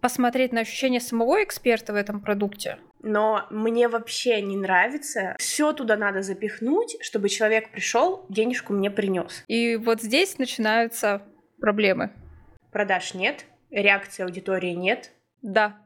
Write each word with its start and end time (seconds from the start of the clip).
посмотреть 0.00 0.52
на 0.52 0.60
ощущение 0.60 1.00
самого 1.00 1.42
эксперта 1.42 1.92
в 1.92 1.96
этом 1.96 2.20
продукте. 2.20 2.78
Но 3.02 3.46
мне 3.50 3.88
вообще 3.88 4.42
не 4.42 4.56
нравится. 4.56 5.34
Все 5.38 5.72
туда 5.72 5.96
надо 5.96 6.22
запихнуть, 6.22 6.96
чтобы 7.00 7.28
человек 7.28 7.70
пришел, 7.70 8.26
денежку 8.28 8.72
мне 8.72 8.90
принес. 8.90 9.44
И 9.48 9.76
вот 9.76 10.02
здесь 10.02 10.38
начинаются 10.38 11.22
проблемы. 11.60 12.10
Продаж 12.72 13.14
нет, 13.14 13.46
реакции 13.70 14.22
аудитории 14.22 14.72
нет. 14.72 15.12
Да, 15.42 15.78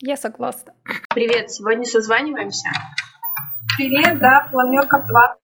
я 0.00 0.16
согласна. 0.16 0.74
Привет, 1.14 1.50
сегодня 1.50 1.84
созваниваемся. 1.84 2.68
Привет, 3.76 4.18
да, 4.18 4.48
планерка 4.50 5.04
2. 5.08 5.36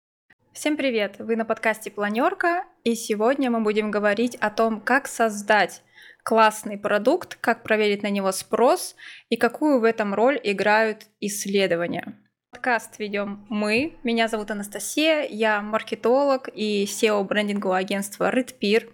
Всем 0.53 0.77
привет! 0.77 1.17
Вы 1.19 1.37
на 1.37 1.47
подкасте 1.47 1.91
Планерка, 1.91 2.65
и 2.85 2.95
сегодня 2.95 3.51
мы 3.51 3.63
будем 3.63 3.91
говорить 3.91 4.37
о 4.37 4.51
том, 4.51 4.83
как 4.83 5.07
создать 5.07 5.83
классный 6.23 6.79
продукт, 6.79 7.37
как 7.41 7.63
проверить 7.63 8.03
на 8.03 8.11
него 8.11 8.33
спрос 8.33 8.97
и 9.29 9.37
какую 9.37 9.81
в 9.81 9.85
этом 9.85 10.15
роль 10.15 10.41
играют 10.43 11.07
исследования. 11.21 12.19
Подкаст 12.51 12.99
ведем 12.99 13.47
мы. 13.49 13.97
Меня 14.05 14.29
зовут 14.29 14.51
Анастасия, 14.51 15.23
я 15.23 15.63
маркетолог 15.63 16.49
и 16.55 16.85
SEO 16.85 17.25
брендингового 17.25 17.79
агентства 17.79 18.31
RedPeer. 18.31 18.91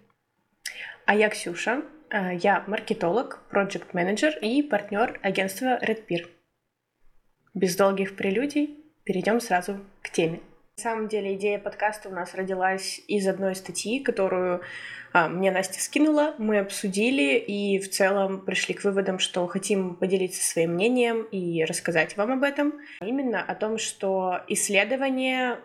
А 1.07 1.15
я 1.15 1.29
Ксюша, 1.29 1.83
э, 2.11 2.37
я 2.37 2.65
маркетолог, 2.67 3.43
проект 3.51 3.95
менеджер 3.95 4.39
и 4.41 4.63
партнер 4.63 5.19
агентства 5.23 5.79
RedPeer. 5.83 6.29
Без 7.55 7.77
долгих 7.77 8.17
прелюдий 8.17 8.79
перейдем 9.05 9.41
сразу 9.41 9.81
к 10.03 10.11
теме. 10.11 10.41
На 10.79 10.83
самом 10.83 11.09
деле 11.09 11.35
идея 11.35 11.59
подкаста 11.59 12.09
у 12.09 12.13
нас 12.13 12.37
родилась 12.37 13.01
из 13.09 13.27
одной 13.27 13.57
статьи, 13.57 13.99
которую 13.99 14.61
а, 15.13 15.29
мне 15.29 15.51
Настя 15.51 15.81
скинула, 15.81 16.37
мы 16.39 16.61
обсудили 16.61 17.37
и 17.37 17.81
в 17.81 17.91
целом 17.91 18.43
пришли 18.43 18.75
к 18.75 18.85
выводам, 18.85 19.19
что 19.19 19.45
хотим 19.49 19.97
поделиться 19.97 20.41
своим 20.41 20.75
мнением 20.75 21.25
и 21.33 21.65
рассказать 21.65 22.17
вам 22.17 22.31
об 22.31 22.45
этом. 22.45 22.75
Именно 23.01 23.43
о 23.43 23.57
том, 23.57 23.77
что 23.77 24.43
исследования 24.47 25.59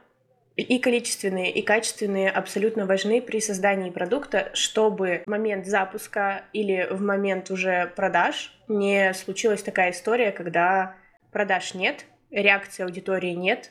и 0.56 0.80
количественные, 0.80 1.52
и 1.52 1.62
качественные 1.62 2.32
абсолютно 2.32 2.88
важны 2.88 3.22
при 3.22 3.40
создании 3.40 3.92
продукта, 3.92 4.50
чтобы 4.56 5.22
в 5.28 5.30
момент 5.30 5.68
запуска 5.68 6.46
или 6.54 6.88
в 6.90 7.04
момент 7.04 7.52
уже 7.52 7.94
продаж 7.96 8.52
не 8.68 9.14
случилась 9.14 9.62
такая 9.62 9.92
история, 9.92 10.32
когда 10.32 10.96
продаж 11.32 11.76
нет, 11.76 12.06
реакции 12.32 12.82
аудитории 12.82 13.34
нет, 13.34 13.70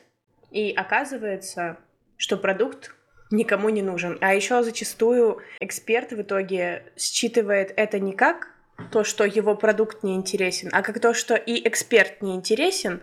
и 0.53 0.71
оказывается, 0.71 1.77
что 2.15 2.37
продукт 2.37 2.95
никому 3.31 3.69
не 3.69 3.81
нужен. 3.81 4.17
А 4.21 4.33
еще 4.33 4.63
зачастую 4.63 5.39
эксперт 5.59 6.11
в 6.11 6.21
итоге 6.21 6.83
считывает 6.95 7.73
это 7.75 7.99
не 7.99 8.13
как 8.13 8.49
то, 8.91 9.03
что 9.03 9.25
его 9.25 9.55
продукт 9.55 10.03
не 10.03 10.15
интересен, 10.15 10.69
а 10.71 10.81
как 10.83 10.99
то, 10.99 11.13
что 11.13 11.35
и 11.35 11.67
эксперт 11.67 12.21
не 12.21 12.35
интересен, 12.35 13.01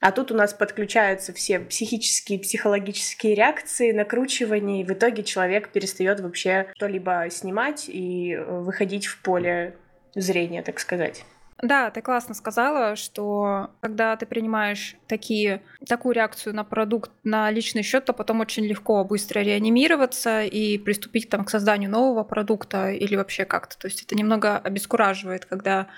а 0.00 0.12
тут 0.12 0.30
у 0.30 0.34
нас 0.34 0.52
подключаются 0.52 1.32
все 1.32 1.58
психические, 1.58 2.38
психологические 2.38 3.34
реакции, 3.34 3.92
накручивания, 3.92 4.82
и 4.82 4.84
в 4.84 4.92
итоге 4.92 5.22
человек 5.22 5.70
перестает 5.70 6.20
вообще 6.20 6.68
что-либо 6.76 7.26
снимать 7.30 7.86
и 7.88 8.36
выходить 8.36 9.06
в 9.06 9.20
поле 9.22 9.76
зрения, 10.14 10.62
так 10.62 10.80
сказать. 10.80 11.24
Да, 11.62 11.90
ты 11.90 12.02
классно 12.02 12.34
сказала, 12.34 12.96
что 12.96 13.70
когда 13.80 14.14
ты 14.16 14.26
принимаешь 14.26 14.96
такие, 15.06 15.62
такую 15.88 16.14
реакцию 16.14 16.54
на 16.54 16.64
продукт, 16.64 17.10
на 17.24 17.50
личный 17.50 17.82
счет, 17.82 18.04
то 18.04 18.12
потом 18.12 18.40
очень 18.40 18.66
легко 18.66 19.02
быстро 19.04 19.40
реанимироваться 19.40 20.42
и 20.42 20.76
приступить 20.76 21.30
там, 21.30 21.44
к 21.46 21.50
созданию 21.50 21.90
нового 21.90 22.24
продукта 22.24 22.90
или 22.90 23.16
вообще 23.16 23.46
как-то. 23.46 23.78
То 23.78 23.86
есть 23.86 24.02
это 24.02 24.14
немного 24.14 24.58
обескураживает, 24.58 25.46
когда 25.46 25.88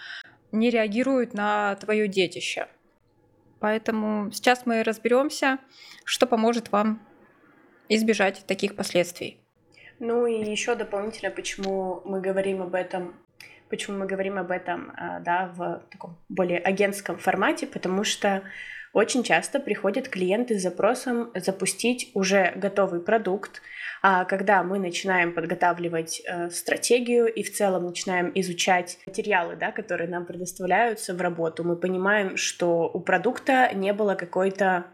не 0.52 0.70
реагируют 0.70 1.34
на 1.34 1.74
твое 1.76 2.06
детище. 2.06 2.68
Поэтому 3.58 4.30
сейчас 4.30 4.64
мы 4.64 4.84
разберемся, 4.84 5.58
что 6.04 6.28
поможет 6.28 6.70
вам 6.70 7.02
избежать 7.88 8.44
таких 8.46 8.76
последствий. 8.76 9.40
Ну 9.98 10.26
и 10.26 10.48
еще 10.48 10.76
дополнительно, 10.76 11.32
почему 11.32 12.00
мы 12.04 12.20
говорим 12.20 12.62
об 12.62 12.74
этом 12.76 13.16
Почему 13.70 13.98
мы 13.98 14.06
говорим 14.06 14.38
об 14.38 14.50
этом 14.50 14.92
а, 14.96 15.20
да, 15.20 15.52
в 15.54 15.82
таком 15.90 16.18
более 16.28 16.58
агентском 16.58 17.18
формате? 17.18 17.66
Потому 17.66 18.04
что 18.04 18.42
очень 18.92 19.22
часто 19.22 19.60
приходят 19.60 20.08
клиенты 20.08 20.58
с 20.58 20.62
запросом 20.62 21.30
запустить 21.34 22.10
уже 22.14 22.52
готовый 22.56 23.00
продукт, 23.00 23.60
а 24.02 24.24
когда 24.24 24.62
мы 24.62 24.78
начинаем 24.78 25.34
подготавливать 25.34 26.22
э, 26.24 26.50
стратегию 26.50 27.26
и 27.26 27.42
в 27.42 27.52
целом 27.52 27.84
начинаем 27.84 28.30
изучать 28.34 28.98
материалы, 29.06 29.56
да, 29.56 29.72
которые 29.72 30.08
нам 30.08 30.24
предоставляются 30.24 31.14
в 31.14 31.20
работу, 31.20 31.64
мы 31.64 31.76
понимаем, 31.76 32.36
что 32.36 32.88
у 32.88 33.00
продукта 33.00 33.70
не 33.74 33.92
было 33.92 34.14
какой-то 34.14 34.86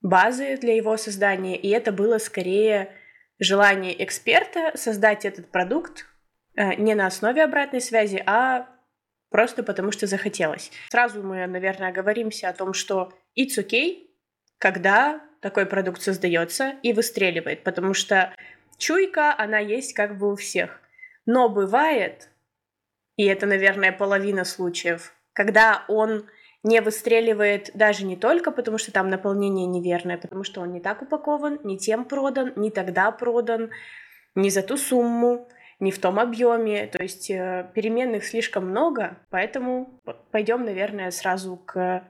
базы 0.00 0.56
для 0.56 0.74
его 0.74 0.96
создания, 0.96 1.56
и 1.56 1.68
это 1.68 1.92
было 1.92 2.18
скорее 2.18 2.92
желание 3.38 4.02
эксперта 4.02 4.72
создать 4.74 5.24
этот 5.24 5.50
продукт 5.50 6.06
не 6.56 6.94
на 6.94 7.06
основе 7.06 7.42
обратной 7.44 7.80
связи, 7.80 8.22
а 8.26 8.66
просто 9.30 9.62
потому 9.62 9.92
что 9.92 10.06
захотелось. 10.06 10.70
Сразу 10.90 11.22
мы, 11.22 11.46
наверное, 11.46 11.88
оговоримся 11.88 12.48
о 12.48 12.52
том, 12.52 12.74
что 12.74 13.12
it's 13.38 13.58
okay, 13.58 14.08
когда 14.58 15.20
такой 15.40 15.66
продукт 15.66 16.02
создается 16.02 16.74
и 16.82 16.92
выстреливает, 16.92 17.64
потому 17.64 17.94
что 17.94 18.32
чуйка, 18.78 19.34
она 19.36 19.58
есть 19.58 19.94
как 19.94 20.18
бы 20.18 20.32
у 20.32 20.36
всех. 20.36 20.80
Но 21.26 21.48
бывает, 21.48 22.30
и 23.16 23.24
это, 23.26 23.46
наверное, 23.46 23.92
половина 23.92 24.44
случаев, 24.44 25.14
когда 25.32 25.84
он 25.88 26.26
не 26.62 26.80
выстреливает 26.80 27.70
даже 27.74 28.04
не 28.04 28.16
только 28.16 28.52
потому, 28.52 28.78
что 28.78 28.92
там 28.92 29.08
наполнение 29.08 29.66
неверное, 29.66 30.16
потому 30.16 30.44
что 30.44 30.60
он 30.60 30.72
не 30.72 30.80
так 30.80 31.02
упакован, 31.02 31.58
не 31.64 31.76
тем 31.76 32.04
продан, 32.04 32.52
не 32.56 32.70
тогда 32.70 33.10
продан, 33.10 33.70
не 34.34 34.50
за 34.50 34.62
ту 34.62 34.76
сумму, 34.76 35.48
не 35.82 35.90
в 35.90 35.98
том 35.98 36.20
объеме, 36.20 36.86
то 36.86 37.02
есть 37.02 37.28
э, 37.28 37.68
переменных 37.74 38.24
слишком 38.24 38.70
много, 38.70 39.18
поэтому 39.30 40.00
пойдем, 40.30 40.64
наверное, 40.64 41.10
сразу 41.10 41.56
к 41.56 42.04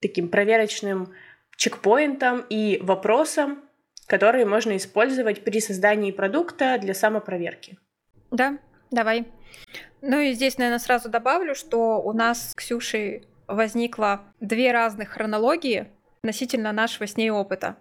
таким 0.00 0.28
проверочным 0.28 1.14
чекпоинтам 1.56 2.44
и 2.50 2.80
вопросам, 2.82 3.62
которые 4.08 4.44
можно 4.44 4.76
использовать 4.76 5.44
при 5.44 5.60
создании 5.60 6.10
продукта 6.10 6.78
для 6.80 6.94
самопроверки. 6.94 7.78
Да, 8.32 8.58
давай. 8.90 9.28
Ну 10.02 10.18
и 10.18 10.32
здесь, 10.32 10.58
наверное, 10.58 10.80
сразу 10.80 11.08
добавлю, 11.08 11.54
что 11.54 12.02
у 12.02 12.12
нас 12.12 12.50
с 12.50 12.54
Ксюшей 12.56 13.28
возникло 13.46 14.24
две 14.40 14.72
разных 14.72 15.10
хронологии 15.10 15.86
относительно 16.22 16.72
нашего 16.72 17.06
с 17.06 17.16
ней 17.16 17.30
опыта. 17.30 17.76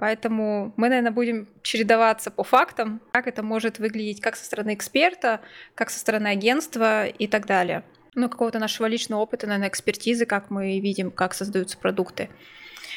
Поэтому 0.00 0.72
мы, 0.76 0.88
наверное, 0.88 1.12
будем 1.12 1.46
чередоваться 1.62 2.30
по 2.30 2.42
фактам, 2.42 3.02
как 3.12 3.26
это 3.28 3.42
может 3.42 3.78
выглядеть 3.78 4.22
как 4.22 4.34
со 4.34 4.46
стороны 4.46 4.72
эксперта, 4.72 5.42
как 5.74 5.90
со 5.90 5.98
стороны 5.98 6.28
агентства 6.28 7.06
и 7.06 7.26
так 7.26 7.46
далее. 7.46 7.84
Ну, 8.14 8.30
какого-то 8.30 8.58
нашего 8.58 8.86
личного 8.86 9.20
опыта, 9.20 9.46
наверное, 9.46 9.68
экспертизы, 9.68 10.24
как 10.24 10.50
мы 10.50 10.80
видим, 10.80 11.10
как 11.10 11.34
создаются 11.34 11.76
продукты. 11.76 12.30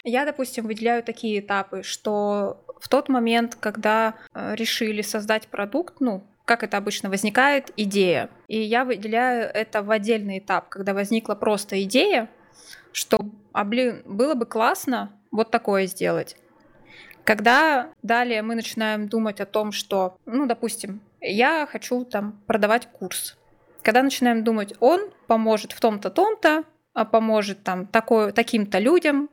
Я, 0.06 0.26
допустим, 0.26 0.66
выделяю 0.66 1.04
такие 1.04 1.42
этапы, 1.42 1.84
что 1.84 2.64
в 2.80 2.88
тот 2.88 3.10
момент, 3.10 3.56
когда 3.60 4.16
э, 4.34 4.56
решили 4.56 5.02
создать 5.02 5.48
продукт, 5.50 5.96
ну, 6.00 6.24
как 6.46 6.64
это 6.64 6.78
обычно 6.78 7.10
возникает, 7.10 7.72
идея. 7.76 8.30
И 8.48 8.60
я 8.60 8.86
выделяю 8.86 9.50
это 9.54 9.84
в 9.84 9.92
отдельный 9.92 10.40
этап, 10.40 10.70
когда 10.70 10.94
возникла 10.94 11.36
просто 11.36 11.84
идея, 11.84 12.30
что, 12.94 13.20
а 13.52 13.66
блин, 13.66 14.04
было 14.06 14.36
бы 14.36 14.46
классно 14.46 15.12
вот 15.32 15.52
такое 15.52 15.86
сделать. 15.88 16.38
Когда 17.24 17.92
далее 18.02 18.42
мы 18.42 18.56
начинаем 18.56 19.08
думать 19.08 19.40
о 19.40 19.46
том, 19.46 19.72
что, 19.72 20.18
ну, 20.26 20.46
допустим, 20.46 21.02
я 21.22 21.68
хочу 21.72 22.04
там 22.04 22.42
продавать 22.48 22.88
курс. 22.88 23.38
Когда 23.82 24.04
начинаем 24.04 24.44
думать, 24.44 24.74
он 24.80 25.10
поможет 25.28 25.72
в 25.72 25.80
том-то, 25.80 26.10
том-то, 26.10 26.64
а 26.94 27.06
поможет 27.06 27.64
там 27.64 27.88
такой, 27.88 28.32
таким-то 28.32 28.80
людям 28.80 29.30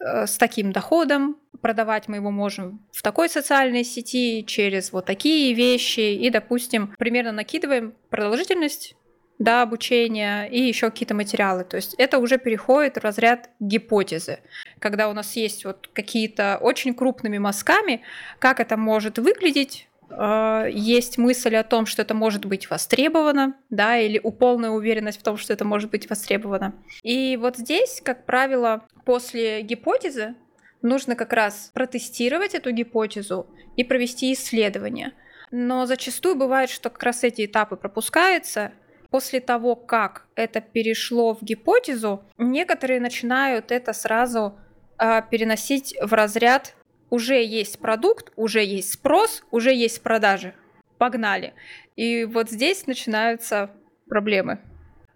э, 0.00 0.26
с 0.26 0.36
таким 0.36 0.72
доходом, 0.72 1.36
продавать 1.60 2.08
мы 2.08 2.16
его 2.16 2.30
можем 2.30 2.84
в 2.92 3.02
такой 3.02 3.28
социальной 3.28 3.84
сети 3.84 4.44
через 4.46 4.92
вот 4.92 5.06
такие 5.06 5.54
вещи 5.54 6.00
и, 6.00 6.28
допустим, 6.30 6.94
примерно 6.98 7.32
накидываем 7.32 7.94
продолжительность 8.10 8.96
да, 9.38 9.62
обучения 9.62 10.46
и 10.46 10.60
еще 10.60 10.90
какие-то 10.90 11.14
материалы. 11.14 11.64
То 11.64 11.76
есть 11.76 11.94
это 11.94 12.18
уже 12.18 12.38
переходит 12.38 12.96
в 12.96 13.00
разряд 13.00 13.50
гипотезы, 13.60 14.40
когда 14.78 15.08
у 15.08 15.12
нас 15.12 15.36
есть 15.36 15.64
вот 15.64 15.88
какие-то 15.92 16.58
очень 16.60 16.94
крупными 16.94 17.38
мазками, 17.38 18.02
как 18.38 18.60
это 18.60 18.76
может 18.76 19.18
выглядеть, 19.18 19.88
э, 20.10 20.68
есть 20.72 21.18
мысль 21.18 21.56
о 21.56 21.64
том, 21.64 21.86
что 21.86 22.02
это 22.02 22.14
может 22.14 22.44
быть 22.44 22.70
востребовано, 22.70 23.54
да, 23.70 23.98
или 23.98 24.20
у 24.22 24.30
полная 24.30 24.70
уверенность 24.70 25.20
в 25.20 25.22
том, 25.22 25.36
что 25.36 25.52
это 25.52 25.64
может 25.64 25.90
быть 25.90 26.08
востребовано. 26.08 26.74
И 27.02 27.36
вот 27.36 27.56
здесь, 27.56 28.00
как 28.04 28.26
правило, 28.26 28.84
после 29.04 29.62
гипотезы 29.62 30.34
нужно 30.82 31.16
как 31.16 31.32
раз 31.32 31.70
протестировать 31.74 32.54
эту 32.54 32.70
гипотезу 32.70 33.48
и 33.76 33.82
провести 33.82 34.32
исследование. 34.32 35.12
Но 35.50 35.86
зачастую 35.86 36.36
бывает, 36.36 36.70
что 36.70 36.90
как 36.90 37.02
раз 37.02 37.24
эти 37.24 37.46
этапы 37.46 37.76
пропускаются, 37.76 38.72
после 39.14 39.38
того, 39.38 39.76
как 39.76 40.26
это 40.34 40.60
перешло 40.60 41.36
в 41.36 41.42
гипотезу, 41.44 42.24
некоторые 42.36 42.98
начинают 42.98 43.70
это 43.70 43.92
сразу 43.92 44.58
э, 44.98 45.22
переносить 45.30 45.94
в 46.02 46.12
разряд 46.14 46.74
уже 47.10 47.40
есть 47.40 47.78
продукт, 47.78 48.32
уже 48.34 48.64
есть 48.64 48.94
спрос, 48.94 49.44
уже 49.52 49.72
есть 49.72 50.02
продажи. 50.02 50.52
Погнали. 50.98 51.54
И 51.94 52.24
вот 52.24 52.50
здесь 52.50 52.88
начинаются 52.88 53.70
проблемы. 54.08 54.58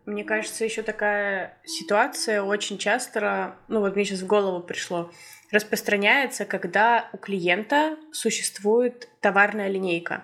Мне 0.06 0.22
кажется, 0.22 0.64
еще 0.64 0.82
такая 0.82 1.58
ситуация 1.64 2.40
очень 2.40 2.78
часто, 2.78 3.56
ну 3.66 3.80
вот 3.80 3.96
мне 3.96 4.04
сейчас 4.04 4.20
в 4.20 4.28
голову 4.28 4.62
пришло, 4.62 5.10
распространяется, 5.50 6.44
когда 6.44 7.08
у 7.12 7.16
клиента 7.16 7.96
существует 8.12 9.08
товарная 9.20 9.66
линейка. 9.66 10.22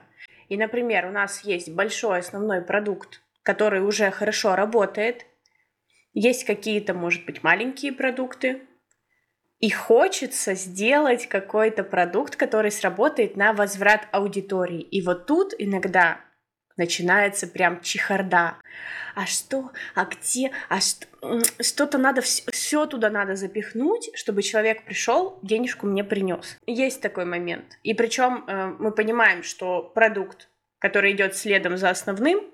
И, 0.49 0.57
например, 0.57 1.07
у 1.07 1.11
нас 1.11 1.43
есть 1.43 1.73
большой 1.73 2.21
основной 2.21 2.61
продукт, 2.61 3.24
который 3.45 3.83
уже 3.83 4.11
хорошо 4.11 4.57
работает, 4.57 5.27
есть 6.13 6.45
какие-то, 6.45 6.95
может 6.95 7.25
быть, 7.25 7.45
маленькие 7.45 7.93
продукты, 7.93 8.63
и 9.61 9.71
хочется 9.71 10.55
сделать 10.55 11.29
какой-то 11.29 11.85
продукт, 11.85 12.37
который 12.37 12.71
сработает 12.71 13.37
на 13.37 13.53
возврат 13.53 14.09
аудитории. 14.13 14.81
И 14.81 15.01
вот 15.01 15.27
тут 15.27 15.55
иногда 15.57 16.21
начинается 16.77 17.47
прям 17.47 17.81
чехарда. 17.81 18.57
А 19.15 19.27
что, 19.27 19.71
а 19.95 20.07
где, 20.07 20.51
а 20.69 20.81
что, 20.81 21.07
что-то 21.63 21.99
надо, 21.99 22.21
все, 22.21 22.51
все 22.51 22.87
туда 22.87 23.11
надо 23.11 23.37
запихнуть, 23.37 24.11
чтобы 24.15 24.43
человек 24.43 24.85
пришел, 24.85 25.39
денежку 25.43 25.87
мне 25.87 26.03
принес. 26.03 26.59
Есть 26.67 27.01
такой 27.01 27.25
момент. 27.25 27.79
И 27.85 27.95
причем 27.95 28.45
э, 28.47 28.75
мы 28.79 28.91
понимаем, 28.91 29.45
что 29.45 29.83
продукт, 29.83 30.49
который 30.79 31.13
идет 31.13 31.37
следом 31.37 31.77
за 31.77 31.91
основным, 31.91 32.54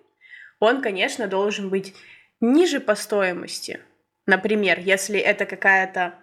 он, 0.60 0.82
конечно, 0.82 1.26
должен 1.26 1.68
быть 1.70 1.94
ниже 2.40 2.78
по 2.78 2.94
стоимости. 2.94 3.80
Например, 4.26 4.78
если 4.78 5.18
это 5.18 5.46
какая-то 5.46 6.14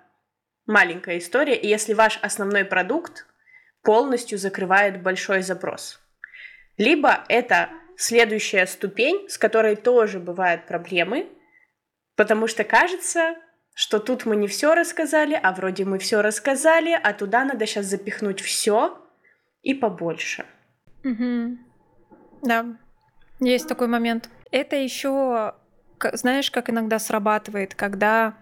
маленькая 0.65 1.17
история, 1.17 1.55
и 1.55 1.67
если 1.67 1.93
ваш 1.93 2.19
основной 2.21 2.63
продукт 2.63 3.25
полностью 3.83 4.37
закрывает 4.37 5.01
большой 5.01 5.41
запрос. 5.41 5.99
Либо 6.77 7.23
это 7.29 7.69
следующая 7.97 8.67
ступень, 8.67 9.27
с 9.29 9.37
которой 9.37 9.75
тоже 9.75 10.19
бывают 10.19 10.67
проблемы, 10.67 11.27
потому 12.15 12.47
что 12.47 12.63
кажется, 12.63 13.35
что 13.73 13.99
тут 13.99 14.25
мы 14.25 14.35
не 14.35 14.47
все 14.47 14.75
рассказали, 14.75 15.39
а 15.41 15.51
вроде 15.53 15.85
мы 15.85 15.99
все 15.99 16.21
рассказали, 16.21 16.91
а 16.91 17.13
туда 17.13 17.45
надо 17.45 17.65
сейчас 17.65 17.85
запихнуть 17.85 18.41
все 18.41 19.01
и 19.61 19.73
побольше. 19.73 20.45
Угу. 21.03 21.57
Да, 22.43 22.77
есть 23.39 23.67
такой 23.67 23.87
момент. 23.87 24.29
Это 24.51 24.75
еще, 24.75 25.53
знаешь, 26.13 26.51
как 26.51 26.69
иногда 26.69 26.99
срабатывает, 26.99 27.75
когда 27.75 28.35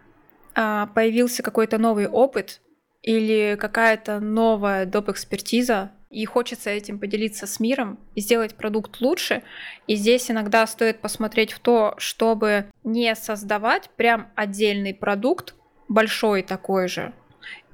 а, 0.53 0.87
появился 0.87 1.43
какой-то 1.43 1.77
новый 1.77 2.07
опыт 2.07 2.61
или 3.01 3.57
какая-то 3.59 4.19
новая 4.19 4.85
доп. 4.85 5.09
экспертиза, 5.09 5.91
и 6.09 6.23
хочется 6.25 6.69
этим 6.69 6.97
поделиться 6.97 7.45
с 7.45 7.59
миром 7.59 7.99
и 8.15 8.21
сделать 8.21 8.55
продукт 8.55 9.01
лучше. 9.01 9.43
И 9.85 9.95
здесь 9.95 10.31
иногда 10.31 10.65
стоит 10.65 11.01
посмотреть 11.01 11.51
в 11.51 11.59
то, 11.59 11.93
чтобы 11.97 12.67
не 12.83 13.13
создавать 13.15 13.89
прям 13.97 14.29
отдельный 14.35 14.93
продукт, 14.93 15.55
большой 15.89 16.41
такой 16.41 16.87
же, 16.87 17.13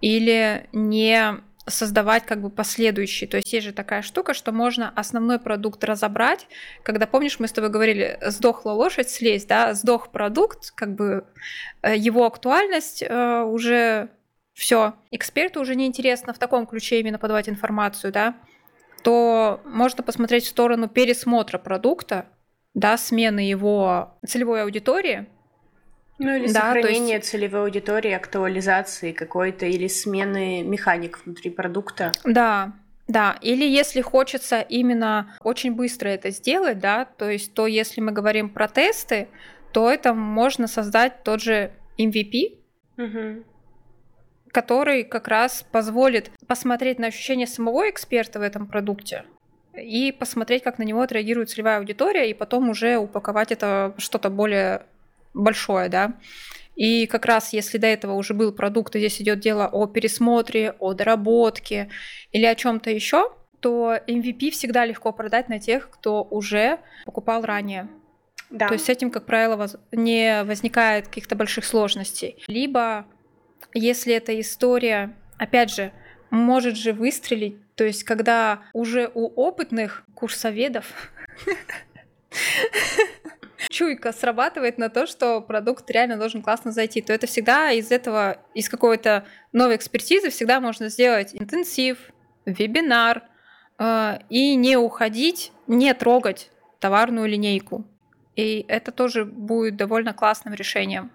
или 0.02 0.68
не 0.74 1.36
создавать 1.68 2.26
как 2.26 2.42
бы 2.42 2.50
последующий. 2.50 3.28
То 3.28 3.38
есть 3.38 3.52
есть 3.54 3.68
же 3.68 3.74
такая 3.74 4.02
штука, 4.02 4.34
что 4.34 4.52
можно 4.52 4.92
основной 4.96 5.40
продукт 5.40 5.84
разобрать. 5.84 6.48
Когда, 6.84 7.06
помнишь, 7.06 7.40
мы 7.40 7.48
с 7.48 7.52
тобой 7.52 7.70
говорили, 7.70 8.20
сдохла 8.26 8.72
лошадь, 8.72 9.10
слезть, 9.10 9.48
да, 9.48 9.74
сдох 9.74 10.10
продукт, 10.12 10.72
как 10.72 10.96
бы 10.96 11.26
э, 11.82 11.96
его 11.96 12.26
актуальность 12.26 13.04
э, 13.04 13.42
уже 13.42 14.10
все. 14.54 14.96
Эксперту 15.12 15.62
уже 15.62 15.76
неинтересно 15.76 16.34
в 16.34 16.40
таком 16.40 16.66
ключе 16.66 17.00
именно 17.00 17.20
подавать 17.20 17.48
информацию, 17.48 18.12
да, 18.12 18.36
то 19.04 19.62
можно 19.66 20.04
посмотреть 20.04 20.46
в 20.46 20.50
сторону 20.50 20.88
пересмотра 20.88 21.58
продукта, 21.58 22.26
да, 22.74 22.98
смены 22.98 23.40
его 23.40 24.18
целевой 24.26 24.64
аудитории, 24.64 25.28
ну 26.22 26.36
или 26.36 26.48
да, 26.48 26.74
сохранение 26.74 27.16
есть... 27.16 27.30
целевой 27.30 27.64
аудитории, 27.64 28.12
актуализации 28.12 29.12
какой-то 29.12 29.66
или 29.66 29.88
смены 29.88 30.62
механик 30.62 31.20
внутри 31.26 31.50
продукта. 31.50 32.12
Да, 32.24 32.74
да, 33.08 33.38
или 33.42 33.66
если 33.66 34.02
хочется 34.02 34.62
именно 34.62 35.36
очень 35.44 35.74
быстро 35.74 36.10
это 36.10 36.30
сделать, 36.30 36.80
да, 36.80 37.06
то 37.06 37.30
есть 37.30 37.54
то, 37.54 37.66
если 37.66 38.02
мы 38.02 38.12
говорим 38.12 38.50
про 38.50 38.68
тесты, 38.68 39.28
то 39.74 39.90
это 39.90 40.14
можно 40.14 40.68
создать 40.68 41.24
тот 41.24 41.42
же 41.42 41.72
MVP, 41.98 42.60
угу. 42.98 43.44
который 44.52 45.04
как 45.04 45.28
раз 45.28 45.66
позволит 45.72 46.30
посмотреть 46.48 47.00
на 47.00 47.08
ощущение 47.08 47.48
самого 47.48 47.90
эксперта 47.90 48.40
в 48.40 48.44
этом 48.44 48.68
продукте 48.68 49.26
и 49.74 50.12
посмотреть, 50.12 50.64
как 50.64 50.78
на 50.78 50.84
него 50.84 51.02
отреагирует 51.02 51.50
целевая 51.50 51.80
аудитория, 51.80 52.30
и 52.30 52.34
потом 52.34 52.70
уже 52.70 52.98
упаковать 52.98 53.52
это 53.52 53.96
что-то 53.98 54.30
более 54.30 54.84
большое, 55.34 55.90
да. 55.90 56.18
И 56.76 57.06
как 57.06 57.26
раз 57.26 57.54
если 57.54 57.78
до 57.78 57.88
этого 57.88 58.14
уже 58.14 58.34
был 58.34 58.52
продукт, 58.52 58.96
и 58.96 59.00
здесь 59.00 59.22
идет 59.22 59.40
дело 59.40 59.68
о 59.68 59.88
пересмотре, 59.88 60.76
о 60.80 60.94
доработке 60.94 61.90
или 62.32 62.46
о 62.46 62.56
чем-то 62.56 62.90
еще, 62.90 63.32
то 63.60 63.96
MVP 64.08 64.52
всегда 64.52 64.86
легко 64.86 65.12
продать 65.12 65.50
на 65.50 65.60
тех, 65.60 65.90
кто 65.90 66.24
уже 66.24 66.80
покупал 67.06 67.44
ранее. 67.44 67.88
Да. 68.50 68.68
То 68.68 68.74
есть 68.74 68.86
с 68.86 68.90
этим, 68.90 69.12
как 69.12 69.26
правило, 69.26 69.68
не 69.92 70.44
возникает 70.44 71.08
каких-то 71.08 71.36
больших 71.36 71.64
сложностей. 71.66 72.44
Либо, 72.48 73.06
если 73.74 74.14
эта 74.14 74.38
история, 74.40 75.16
опять 75.38 75.74
же, 75.74 75.94
может 76.32 76.76
же 76.76 76.94
выстрелить, 76.94 77.58
то 77.76 77.84
есть 77.84 78.04
когда 78.04 78.64
уже 78.74 79.10
у 79.14 79.28
опытных 79.28 80.04
курсоведов 80.16 81.12
чуйка 83.72 84.14
срабатывает 84.14 84.78
на 84.78 84.90
то, 84.90 85.08
что 85.08 85.42
продукт 85.42 85.90
реально 85.90 86.18
должен 86.18 86.42
классно 86.42 86.72
зайти, 86.72 87.02
то 87.02 87.14
это 87.14 87.28
всегда 87.28 87.72
из 87.72 87.92
этого, 87.92 88.38
из 88.54 88.70
какой-то 88.70 89.26
новой 89.52 89.76
экспертизы 89.76 90.30
всегда 90.30 90.60
можно 90.60 90.90
сделать 90.90 91.34
интенсив, 91.34 91.98
вебинар 92.46 93.24
э, 93.80 94.20
и 94.30 94.56
не 94.56 94.78
уходить, 94.78 95.52
не 95.68 95.94
трогать 95.94 96.52
товарную 96.80 97.28
линейку. 97.28 97.86
И 98.36 98.66
это 98.68 98.92
тоже 98.92 99.26
будет 99.26 99.76
довольно 99.76 100.14
классным 100.14 100.54
решением. 100.54 101.12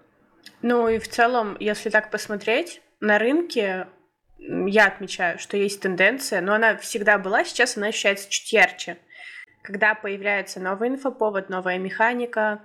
Ну 0.61 0.87
и 0.87 0.99
в 0.99 1.07
целом, 1.07 1.57
если 1.59 1.89
так 1.89 2.11
посмотреть, 2.11 2.81
на 2.99 3.19
рынке 3.19 3.87
я 4.37 4.87
отмечаю, 4.87 5.39
что 5.39 5.57
есть 5.57 5.81
тенденция, 5.81 6.41
но 6.41 6.53
она 6.53 6.77
всегда 6.77 7.17
была, 7.17 7.43
сейчас 7.43 7.77
она 7.77 7.87
ощущается 7.87 8.29
чуть 8.29 8.51
ярче 8.53 8.97
когда 9.67 9.95
появляется 9.95 10.61
новый 10.61 10.87
инфоповод, 10.87 11.49
новая 11.49 11.77
механика, 11.77 12.61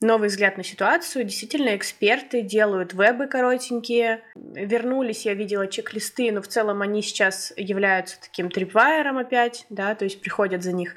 новый 0.00 0.28
взгляд 0.28 0.56
на 0.56 0.64
ситуацию. 0.64 1.24
Действительно, 1.24 1.76
эксперты 1.76 2.42
делают 2.42 2.94
вебы 2.94 3.28
коротенькие. 3.28 4.24
Вернулись, 4.34 5.24
я 5.24 5.34
видела 5.34 5.68
чек-листы, 5.68 6.32
но 6.32 6.42
в 6.42 6.48
целом 6.48 6.82
они 6.82 7.00
сейчас 7.00 7.52
являются 7.56 8.20
таким 8.20 8.50
трипвайером 8.50 9.18
опять, 9.18 9.66
да, 9.70 9.94
то 9.94 10.04
есть 10.04 10.20
приходят 10.20 10.64
за 10.64 10.72
них. 10.72 10.96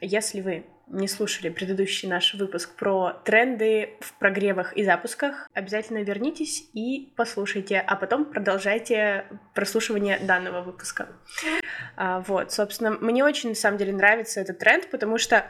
Если 0.00 0.40
вы 0.40 0.64
не 0.92 1.08
слушали 1.08 1.48
предыдущий 1.48 2.08
наш 2.08 2.34
выпуск 2.34 2.76
про 2.76 3.14
тренды 3.24 3.94
в 4.00 4.12
прогревах 4.18 4.76
и 4.76 4.84
запусках, 4.84 5.48
обязательно 5.54 5.98
вернитесь 6.02 6.68
и 6.74 7.12
послушайте, 7.16 7.82
а 7.84 7.96
потом 7.96 8.26
продолжайте 8.26 9.24
прослушивание 9.54 10.18
данного 10.18 10.60
выпуска. 10.60 11.08
А, 11.96 12.20
вот, 12.20 12.52
собственно, 12.52 12.90
мне 12.90 13.24
очень 13.24 13.50
на 13.50 13.54
самом 13.54 13.78
деле 13.78 13.92
нравится 13.92 14.40
этот 14.40 14.58
тренд, 14.58 14.90
потому 14.90 15.16
что 15.16 15.46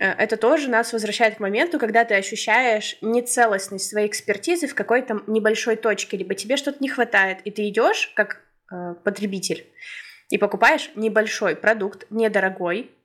э, 0.00 0.10
это 0.10 0.38
тоже 0.38 0.70
нас 0.70 0.92
возвращает 0.92 1.36
к 1.36 1.40
моменту, 1.40 1.78
когда 1.78 2.04
ты 2.04 2.14
ощущаешь 2.14 2.96
нецелостность 3.02 3.90
своей 3.90 4.08
экспертизы 4.08 4.66
в 4.66 4.74
какой-то 4.74 5.22
небольшой 5.26 5.76
точке, 5.76 6.16
либо 6.16 6.34
тебе 6.34 6.56
что-то 6.56 6.78
не 6.82 6.88
хватает, 6.88 7.38
и 7.44 7.50
ты 7.50 7.68
идешь 7.68 8.12
как 8.16 8.40
э, 8.72 8.94
потребитель 9.04 9.66
и 10.30 10.38
покупаешь 10.38 10.90
небольшой 10.96 11.54
продукт, 11.54 12.06
недорогой, 12.10 12.95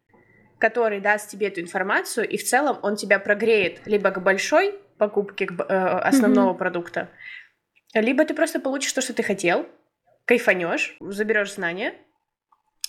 который 0.62 1.02
даст 1.02 1.30
тебе 1.30 1.48
эту 1.48 1.60
информацию, 1.60 2.30
и 2.30 2.38
в 2.38 2.44
целом 2.44 2.80
он 2.84 2.96
тебя 2.96 3.20
прогреет 3.20 3.82
либо 3.86 4.12
к 4.12 4.22
большой 4.22 4.80
покупке 4.98 5.48
к, 5.48 5.60
э, 5.60 5.64
основного 5.64 6.54
mm-hmm. 6.54 6.58
продукта, 6.58 7.10
либо 7.94 8.24
ты 8.24 8.34
просто 8.34 8.60
получишь 8.60 8.94
то, 8.94 9.02
что 9.02 9.14
ты 9.14 9.24
хотел, 9.24 9.68
кайфанешь, 10.26 10.96
заберешь 11.00 11.56
знания 11.56 11.96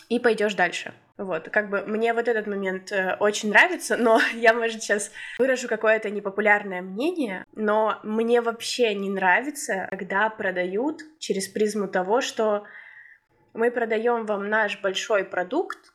и 0.09 0.21
пойдешь 0.21 0.55
дальше. 0.55 0.93
Вот, 1.17 1.49
как 1.50 1.71
бы 1.71 1.83
мне 1.87 2.12
вот 2.14 2.29
этот 2.29 2.47
момент 2.47 2.93
э, 2.93 3.17
очень 3.19 3.50
нравится, 3.50 3.97
но 3.97 4.21
я, 4.35 4.52
может, 4.52 4.83
сейчас 4.83 5.11
выражу 5.38 5.69
какое-то 5.69 6.11
непопулярное 6.11 6.83
мнение, 6.83 7.45
но 7.55 7.99
мне 8.02 8.41
вообще 8.41 8.95
не 8.95 9.11
нравится, 9.11 9.87
когда 9.91 10.29
продают 10.29 11.00
через 11.19 11.49
призму 11.49 11.88
того, 11.88 12.21
что 12.21 12.64
мы 13.55 13.71
продаем 13.71 14.26
вам 14.26 14.49
наш 14.49 14.81
большой 14.81 15.25
продукт, 15.25 15.91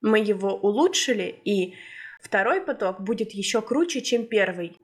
мы 0.00 0.18
его 0.18 0.54
улучшили, 0.54 1.40
и 1.44 1.74
второй 2.20 2.60
поток 2.60 3.00
будет 3.00 3.32
еще 3.32 3.62
круче, 3.62 4.00
чем 4.00 4.26
первый. 4.26 4.78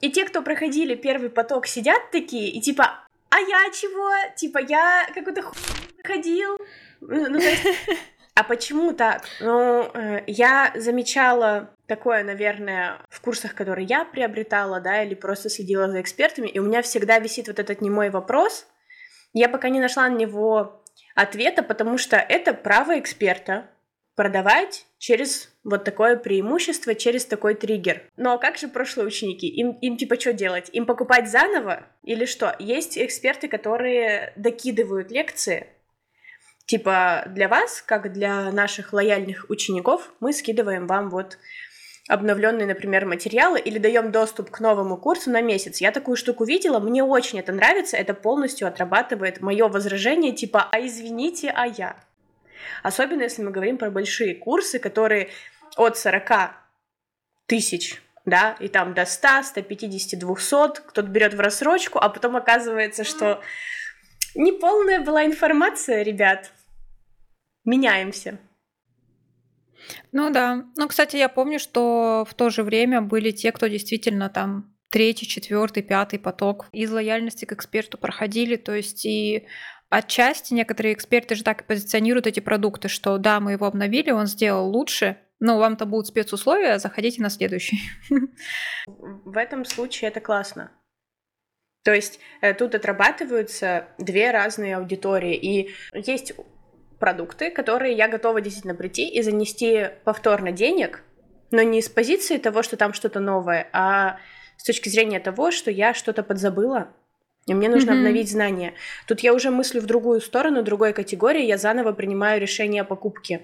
И 0.00 0.10
те, 0.10 0.24
кто 0.24 0.42
проходили 0.42 0.94
первый 0.94 1.30
поток, 1.30 1.66
сидят 1.66 2.10
такие 2.10 2.50
и 2.50 2.60
типа, 2.60 3.06
а 3.30 3.40
я 3.40 3.70
чего? 3.72 4.10
Типа, 4.36 4.58
я 4.58 5.06
какой-то 5.14 5.42
хуй 5.42 5.56
ходил. 6.04 6.58
Ну, 7.00 7.38
то 7.38 7.44
есть, 7.44 7.64
а 8.34 8.44
почему 8.44 8.92
так? 8.92 9.22
Ну, 9.40 9.90
э, 9.94 10.22
я 10.26 10.72
замечала 10.74 11.70
такое, 11.86 12.24
наверное, 12.24 12.98
в 13.08 13.20
курсах, 13.20 13.54
которые 13.54 13.86
я 13.86 14.04
приобретала, 14.04 14.80
да, 14.80 15.02
или 15.02 15.14
просто 15.14 15.48
следила 15.48 15.88
за 15.88 16.00
экспертами, 16.00 16.48
и 16.48 16.58
у 16.58 16.64
меня 16.64 16.82
всегда 16.82 17.18
висит 17.18 17.48
вот 17.48 17.58
этот 17.58 17.80
немой 17.80 18.10
вопрос. 18.10 18.66
Я 19.32 19.48
пока 19.48 19.70
не 19.70 19.80
нашла 19.80 20.08
на 20.08 20.16
него 20.16 20.82
ответа, 21.14 21.62
потому 21.62 21.96
что 21.98 22.16
это 22.16 22.52
право 22.52 22.98
эксперта 22.98 23.70
продавать 24.14 24.86
через 24.98 25.48
вот 25.64 25.84
такое 25.84 26.16
преимущество, 26.16 26.94
через 26.94 27.24
такой 27.24 27.54
триггер. 27.54 28.02
Но 28.16 28.38
как 28.38 28.56
же 28.58 28.68
прошлые 28.68 29.06
ученики? 29.06 29.48
Им, 29.48 29.72
им 29.80 29.96
типа 29.96 30.18
что 30.20 30.32
делать? 30.32 30.68
Им 30.72 30.86
покупать 30.86 31.30
заново 31.30 31.86
или 32.02 32.24
что? 32.24 32.54
Есть 32.58 32.98
эксперты, 32.98 33.48
которые 33.48 34.32
докидывают 34.36 35.10
лекции, 35.10 35.68
Типа 36.66 37.24
для 37.26 37.48
вас, 37.48 37.82
как 37.82 38.12
для 38.12 38.50
наших 38.50 38.92
лояльных 38.92 39.46
учеников, 39.48 40.12
мы 40.20 40.32
скидываем 40.32 40.86
вам 40.86 41.10
вот 41.10 41.36
обновленные, 42.08 42.66
например, 42.66 43.06
материалы 43.06 43.60
или 43.60 43.78
даем 43.78 44.10
доступ 44.10 44.50
к 44.50 44.60
новому 44.60 44.96
курсу 44.96 45.30
на 45.30 45.40
месяц. 45.40 45.80
Я 45.80 45.92
такую 45.92 46.16
штуку 46.16 46.44
видела, 46.44 46.78
мне 46.80 47.02
очень 47.02 47.38
это 47.38 47.52
нравится, 47.52 47.96
это 47.96 48.14
полностью 48.14 48.66
отрабатывает 48.68 49.40
мое 49.40 49.68
возражение 49.68 50.32
типа 50.32 50.68
«а 50.70 50.80
извините, 50.80 51.52
а 51.54 51.66
я?». 51.66 51.96
Особенно 52.82 53.22
если 53.22 53.42
мы 53.42 53.50
говорим 53.50 53.78
про 53.78 53.90
большие 53.90 54.34
курсы, 54.34 54.78
которые 54.78 55.30
от 55.76 55.98
40 55.98 56.54
тысяч 57.46 58.02
да, 58.24 58.56
и 58.60 58.68
там 58.68 58.94
до 58.94 59.04
100, 59.04 59.42
150, 59.42 60.18
200, 60.20 60.80
кто-то 60.86 61.08
берет 61.08 61.34
в 61.34 61.40
рассрочку, 61.40 61.98
а 61.98 62.08
потом 62.08 62.36
оказывается, 62.36 63.02
что 63.02 63.42
Неполная 64.34 65.00
была 65.00 65.26
информация, 65.26 66.02
ребят. 66.02 66.52
Меняемся. 67.64 68.38
Ну 70.10 70.30
да. 70.30 70.64
Ну, 70.76 70.88
кстати, 70.88 71.16
я 71.16 71.28
помню, 71.28 71.58
что 71.58 72.24
в 72.28 72.34
то 72.34 72.50
же 72.50 72.62
время 72.62 73.02
были 73.02 73.30
те, 73.30 73.52
кто 73.52 73.66
действительно 73.66 74.30
там 74.30 74.74
третий, 74.90 75.26
четвертый, 75.26 75.82
пятый 75.82 76.18
поток 76.18 76.68
из 76.72 76.90
лояльности 76.90 77.44
к 77.44 77.52
эксперту 77.52 77.98
проходили. 77.98 78.56
То 78.56 78.74
есть 78.74 79.04
и 79.04 79.46
отчасти 79.92 80.54
некоторые 80.54 80.94
эксперты 80.94 81.34
же 81.34 81.44
так 81.44 81.60
и 81.60 81.64
позиционируют 81.64 82.26
эти 82.26 82.40
продукты, 82.40 82.88
что 82.88 83.18
да, 83.18 83.40
мы 83.40 83.52
его 83.52 83.66
обновили, 83.66 84.10
он 84.10 84.26
сделал 84.26 84.68
лучше, 84.70 85.18
но 85.38 85.58
вам-то 85.58 85.84
будут 85.84 86.06
спецусловия, 86.06 86.78
заходите 86.78 87.20
на 87.20 87.28
следующий. 87.28 87.78
В 88.86 89.36
этом 89.36 89.64
случае 89.64 90.08
это 90.08 90.20
классно. 90.20 90.72
То 91.84 91.92
есть 91.92 92.20
э, 92.40 92.54
тут 92.54 92.74
отрабатываются 92.74 93.88
две 93.98 94.30
разные 94.30 94.76
аудитории. 94.76 95.34
И 95.34 95.74
есть 95.92 96.32
продукты, 96.98 97.50
которые 97.50 97.94
я 97.94 98.08
готова 98.08 98.40
действительно 98.40 98.74
прийти 98.74 99.08
и 99.08 99.20
занести 99.22 99.88
повторно 100.04 100.52
денег, 100.52 101.02
но 101.50 101.60
не 101.62 101.82
с 101.82 101.88
позиции 101.88 102.38
того, 102.38 102.62
что 102.62 102.76
там 102.76 102.94
что-то 102.94 103.20
новое, 103.20 103.68
а 103.72 104.18
с 104.56 104.64
точки 104.64 104.88
зрения 104.88 105.18
того, 105.20 105.50
что 105.50 105.70
я 105.70 105.92
что-то 105.92 106.22
подзабыла, 106.22 106.94
и 107.46 107.54
мне 107.54 107.68
нужно 107.68 107.90
mm-hmm. 107.90 107.98
обновить 107.98 108.30
знания. 108.30 108.74
Тут 109.06 109.20
я 109.20 109.34
уже 109.34 109.50
мыслю 109.50 109.80
в 109.80 109.86
другую 109.86 110.20
сторону, 110.20 110.62
другой 110.62 110.92
категории, 110.92 111.44
я 111.44 111.58
заново 111.58 111.92
принимаю 111.92 112.40
решение 112.40 112.82
о 112.82 112.84
покупке. 112.84 113.42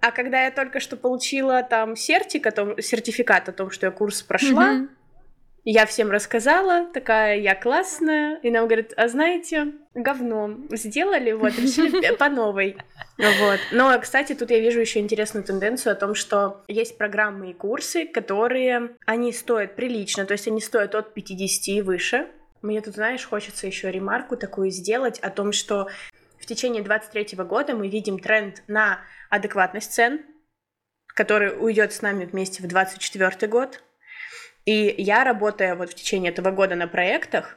А 0.00 0.12
когда 0.12 0.44
я 0.44 0.50
только 0.50 0.80
что 0.80 0.96
получила 0.96 1.62
там 1.62 1.96
сертик 1.96 2.46
о 2.46 2.52
том, 2.52 2.80
сертификат 2.80 3.48
о 3.48 3.52
том, 3.52 3.70
что 3.70 3.86
я 3.86 3.92
курс 3.92 4.22
прошла, 4.22 4.74
mm-hmm. 4.74 4.88
Я 5.64 5.84
всем 5.84 6.10
рассказала, 6.10 6.86
такая 6.86 7.38
я 7.38 7.54
классная, 7.54 8.38
и 8.42 8.50
нам 8.50 8.66
говорят, 8.66 8.94
а 8.96 9.08
знаете, 9.08 9.72
говно 9.94 10.56
сделали, 10.70 11.32
вот, 11.32 11.58
решили 11.58 12.16
по 12.18 12.30
новой. 12.30 12.78
Вот. 13.18 13.60
Но, 13.70 13.98
кстати, 14.00 14.34
тут 14.34 14.50
я 14.50 14.58
вижу 14.58 14.80
еще 14.80 15.00
интересную 15.00 15.44
тенденцию 15.44 15.92
о 15.92 15.96
том, 15.96 16.14
что 16.14 16.64
есть 16.66 16.96
программы 16.96 17.50
и 17.50 17.54
курсы, 17.54 18.06
которые, 18.06 18.96
они 19.04 19.32
стоят 19.32 19.76
прилично, 19.76 20.24
то 20.24 20.32
есть 20.32 20.48
они 20.48 20.62
стоят 20.62 20.94
от 20.94 21.12
50 21.12 21.68
и 21.68 21.82
выше. 21.82 22.26
Мне 22.62 22.80
тут, 22.82 22.94
знаешь, 22.94 23.24
хочется 23.24 23.66
еще 23.66 23.90
ремарку 23.90 24.36
такую 24.36 24.70
сделать 24.70 25.18
о 25.20 25.30
том, 25.30 25.52
что 25.52 25.88
в 26.38 26.46
течение 26.46 26.82
23 26.82 27.36
года 27.44 27.74
мы 27.74 27.88
видим 27.88 28.18
тренд 28.18 28.62
на 28.66 29.00
адекватность 29.30 29.92
цен, 29.92 30.20
который 31.06 31.56
уйдет 31.58 31.92
с 31.92 32.02
нами 32.02 32.24
вместе 32.24 32.62
в 32.62 32.66
24 32.66 33.50
год, 33.50 33.82
и 34.66 34.94
я, 34.98 35.24
работая 35.24 35.74
вот 35.74 35.90
в 35.90 35.94
течение 35.94 36.32
этого 36.32 36.50
года 36.50 36.74
на 36.74 36.86
проектах, 36.86 37.56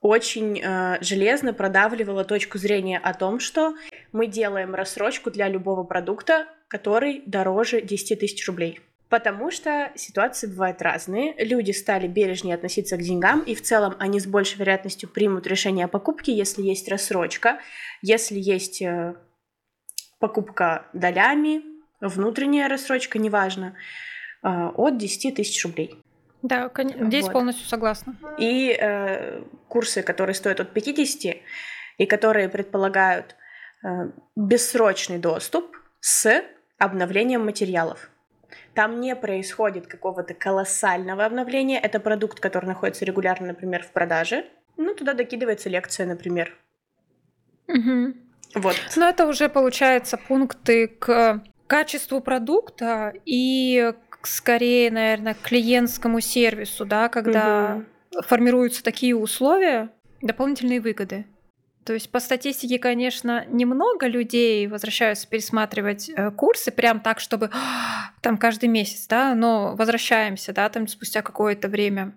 очень 0.00 0.60
э, 0.60 0.98
железно 1.00 1.52
продавливала 1.52 2.24
точку 2.24 2.58
зрения 2.58 2.98
о 2.98 3.14
том, 3.14 3.40
что 3.40 3.74
мы 4.12 4.26
делаем 4.26 4.74
рассрочку 4.74 5.30
для 5.30 5.48
любого 5.48 5.84
продукта, 5.84 6.46
который 6.68 7.22
дороже 7.26 7.80
10 7.80 8.20
тысяч 8.20 8.46
рублей. 8.46 8.80
Потому 9.08 9.50
что 9.50 9.90
ситуации 9.94 10.46
бывают 10.46 10.82
разные. 10.82 11.34
Люди 11.38 11.70
стали 11.70 12.06
бережнее 12.06 12.54
относиться 12.54 12.96
к 12.96 13.02
деньгам, 13.02 13.40
и 13.40 13.54
в 13.54 13.62
целом 13.62 13.94
они 13.98 14.20
с 14.20 14.26
большей 14.26 14.58
вероятностью 14.58 15.08
примут 15.08 15.46
решение 15.46 15.86
о 15.86 15.88
покупке, 15.88 16.32
если 16.32 16.62
есть 16.62 16.88
рассрочка, 16.88 17.58
если 18.02 18.38
есть 18.38 18.82
э, 18.82 19.14
покупка 20.18 20.86
долями, 20.92 21.62
внутренняя 22.00 22.68
рассрочка, 22.68 23.18
неважно, 23.18 23.76
э, 24.42 24.48
от 24.48 24.98
10 24.98 25.34
тысяч 25.34 25.64
рублей. 25.64 25.98
Да, 26.42 26.70
здесь 26.76 27.24
вот. 27.24 27.32
полностью 27.32 27.66
согласна. 27.66 28.16
И 28.38 28.76
э, 28.78 29.42
курсы, 29.68 30.02
которые 30.02 30.34
стоят 30.34 30.60
от 30.60 30.72
50 30.72 31.36
и 31.96 32.06
которые 32.06 32.48
предполагают 32.48 33.34
э, 33.82 34.10
бессрочный 34.36 35.18
доступ 35.18 35.76
с 36.00 36.44
обновлением 36.78 37.44
материалов. 37.44 38.10
Там 38.78 39.00
не 39.00 39.16
происходит 39.16 39.88
какого-то 39.88 40.34
колоссального 40.34 41.24
обновления. 41.24 41.80
Это 41.80 41.98
продукт, 41.98 42.38
который 42.38 42.66
находится 42.66 43.04
регулярно, 43.04 43.48
например, 43.48 43.82
в 43.82 43.90
продаже. 43.90 44.44
Ну, 44.76 44.94
туда 44.94 45.14
докидывается 45.14 45.68
лекция, 45.68 46.06
например. 46.06 46.56
Угу. 47.66 48.14
Вот. 48.54 48.76
Но 48.94 49.08
это 49.08 49.26
уже 49.26 49.48
получается 49.48 50.16
пункты 50.16 50.86
к 50.86 51.42
качеству 51.66 52.20
продукта 52.20 53.14
и 53.24 53.92
скорее, 54.22 54.92
наверное, 54.92 55.34
к 55.34 55.40
клиентскому 55.40 56.20
сервису, 56.20 56.84
да, 56.84 57.08
когда 57.08 57.82
угу. 58.12 58.22
формируются 58.22 58.84
такие 58.84 59.16
условия, 59.16 59.90
дополнительные 60.22 60.80
выгоды. 60.80 61.26
То 61.88 61.94
есть 61.94 62.10
по 62.10 62.20
статистике, 62.20 62.78
конечно, 62.78 63.46
немного 63.48 64.08
людей 64.08 64.66
возвращаются 64.66 65.26
пересматривать 65.26 66.10
э, 66.10 66.30
курсы 66.32 66.70
прям 66.70 67.00
так, 67.00 67.18
чтобы 67.18 67.50
там 68.20 68.36
каждый 68.36 68.68
месяц, 68.68 69.06
да, 69.06 69.34
но 69.34 69.74
возвращаемся, 69.74 70.52
да, 70.52 70.68
там 70.68 70.86
спустя 70.86 71.22
какое-то 71.22 71.68
время. 71.68 72.12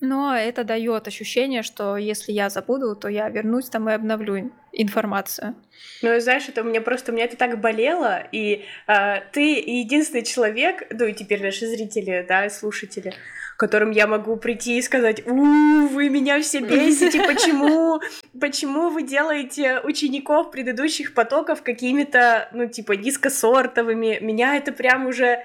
Но 0.00 0.32
это 0.32 0.62
дает 0.62 1.08
ощущение, 1.08 1.64
что 1.64 1.96
если 1.96 2.30
я 2.30 2.50
забуду, 2.50 2.94
то 2.94 3.08
я 3.08 3.28
вернусь 3.28 3.68
там 3.68 3.90
и 3.90 3.94
обновлю 3.94 4.52
информацию. 4.72 5.56
Ну, 6.02 6.14
и 6.14 6.20
знаешь, 6.20 6.48
это 6.48 6.60
у 6.60 6.64
меня 6.64 6.80
просто, 6.80 7.10
у 7.10 7.14
меня 7.16 7.24
это 7.24 7.36
так 7.36 7.60
болело, 7.60 8.22
и 8.30 8.64
э, 8.86 9.22
ты 9.32 9.58
единственный 9.58 10.22
человек, 10.22 10.84
ну 10.90 11.04
и 11.04 11.14
теперь 11.14 11.42
наши 11.42 11.66
зрители, 11.66 12.24
да, 12.28 12.48
слушатели, 12.48 13.12
которым 13.56 13.90
я 13.90 14.06
могу 14.06 14.36
прийти 14.36 14.78
и 14.78 14.82
сказать, 14.82 15.26
у, 15.26 15.86
вы 15.88 16.08
меня 16.08 16.40
все 16.40 16.60
бесите, 16.60 17.22
почему, 17.26 18.00
почему 18.38 18.90
вы 18.90 19.02
делаете 19.02 19.80
учеников 19.80 20.50
предыдущих 20.50 21.14
потоков 21.14 21.62
какими-то, 21.62 22.48
ну, 22.52 22.68
типа, 22.68 22.92
низкосортовыми, 22.92 24.18
меня 24.20 24.56
это 24.56 24.72
прям 24.72 25.06
уже 25.06 25.44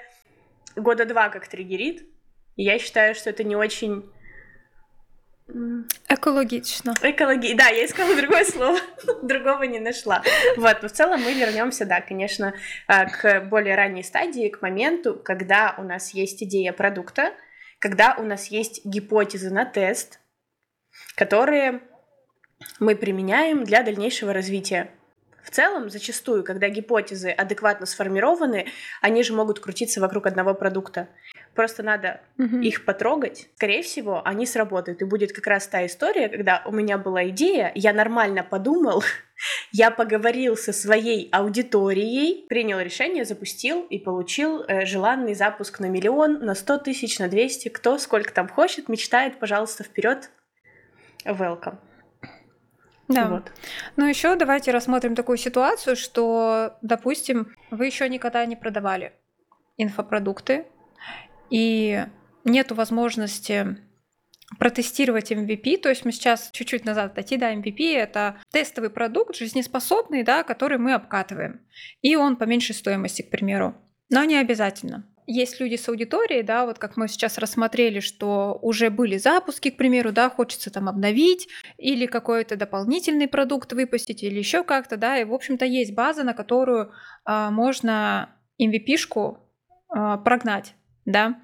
года 0.75 1.05
два 1.05 1.29
как 1.29 1.47
триггерит, 1.47 2.03
и 2.55 2.63
я 2.63 2.79
считаю, 2.79 3.15
что 3.15 3.29
это 3.29 3.43
не 3.43 3.55
очень 3.55 4.03
Экологично. 6.07 6.93
Экологи... 7.01 7.53
Да, 7.55 7.67
я 7.67 7.85
искала 7.85 8.15
другое 8.15 8.45
слово, 8.45 8.79
другого 9.21 9.63
не 9.63 9.79
нашла. 9.79 10.23
Вот, 10.55 10.81
но 10.81 10.87
в 10.87 10.91
целом 10.91 11.21
мы 11.21 11.33
вернемся, 11.33 11.85
да, 11.85 11.99
конечно, 11.99 12.53
а, 12.87 13.05
к 13.05 13.41
более 13.41 13.75
ранней 13.75 14.03
стадии, 14.03 14.47
к 14.49 14.61
моменту, 14.61 15.15
когда 15.15 15.75
у 15.77 15.83
нас 15.83 16.13
есть 16.13 16.41
идея 16.43 16.71
продукта, 16.71 17.33
когда 17.81 18.15
у 18.17 18.23
нас 18.23 18.47
есть 18.47 18.85
гипотезы 18.85 19.49
на 19.49 19.65
тест, 19.65 20.19
которые 21.15 21.81
мы 22.79 22.95
применяем 22.95 23.63
для 23.63 23.81
дальнейшего 23.81 24.33
развития. 24.33 24.91
В 25.43 25.49
целом, 25.49 25.89
зачастую, 25.89 26.43
когда 26.43 26.69
гипотезы 26.69 27.31
адекватно 27.31 27.87
сформированы, 27.87 28.67
они 29.01 29.23
же 29.23 29.33
могут 29.33 29.59
крутиться 29.59 29.99
вокруг 29.99 30.27
одного 30.27 30.53
продукта. 30.53 31.09
Просто 31.55 31.81
надо 31.81 32.21
mm-hmm. 32.37 32.61
их 32.61 32.85
потрогать. 32.85 33.49
Скорее 33.55 33.81
всего, 33.81 34.21
они 34.23 34.45
сработают. 34.45 35.01
И 35.01 35.05
будет 35.05 35.33
как 35.33 35.47
раз 35.47 35.65
та 35.67 35.83
история, 35.83 36.29
когда 36.29 36.61
у 36.67 36.71
меня 36.71 36.99
была 36.99 37.27
идея, 37.29 37.71
я 37.73 37.93
нормально 37.93 38.43
подумал, 38.43 39.03
я 39.71 39.91
поговорил 39.91 40.57
со 40.57 40.73
своей 40.73 41.29
аудиторией, 41.31 42.45
принял 42.47 42.79
решение, 42.79 43.25
запустил 43.25 43.81
и 43.83 43.97
получил 43.99 44.63
э, 44.63 44.85
желанный 44.85 45.33
запуск 45.33 45.79
на 45.79 45.87
миллион, 45.87 46.39
на 46.45 46.55
100 46.55 46.79
тысяч, 46.79 47.19
на 47.19 47.27
200. 47.27 47.69
Кто 47.69 47.97
сколько 47.97 48.33
там 48.33 48.47
хочет, 48.47 48.89
мечтает, 48.89 49.39
пожалуйста, 49.39 49.83
вперед. 49.83 50.29
Welcome. 51.25 51.77
Да. 53.07 53.27
Вот. 53.27 53.51
Ну 53.97 54.07
еще 54.07 54.35
давайте 54.35 54.71
рассмотрим 54.71 55.15
такую 55.15 55.37
ситуацию, 55.37 55.95
что, 55.95 56.77
допустим, 56.81 57.53
вы 57.69 57.87
еще 57.87 58.07
никогда 58.07 58.45
не 58.45 58.55
продавали 58.55 59.13
инфопродукты, 59.77 60.65
и 61.49 62.05
нету 62.45 62.75
возможности 62.75 63.77
протестировать 64.61 65.31
MVP, 65.31 65.79
то 65.79 65.89
есть 65.89 66.05
мы 66.05 66.11
сейчас 66.11 66.51
чуть-чуть 66.53 66.85
назад 66.85 67.13
отойти, 67.13 67.35
да, 67.35 67.51
MVP— 67.51 67.95
это 67.97 68.35
тестовый 68.51 68.91
продукт, 68.91 69.35
жизнеспособный, 69.35 70.21
да, 70.21 70.43
который 70.43 70.77
мы 70.77 70.93
обкатываем, 70.93 71.61
и 72.03 72.15
он 72.15 72.35
по 72.35 72.43
меньшей 72.43 72.75
стоимости, 72.75 73.23
к 73.23 73.31
примеру, 73.31 73.73
но 74.11 74.23
не 74.23 74.35
обязательно. 74.35 75.07
Есть 75.25 75.59
люди 75.59 75.77
с 75.77 75.89
аудиторией, 75.89 76.43
да, 76.43 76.67
вот 76.67 76.77
как 76.77 76.95
мы 76.95 77.07
сейчас 77.07 77.39
рассмотрели, 77.39 78.01
что 78.01 78.59
уже 78.61 78.91
были 78.91 79.17
запуски, 79.17 79.71
к 79.71 79.77
примеру, 79.77 80.11
да, 80.11 80.29
хочется 80.29 80.69
там 80.69 80.87
обновить 80.87 81.47
или 81.79 82.05
какой-то 82.05 82.55
дополнительный 82.55 83.27
продукт 83.27 83.73
выпустить 83.73 84.21
или 84.21 84.37
еще 84.37 84.63
как-то, 84.63 84.95
да, 84.95 85.17
и, 85.17 85.23
в 85.23 85.33
общем-то, 85.33 85.65
есть 85.65 85.95
база, 85.95 86.21
на 86.21 86.35
которую 86.35 86.91
а, 87.25 87.49
можно 87.49 88.35
MVP-шку 88.61 89.39
а, 89.89 90.17
прогнать, 90.17 90.75
да, 91.05 91.41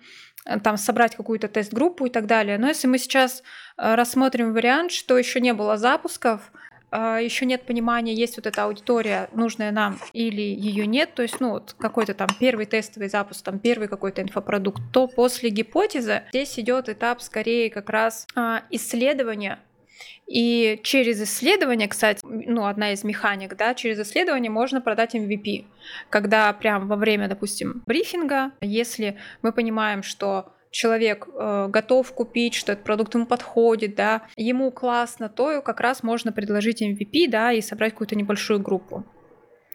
там 0.63 0.77
собрать 0.77 1.16
какую-то 1.16 1.48
тест-группу 1.48 2.06
и 2.06 2.10
так 2.10 2.25
далее. 2.25 2.58
Но 2.58 2.68
если 2.68 2.88
мы 2.88 2.98
сейчас 2.98 3.44
а, 3.75 3.96
рассмотрим 3.96 4.54
вариант, 4.54 4.92
что 4.92 5.18
еще 5.18 5.39
не 5.39 5.54
было 5.54 5.77
запусков, 5.77 6.51
а, 6.89 7.20
еще 7.20 7.46
нет 7.46 7.63
понимания, 7.63 8.13
есть 8.13 8.38
вот 8.38 8.48
эта 8.48 8.63
аудитория, 8.63 9.30
нужная 9.34 9.72
нам, 9.72 10.00
или 10.13 10.42
ее 10.42 10.88
нет, 10.88 11.13
то 11.13 11.22
есть, 11.22 11.39
ну, 11.39 11.51
вот 11.51 11.75
какой-то 11.77 12.13
там 12.13 12.30
первый 12.39 12.66
тестовый 12.66 13.10
запуск, 13.10 13.44
там 13.44 13.60
первый 13.60 13.88
какой-то 13.88 14.22
инфопродукт, 14.22 14.82
то 14.94 15.08
после 15.08 15.50
гипотезы 15.50 16.24
здесь 16.30 16.58
идет 16.60 16.88
этап 16.88 17.22
скорее 17.22 17.70
как 17.70 17.89
раз 17.89 18.25
исследования 18.70 19.60
и 20.28 20.80
через 20.84 21.22
исследование, 21.22 21.88
кстати, 21.88 22.20
ну, 22.24 22.66
одна 22.66 22.92
из 22.92 23.04
механик, 23.04 23.56
да, 23.56 23.74
через 23.74 24.00
исследование 24.00 24.52
можно 24.52 24.82
продать 24.82 25.16
MVP. 25.16 25.66
Когда 26.10 26.52
прям 26.54 26.88
во 26.88 26.98
время, 26.98 27.28
допустим, 27.30 27.82
брифинга, 27.86 28.52
если 28.62 29.18
мы 29.42 29.54
понимаем, 29.54 30.04
что 30.04 30.54
человек 30.70 31.28
э, 31.34 31.68
готов 31.70 32.12
купить, 32.14 32.56
что 32.56 32.74
этот 32.74 32.84
продукт 32.84 33.16
ему 33.16 33.26
подходит, 33.26 33.96
да, 33.96 34.24
ему 34.36 34.70
классно, 34.72 35.30
то 35.30 35.62
как 35.62 35.80
раз 35.80 36.04
можно 36.04 36.34
предложить 36.34 36.82
MVP, 36.82 37.30
да, 37.30 37.54
и 37.54 37.62
собрать 37.62 37.94
какую-то 37.94 38.16
небольшую 38.16 38.60
группу 38.60 39.06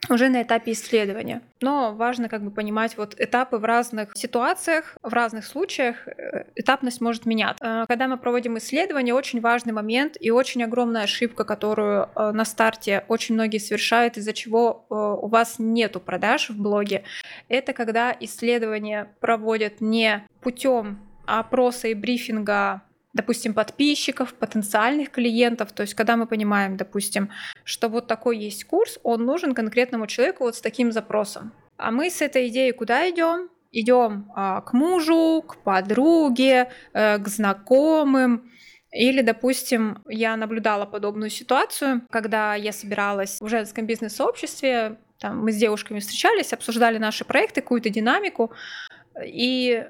уже 0.08 0.28
на 0.28 0.42
этапе 0.42 0.72
исследования. 0.72 1.42
Но 1.60 1.94
важно 1.94 2.28
как 2.28 2.42
бы 2.42 2.50
понимать 2.50 2.96
вот 2.96 3.14
этапы 3.18 3.58
в 3.58 3.64
разных 3.64 4.10
ситуациях, 4.14 4.96
в 5.02 5.12
разных 5.12 5.44
случаях 5.46 6.08
э, 6.08 6.44
этапность 6.56 7.00
может 7.00 7.24
меняться. 7.24 7.64
Э, 7.64 7.84
когда 7.86 8.08
мы 8.08 8.16
проводим 8.16 8.58
исследование, 8.58 9.14
очень 9.14 9.40
важный 9.40 9.72
момент 9.72 10.16
и 10.18 10.30
очень 10.30 10.62
огромная 10.64 11.04
ошибка, 11.04 11.44
которую 11.44 12.08
э, 12.14 12.32
на 12.32 12.44
старте 12.44 13.04
очень 13.08 13.34
многие 13.34 13.58
совершают, 13.58 14.16
из-за 14.16 14.32
чего 14.32 14.84
у 14.88 15.28
вас 15.28 15.56
нету 15.58 16.00
продаж 16.00 16.50
в 16.50 16.60
блоге, 16.60 17.04
это 17.48 17.72
когда 17.72 18.14
исследование 18.18 19.08
проводят 19.20 19.80
не 19.80 20.26
путем 20.40 20.98
опроса 21.26 21.88
и 21.88 21.94
брифинга 21.94 22.82
допустим, 23.14 23.54
подписчиков, 23.54 24.34
потенциальных 24.34 25.10
клиентов. 25.10 25.72
То 25.72 25.82
есть, 25.82 25.94
когда 25.94 26.16
мы 26.16 26.26
понимаем, 26.26 26.76
допустим, 26.76 27.30
что 27.64 27.88
вот 27.88 28.06
такой 28.06 28.38
есть 28.38 28.64
курс, 28.64 28.98
он 29.02 29.24
нужен 29.24 29.54
конкретному 29.54 30.06
человеку 30.06 30.44
вот 30.44 30.56
с 30.56 30.60
таким 30.60 30.92
запросом. 30.92 31.52
А 31.76 31.90
мы 31.90 32.10
с 32.10 32.22
этой 32.22 32.48
идеей 32.48 32.72
куда 32.72 33.08
идем? 33.10 33.48
Идем 33.70 34.30
а, 34.34 34.60
к 34.60 34.74
мужу, 34.74 35.42
к 35.46 35.56
подруге, 35.62 36.70
э, 36.92 37.18
к 37.18 37.28
знакомым. 37.28 38.50
Или, 38.90 39.22
допустим, 39.22 40.02
я 40.06 40.36
наблюдала 40.36 40.84
подобную 40.84 41.30
ситуацию, 41.30 42.02
когда 42.10 42.54
я 42.54 42.72
собиралась 42.72 43.40
в 43.40 43.48
женском 43.48 43.86
бизнес-сообществе, 43.86 44.98
там, 45.18 45.42
мы 45.42 45.52
с 45.52 45.56
девушками 45.56 46.00
встречались, 46.00 46.52
обсуждали 46.52 46.98
наши 46.98 47.24
проекты, 47.24 47.62
какую-то 47.62 47.88
динамику, 47.88 48.52
и 49.24 49.86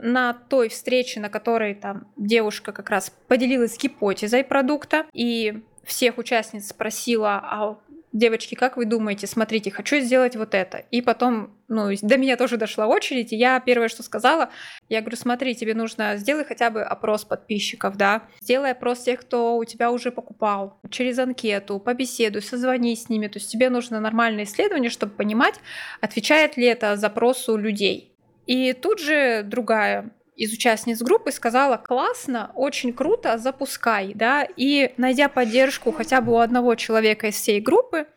на 0.00 0.34
той 0.34 0.68
встрече, 0.68 1.20
на 1.20 1.28
которой 1.28 1.74
там 1.74 2.08
девушка 2.16 2.72
как 2.72 2.90
раз 2.90 3.12
поделилась 3.28 3.78
гипотезой 3.78 4.44
продукта, 4.44 5.06
и 5.12 5.62
всех 5.84 6.18
участниц 6.18 6.68
спросила, 6.68 7.40
а 7.42 7.78
девочки, 8.12 8.54
как 8.54 8.76
вы 8.76 8.86
думаете, 8.86 9.26
смотрите, 9.26 9.70
хочу 9.70 9.98
сделать 10.00 10.36
вот 10.36 10.54
это. 10.54 10.78
И 10.90 11.00
потом, 11.00 11.56
ну, 11.68 11.88
до 12.02 12.18
меня 12.18 12.36
тоже 12.36 12.56
дошла 12.56 12.86
очередь, 12.86 13.32
и 13.32 13.36
я 13.36 13.60
первое, 13.60 13.88
что 13.88 14.02
сказала, 14.02 14.50
я 14.88 15.00
говорю, 15.00 15.16
смотри, 15.16 15.54
тебе 15.54 15.74
нужно, 15.74 16.16
сделай 16.16 16.44
хотя 16.44 16.70
бы 16.70 16.82
опрос 16.82 17.24
подписчиков, 17.24 17.96
да, 17.96 18.22
сделай 18.40 18.72
опрос 18.72 19.00
тех, 19.02 19.20
кто 19.20 19.56
у 19.56 19.64
тебя 19.64 19.90
уже 19.90 20.10
покупал, 20.10 20.80
через 20.90 21.18
анкету, 21.18 21.78
побеседуй, 21.78 22.42
созвонись 22.42 23.04
с 23.04 23.08
ними, 23.08 23.28
то 23.28 23.38
есть 23.38 23.50
тебе 23.50 23.70
нужно 23.70 24.00
нормальное 24.00 24.44
исследование, 24.44 24.90
чтобы 24.90 25.12
понимать, 25.12 25.54
отвечает 26.00 26.56
ли 26.56 26.66
это 26.66 26.96
запросу 26.96 27.56
людей. 27.56 28.09
И 28.50 28.72
тут 28.72 28.98
же 28.98 29.44
другая 29.44 30.10
из 30.34 30.52
участниц 30.52 31.00
группы 31.02 31.30
сказала, 31.30 31.76
классно, 31.76 32.50
очень 32.56 32.92
круто, 32.92 33.38
запускай, 33.38 34.10
да, 34.12 34.44
и 34.56 34.92
найдя 34.96 35.28
поддержку 35.28 35.92
хотя 35.92 36.20
бы 36.20 36.32
у 36.32 36.38
одного 36.38 36.74
человека 36.74 37.28
из 37.28 37.36
всей 37.36 37.60
группы, 37.60 38.08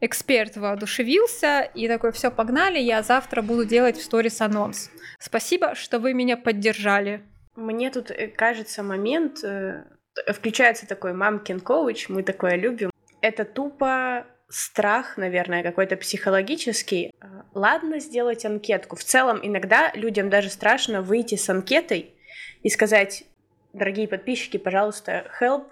эксперт 0.00 0.56
воодушевился 0.56 1.60
и 1.60 1.86
такой, 1.86 2.10
все, 2.10 2.32
погнали, 2.32 2.80
я 2.80 3.04
завтра 3.04 3.42
буду 3.42 3.64
делать 3.64 3.96
в 3.96 4.02
сторис 4.02 4.40
анонс. 4.40 4.90
Спасибо, 5.20 5.76
что 5.76 6.00
вы 6.00 6.14
меня 6.14 6.36
поддержали. 6.36 7.22
Мне 7.54 7.92
тут 7.92 8.10
э, 8.10 8.26
кажется 8.26 8.82
момент, 8.82 9.44
э, 9.44 9.84
включается 10.32 10.88
такой 10.88 11.12
мамкин 11.12 11.60
коуч, 11.60 12.08
мы 12.08 12.24
такое 12.24 12.56
любим. 12.56 12.90
Это 13.20 13.44
тупо 13.44 14.26
страх, 14.48 15.16
наверное, 15.16 15.62
какой-то 15.62 15.96
психологический. 15.96 17.12
А, 17.20 17.44
ладно 17.54 17.98
сделать 17.98 18.44
анкетку. 18.44 18.96
В 18.96 19.04
целом, 19.04 19.40
иногда 19.42 19.90
людям 19.94 20.30
даже 20.30 20.50
страшно 20.50 21.02
выйти 21.02 21.34
с 21.34 21.48
анкетой 21.48 22.14
и 22.62 22.68
сказать, 22.68 23.24
дорогие 23.72 24.08
подписчики, 24.08 24.56
пожалуйста, 24.56 25.30
help, 25.40 25.64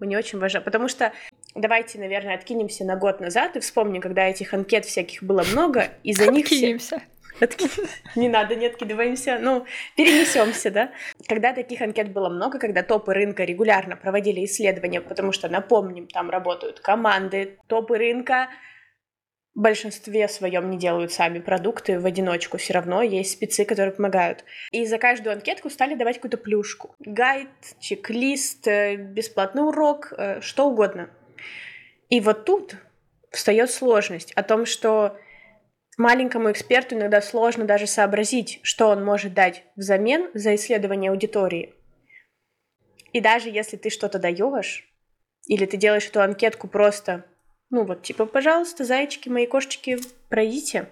мне 0.00 0.18
очень 0.18 0.38
важно. 0.38 0.60
Потому 0.60 0.88
что 0.88 1.12
давайте, 1.54 1.98
наверное, 1.98 2.34
откинемся 2.34 2.84
на 2.84 2.96
год 2.96 3.20
назад 3.20 3.56
и 3.56 3.60
вспомним, 3.60 4.00
когда 4.00 4.28
этих 4.28 4.52
анкет 4.52 4.84
всяких 4.84 5.22
было 5.22 5.44
много, 5.52 5.88
и 6.02 6.12
за 6.12 6.30
них 6.30 6.46
все... 6.46 6.78
Не 8.16 8.28
надо, 8.28 8.54
не 8.54 8.66
откидываемся. 8.66 9.38
Ну, 9.40 9.66
перенесемся, 9.96 10.70
да. 10.70 10.92
Когда 11.28 11.52
таких 11.52 11.80
анкет 11.80 12.12
было 12.12 12.28
много, 12.28 12.58
когда 12.58 12.82
топы 12.82 13.14
рынка 13.14 13.44
регулярно 13.44 13.96
проводили 13.96 14.44
исследования, 14.44 15.00
потому 15.00 15.32
что, 15.32 15.48
напомним, 15.48 16.06
там 16.06 16.30
работают 16.30 16.80
команды, 16.80 17.58
топы 17.66 17.98
рынка 17.98 18.48
в 19.54 19.60
большинстве 19.60 20.28
своем 20.28 20.68
не 20.68 20.78
делают 20.78 21.12
сами 21.12 21.38
продукты 21.38 22.00
в 22.00 22.06
одиночку, 22.06 22.58
все 22.58 22.72
равно 22.72 23.02
есть 23.02 23.32
спецы, 23.32 23.64
которые 23.64 23.92
помогают. 23.92 24.44
И 24.72 24.84
за 24.84 24.98
каждую 24.98 25.32
анкетку 25.32 25.70
стали 25.70 25.94
давать 25.94 26.16
какую-то 26.16 26.38
плюшку. 26.38 26.96
Гайд, 26.98 27.48
чек-лист, 27.78 28.66
э, 28.66 28.96
бесплатный 28.96 29.62
урок, 29.62 30.12
э, 30.16 30.40
что 30.40 30.68
угодно. 30.68 31.08
И 32.08 32.20
вот 32.20 32.44
тут 32.44 32.76
встает 33.30 33.70
сложность 33.70 34.32
о 34.32 34.42
том, 34.42 34.66
что 34.66 35.16
Маленькому 35.98 36.50
эксперту 36.50 36.96
иногда 36.96 37.22
сложно 37.22 37.66
даже 37.66 37.86
сообразить, 37.86 38.58
что 38.62 38.88
он 38.88 39.04
может 39.04 39.32
дать 39.32 39.62
взамен 39.76 40.28
за 40.34 40.56
исследование 40.56 41.12
аудитории. 41.12 41.74
И 43.12 43.20
даже 43.20 43.48
если 43.48 43.76
ты 43.76 43.90
что-то 43.90 44.18
даешь, 44.18 44.92
или 45.46 45.66
ты 45.66 45.76
делаешь 45.76 46.08
эту 46.08 46.20
анкетку 46.20 46.66
просто, 46.66 47.24
ну 47.70 47.84
вот, 47.84 48.02
типа, 48.02 48.26
пожалуйста, 48.26 48.84
зайчики, 48.84 49.28
мои 49.28 49.46
кошечки, 49.46 49.98
пройдите, 50.28 50.88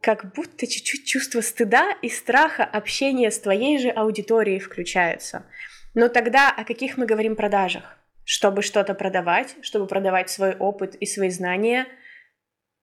как 0.00 0.32
будто 0.32 0.66
чуть-чуть 0.66 1.04
чувство 1.04 1.42
стыда 1.42 1.90
и 2.00 2.08
страха 2.08 2.64
общения 2.64 3.30
с 3.30 3.38
твоей 3.38 3.78
же 3.78 3.90
аудиторией 3.90 4.60
включается. 4.60 5.44
Но 5.92 6.08
тогда 6.08 6.50
о 6.50 6.64
каких 6.64 6.96
мы 6.96 7.04
говорим 7.04 7.36
продажах? 7.36 7.98
Чтобы 8.24 8.62
что-то 8.62 8.94
продавать, 8.94 9.56
чтобы 9.60 9.86
продавать 9.86 10.30
свой 10.30 10.56
опыт 10.56 10.94
и 10.94 11.04
свои 11.04 11.28
знания– 11.28 11.86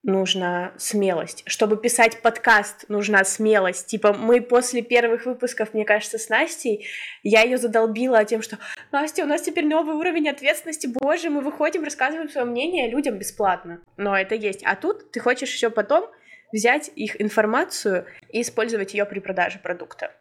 нужна 0.03 0.73
смелость. 0.77 1.43
Чтобы 1.45 1.77
писать 1.77 2.21
подкаст, 2.21 2.85
нужна 2.89 3.23
смелость. 3.23 3.87
Типа, 3.87 4.13
мы 4.13 4.41
после 4.41 4.81
первых 4.81 5.25
выпусков, 5.25 5.73
мне 5.73 5.85
кажется, 5.85 6.17
с 6.17 6.29
Настей, 6.29 6.85
я 7.23 7.41
ее 7.41 7.57
задолбила 7.57 8.23
тем, 8.25 8.41
что 8.41 8.59
Настя, 8.91 9.23
у 9.23 9.27
нас 9.27 9.41
теперь 9.41 9.65
новый 9.65 9.95
уровень 9.95 10.29
ответственности, 10.29 10.87
боже, 10.87 11.29
мы 11.29 11.41
выходим, 11.41 11.83
рассказываем 11.83 12.29
свое 12.29 12.45
мнение 12.45 12.89
людям 12.89 13.17
бесплатно. 13.17 13.81
Но 13.97 14.17
это 14.17 14.35
есть. 14.35 14.63
А 14.65 14.75
тут 14.75 15.11
ты 15.11 15.19
хочешь 15.21 15.53
еще 15.53 15.69
потом 15.69 16.09
взять 16.51 16.91
их 16.95 17.19
информацию 17.21 18.05
и 18.29 18.41
использовать 18.41 18.93
ее 18.93 19.05
при 19.05 19.19
продаже 19.19 19.59
продукта. 19.59 20.11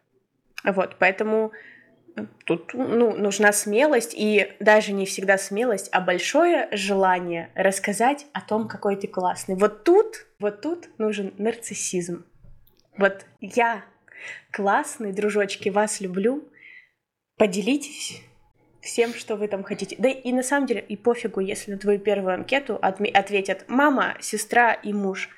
Вот, 0.63 0.95
поэтому 0.97 1.51
тут 2.45 2.73
ну, 2.73 3.15
нужна 3.15 3.51
смелость, 3.51 4.13
и 4.15 4.55
даже 4.59 4.93
не 4.93 5.05
всегда 5.05 5.37
смелость, 5.37 5.89
а 5.91 6.01
большое 6.01 6.67
желание 6.71 7.49
рассказать 7.55 8.27
о 8.33 8.41
том, 8.41 8.67
какой 8.67 8.95
ты 8.95 9.07
классный. 9.07 9.55
Вот 9.55 9.83
тут, 9.83 10.27
вот 10.39 10.61
тут 10.61 10.89
нужен 10.97 11.33
нарциссизм. 11.37 12.25
Вот 12.97 13.25
я 13.39 13.83
классный, 14.51 15.11
дружочки, 15.11 15.69
вас 15.69 16.01
люблю, 16.01 16.47
поделитесь 17.37 18.21
всем, 18.81 19.13
что 19.13 19.35
вы 19.35 19.47
там 19.47 19.63
хотите. 19.63 19.95
Да 19.97 20.09
и 20.09 20.31
на 20.31 20.43
самом 20.43 20.67
деле, 20.67 20.81
и 20.81 20.95
пофигу, 20.95 21.39
если 21.39 21.71
на 21.71 21.77
твою 21.77 21.99
первую 21.99 22.33
анкету 22.33 22.77
ответят 22.81 23.65
мама, 23.67 24.15
сестра 24.19 24.73
и 24.73 24.93
муж. 24.93 25.29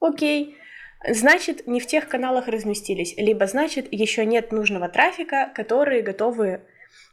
Окей, 0.00 0.56
значит, 1.06 1.66
не 1.66 1.80
в 1.80 1.86
тех 1.86 2.08
каналах 2.08 2.48
разместились, 2.48 3.14
либо 3.16 3.46
значит, 3.46 3.88
еще 3.90 4.24
нет 4.24 4.52
нужного 4.52 4.88
трафика, 4.88 5.50
которые 5.54 6.02
готовы 6.02 6.62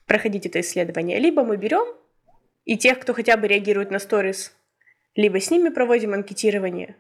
проходить 0.06 0.46
это 0.46 0.62
исследование. 0.62 1.20
Либо 1.20 1.44
мы 1.44 1.58
берем 1.58 1.96
и 2.66 2.78
тех, 2.78 3.00
кто 3.00 3.14
хотя 3.14 3.38
бы 3.38 3.48
реагирует 3.48 3.92
на 3.92 4.00
сторис, 4.00 4.56
либо 5.16 5.40
с 5.40 5.50
ними 5.52 5.70
проводим 5.70 6.14
анкетирование, 6.14 6.96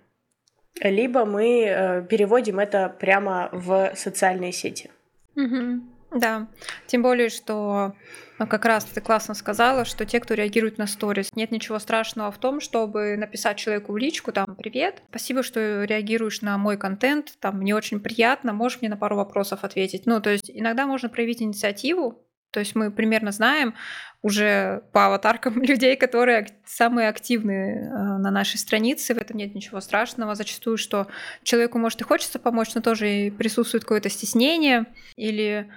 либо 0.82 1.26
мы 1.26 1.66
э, 1.66 2.08
переводим 2.08 2.60
это 2.60 2.90
прямо 2.90 3.50
в 3.52 3.94
социальные 3.96 4.52
сети. 4.52 4.90
Угу. 5.36 5.97
Да, 6.20 6.48
тем 6.88 7.02
более, 7.02 7.30
что 7.30 7.94
ну, 8.40 8.48
как 8.48 8.66
раз 8.66 8.86
ты 8.86 9.02
классно 9.02 9.34
сказала, 9.34 9.86
что 9.86 10.06
те, 10.06 10.20
кто 10.20 10.34
реагирует 10.34 10.78
на 10.78 10.88
сторис, 10.88 11.30
нет 11.36 11.52
ничего 11.52 11.80
страшного 11.80 12.32
в 12.32 12.38
том, 12.38 12.60
чтобы 12.60 13.18
написать 13.18 13.58
человеку 13.58 13.94
в 13.94 13.98
личку, 13.98 14.32
там, 14.32 14.56
привет, 14.56 15.02
спасибо, 15.10 15.44
что 15.44 15.84
реагируешь 15.84 16.42
на 16.42 16.58
мой 16.58 16.78
контент, 16.78 17.34
там, 17.40 17.58
мне 17.58 17.76
очень 17.76 18.00
приятно, 18.00 18.54
можешь 18.54 18.82
мне 18.82 18.90
на 18.90 18.98
пару 18.98 19.16
вопросов 19.16 19.64
ответить. 19.64 20.06
Ну, 20.06 20.22
то 20.22 20.30
есть 20.30 20.50
иногда 20.52 20.86
можно 20.86 21.10
проявить 21.10 21.42
инициативу, 21.42 22.24
то 22.52 22.62
есть 22.62 22.76
мы 22.76 22.92
примерно 22.92 23.32
знаем 23.32 23.76
уже 24.22 24.84
по 24.92 25.08
аватаркам 25.08 25.62
людей, 25.62 25.96
которые 25.96 26.48
самые 26.66 27.10
активные 27.10 27.84
э, 27.84 27.88
на 27.90 28.32
нашей 28.32 28.58
странице. 28.58 29.14
В 29.14 29.18
этом 29.18 29.38
нет 29.38 29.54
ничего 29.54 29.80
страшного. 29.82 30.36
Зачастую, 30.36 30.78
что 30.78 31.08
человеку, 31.44 31.78
может, 31.78 32.02
и 32.02 32.04
хочется 32.04 32.40
помочь, 32.40 32.74
но 32.74 32.82
тоже 32.82 33.34
присутствует 33.38 33.84
какое-то 33.84 34.10
стеснение 34.10 34.86
или 35.16 35.70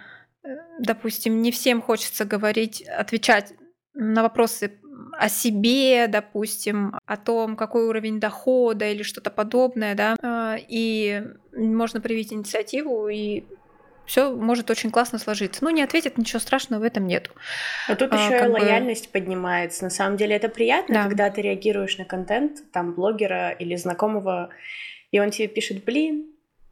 допустим, 0.79 1.43
не 1.43 1.51
всем 1.51 1.83
хочется 1.83 2.25
говорить, 2.25 2.83
отвечать 2.83 3.53
на 3.95 4.23
вопросы 4.23 4.79
о 5.13 5.29
себе, 5.29 6.07
допустим, 6.09 6.99
о 7.05 7.17
том, 7.17 7.57
какой 7.57 7.87
уровень 7.87 8.21
дохода 8.21 8.87
или 8.87 9.03
что-то 9.03 9.31
подобное, 9.31 9.95
да, 9.95 10.17
а, 10.23 10.57
и 10.57 11.23
можно 11.53 12.01
проявить 12.01 12.33
инициативу 12.33 13.09
и 13.09 13.45
все 14.07 14.35
может 14.35 14.71
очень 14.71 14.91
классно 14.91 15.19
сложиться. 15.19 15.63
Ну, 15.63 15.71
не 15.71 15.83
ответит, 15.83 16.19
ничего 16.19 16.41
страшного 16.41 16.81
в 16.81 16.85
этом 16.85 17.07
нет. 17.07 17.31
А 17.87 17.95
тут 17.95 18.13
еще 18.13 18.45
и 18.45 18.49
лояльность 18.49 19.07
бы... 19.07 19.13
поднимается. 19.13 19.85
На 19.85 19.91
самом 19.91 20.17
деле 20.17 20.35
это 20.35 20.49
приятно, 20.49 20.95
да. 20.95 21.05
когда 21.05 21.31
ты 21.31 21.43
реагируешь 21.43 21.97
на 21.97 22.05
контент 22.05 22.59
там 22.73 22.95
блогера 22.95 23.51
или 23.51 23.77
знакомого, 23.77 24.51
и 25.13 25.21
он 25.21 25.31
тебе 25.31 25.47
пишет, 25.47 25.85
блин, 25.85 26.30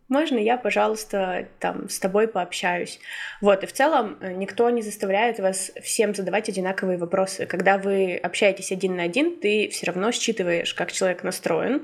можно 0.09 0.38
я, 0.38 0.57
пожалуйста, 0.57 1.49
там 1.59 1.88
с 1.88 1.99
тобой 1.99 2.29
пообщаюсь. 2.29 2.99
Вот, 3.40 3.62
и 3.62 3.66
в 3.66 3.73
целом 3.73 4.16
э, 4.21 4.33
никто 4.33 4.71
не 4.71 4.83
заставляет 4.83 5.38
вас 5.38 5.71
всем 5.83 6.14
задавать 6.14 6.49
одинаковые 6.49 6.97
вопросы. 6.97 7.47
Когда 7.47 7.77
вы 7.77 8.16
общаетесь 8.16 8.73
один 8.73 8.97
на 8.97 9.03
один, 9.03 9.38
ты 9.38 9.68
все 9.68 9.87
равно 9.87 10.11
считываешь, 10.11 10.73
как 10.73 10.92
человек 10.92 11.23
настроен, 11.23 11.83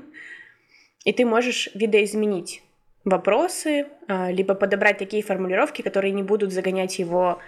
и 1.03 1.13
ты 1.13 1.23
можешь 1.25 1.69
видоизменить 1.75 2.63
вопросы, 3.03 3.85
а, 4.07 4.31
либо 4.31 4.55
подобрать 4.55 4.97
такие 4.97 5.21
формулировки, 5.21 5.83
которые 5.83 6.11
не 6.11 6.23
будут 6.23 6.51
загонять 6.51 6.97
его 6.97 7.39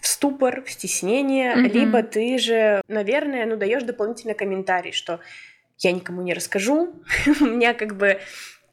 в 0.00 0.06
ступор, 0.06 0.62
в 0.64 0.70
стеснение, 0.70 1.54
mm-hmm. 1.54 1.68
либо 1.72 2.02
ты 2.02 2.38
же, 2.38 2.82
наверное, 2.88 3.46
ну 3.46 3.56
даешь 3.56 3.82
дополнительный 3.82 4.34
комментарий, 4.34 4.92
что 4.92 5.20
я 5.78 5.92
никому 5.92 6.20
не 6.20 6.34
расскажу, 6.34 6.94
у 7.40 7.44
меня 7.44 7.72
как 7.72 7.96
бы 7.96 8.20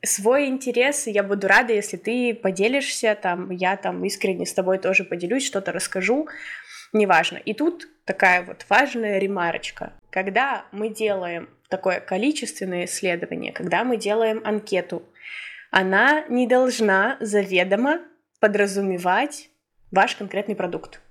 свой 0.04 0.48
интерес, 0.48 1.08
и 1.08 1.12
я 1.12 1.24
буду 1.24 1.48
рада, 1.48 1.74
если 1.74 1.98
ты 1.98 2.34
поделишься, 2.34 3.18
там, 3.20 3.50
я 3.52 3.78
там 3.78 4.04
искренне 4.06 4.46
с 4.46 4.54
тобой 4.54 4.78
тоже 4.78 5.04
поделюсь, 5.04 5.46
что-то 5.46 5.72
расскажу, 5.72 6.28
неважно. 6.94 7.38
И 7.38 7.54
тут 7.54 7.88
такая 8.06 8.44
вот 8.44 8.66
важная 8.70 9.20
ремарочка. 9.20 9.94
Когда 10.10 10.66
мы 10.72 10.90
делаем 10.90 11.50
такое 11.70 12.00
количественное 12.00 12.86
исследование, 12.86 13.52
когда 13.52 13.84
мы 13.84 13.98
делаем 13.98 14.42
анкету, 14.46 15.04
она 15.72 16.26
не 16.30 16.48
должна 16.48 17.18
заведомо 17.20 18.02
подразумевать 18.40 19.50
ваш 19.92 20.16
конкретный 20.16 20.56
продукт, 20.56 21.02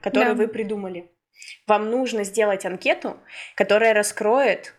который 0.00 0.30
да. 0.30 0.34
вы 0.34 0.48
придумали. 0.48 1.10
Вам 1.66 1.90
нужно 1.90 2.24
сделать 2.24 2.66
анкету, 2.66 3.18
которая 3.54 3.94
раскроет 3.94 4.74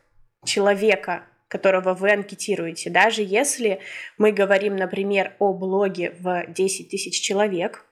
человека, 0.46 1.24
которого 1.52 1.94
вы 1.94 2.14
анкетируете. 2.14 2.90
Даже 2.90 3.22
если 3.22 3.82
мы 4.18 4.32
говорим, 4.32 4.78
например, 4.78 5.36
о 5.38 5.52
блоге 5.52 6.16
в 6.18 6.46
10 6.48 6.90
тысяч 6.90 7.20
человек, 7.20 7.86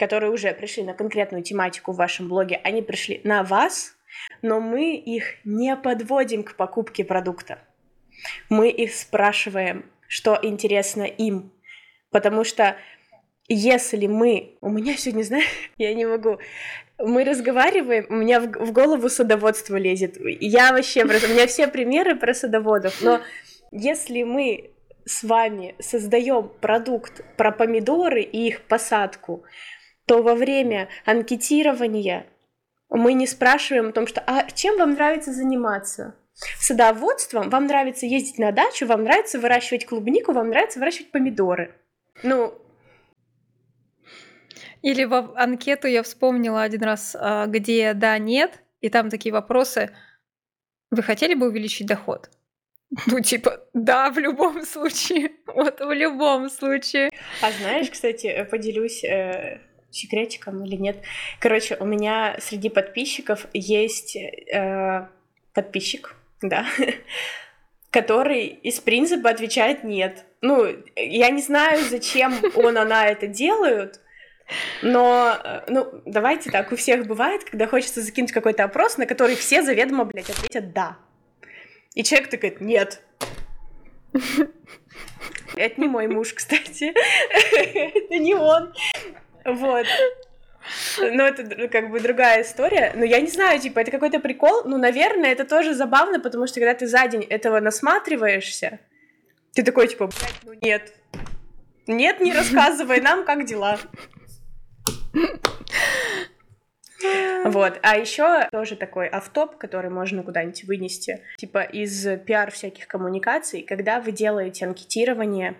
которые 0.00 0.32
уже 0.32 0.52
пришли 0.52 0.82
на 0.82 0.94
конкретную 0.94 1.44
тематику 1.44 1.92
в 1.92 1.96
вашем 1.96 2.28
блоге, 2.28 2.60
они 2.64 2.82
пришли 2.82 3.20
на 3.22 3.44
вас, 3.44 3.96
но 4.42 4.60
мы 4.60 4.96
их 4.96 5.36
не 5.44 5.76
подводим 5.76 6.42
к 6.42 6.56
покупке 6.56 7.04
продукта. 7.04 7.60
Мы 8.48 8.68
их 8.68 8.92
спрашиваем, 8.92 9.84
что 10.08 10.36
интересно 10.42 11.04
им. 11.04 11.52
Потому 12.10 12.42
что 12.42 12.76
если 13.46 14.08
мы... 14.08 14.56
У 14.60 14.70
меня 14.70 14.96
сегодня, 14.96 15.22
знаешь, 15.22 15.46
я 15.78 15.94
не 15.94 16.04
могу 16.04 16.40
мы 16.98 17.24
разговариваем, 17.24 18.06
у 18.08 18.14
меня 18.14 18.40
в, 18.40 18.72
голову 18.72 19.08
садоводство 19.08 19.76
лезет. 19.76 20.16
Я 20.18 20.72
вообще 20.72 21.04
просто... 21.04 21.28
У 21.28 21.32
меня 21.32 21.46
все 21.46 21.68
примеры 21.68 22.16
про 22.16 22.34
садоводов, 22.34 23.00
но 23.00 23.20
если 23.70 24.24
мы 24.24 24.70
с 25.04 25.22
вами 25.22 25.74
создаем 25.78 26.50
продукт 26.60 27.22
про 27.36 27.52
помидоры 27.52 28.22
и 28.22 28.48
их 28.48 28.62
посадку, 28.62 29.44
то 30.06 30.22
во 30.22 30.34
время 30.34 30.88
анкетирования 31.04 32.26
мы 32.90 33.12
не 33.12 33.26
спрашиваем 33.26 33.88
о 33.88 33.92
том, 33.92 34.06
что 34.06 34.22
«а 34.26 34.50
чем 34.50 34.78
вам 34.78 34.92
нравится 34.92 35.32
заниматься?» 35.32 36.14
Садоводством 36.60 37.50
вам 37.50 37.66
нравится 37.66 38.06
ездить 38.06 38.38
на 38.38 38.52
дачу, 38.52 38.86
вам 38.86 39.02
нравится 39.02 39.40
выращивать 39.40 39.86
клубнику, 39.86 40.32
вам 40.32 40.50
нравится 40.50 40.78
выращивать 40.78 41.10
помидоры. 41.10 41.74
Ну, 42.22 42.54
или 44.82 45.04
в 45.04 45.34
анкету 45.36 45.88
я 45.88 46.02
вспомнила 46.02 46.62
один 46.62 46.82
раз, 46.82 47.16
а, 47.18 47.46
где 47.46 47.94
да, 47.94 48.18
нет, 48.18 48.62
и 48.80 48.88
там 48.88 49.10
такие 49.10 49.32
вопросы. 49.32 49.90
Вы 50.90 51.02
хотели 51.02 51.34
бы 51.34 51.48
увеличить 51.48 51.86
доход? 51.86 52.30
Ну, 53.06 53.20
типа, 53.20 53.60
да, 53.74 54.10
в 54.10 54.18
любом 54.18 54.62
случае. 54.66 55.32
Вот, 55.46 55.80
в 55.80 55.92
любом 55.92 56.48
случае. 56.48 57.10
А 57.42 57.50
знаешь, 57.50 57.90
кстати, 57.90 58.26
э, 58.26 58.44
поделюсь 58.44 59.04
э, 59.04 59.60
секретиком 59.90 60.64
или 60.64 60.76
нет. 60.76 60.96
Короче, 61.40 61.76
у 61.76 61.84
меня 61.84 62.36
среди 62.40 62.68
подписчиков 62.68 63.46
есть 63.52 64.16
э, 64.16 65.08
подписчик, 65.52 66.14
да, 66.40 66.66
который 67.90 68.46
из 68.46 68.80
принципа 68.80 69.30
отвечает 69.30 69.84
нет. 69.84 70.24
Ну, 70.40 70.66
я 70.96 71.30
не 71.30 71.42
знаю, 71.42 71.80
зачем 71.88 72.34
он, 72.54 72.78
она 72.78 73.06
это 73.08 73.26
делают, 73.26 74.00
но, 74.82 75.36
э, 75.42 75.60
ну, 75.68 76.02
давайте 76.06 76.50
так, 76.50 76.72
у 76.72 76.76
всех 76.76 77.06
бывает, 77.06 77.44
когда 77.44 77.66
хочется 77.66 78.00
закинуть 78.00 78.32
какой-то 78.32 78.64
опрос, 78.64 78.96
на 78.96 79.06
который 79.06 79.36
все 79.36 79.62
заведомо, 79.62 80.04
блядь, 80.04 80.30
ответят 80.30 80.72
«да». 80.72 80.96
И 81.94 82.02
человек 82.02 82.30
такой 82.30 82.56
«нет». 82.60 83.02
Это 85.56 85.80
не 85.80 85.88
мой 85.88 86.06
муж, 86.06 86.32
кстати. 86.34 86.92
Это 86.94 88.18
не 88.18 88.34
он. 88.34 88.72
Вот. 89.44 89.86
Но 90.98 91.26
это 91.26 91.68
как 91.68 91.90
бы 91.90 92.00
другая 92.00 92.42
история. 92.42 92.92
Но 92.94 93.04
я 93.04 93.20
не 93.20 93.28
знаю, 93.28 93.58
типа, 93.58 93.80
это 93.80 93.90
какой-то 93.90 94.20
прикол. 94.20 94.64
Ну, 94.64 94.78
наверное, 94.78 95.32
это 95.32 95.44
тоже 95.44 95.74
забавно, 95.74 96.20
потому 96.20 96.46
что 96.46 96.60
когда 96.60 96.74
ты 96.74 96.86
за 96.86 97.06
день 97.08 97.24
этого 97.24 97.60
насматриваешься, 97.60 98.80
ты 99.54 99.62
такой, 99.62 99.88
типа, 99.88 100.06
блядь, 100.06 100.42
ну 100.44 100.52
нет. 100.60 100.92
Нет, 101.86 102.20
не 102.20 102.32
рассказывай 102.32 103.00
нам, 103.00 103.24
как 103.24 103.44
дела. 103.46 103.78
Вот, 107.44 107.78
а 107.82 107.96
еще 107.96 108.48
тоже 108.50 108.76
такой 108.76 109.06
автоп, 109.06 109.56
который 109.56 109.90
можно 109.90 110.22
куда-нибудь 110.22 110.64
вынести, 110.64 111.22
типа 111.36 111.62
из 111.62 112.04
пиар 112.26 112.50
всяких 112.50 112.86
коммуникаций, 112.88 113.62
когда 113.62 114.00
вы 114.00 114.12
делаете 114.12 114.66
анкетирование 114.66 115.56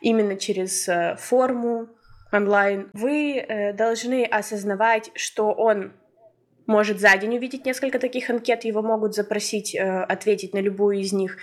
именно 0.00 0.36
через 0.36 0.88
э, 0.88 1.16
форму 1.18 1.88
онлайн, 2.30 2.90
вы 2.92 3.38
э, 3.38 3.72
должны 3.72 4.24
осознавать, 4.24 5.10
что 5.14 5.52
он 5.52 5.92
может 6.66 7.00
за 7.00 7.16
день 7.16 7.36
увидеть 7.36 7.66
несколько 7.66 7.98
таких 7.98 8.30
анкет, 8.30 8.64
его 8.64 8.82
могут 8.82 9.14
запросить, 9.14 9.74
э, 9.74 9.80
ответить 9.80 10.54
на 10.54 10.58
любую 10.58 11.00
из 11.00 11.12
них. 11.12 11.38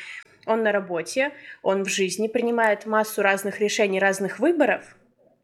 он 0.46 0.64
на 0.64 0.72
работе, 0.72 1.32
он 1.62 1.84
в 1.84 1.90
жизни 1.90 2.28
принимает 2.28 2.86
массу 2.86 3.22
разных 3.22 3.60
решений, 3.60 4.00
разных 4.00 4.40
выборов, 4.40 4.96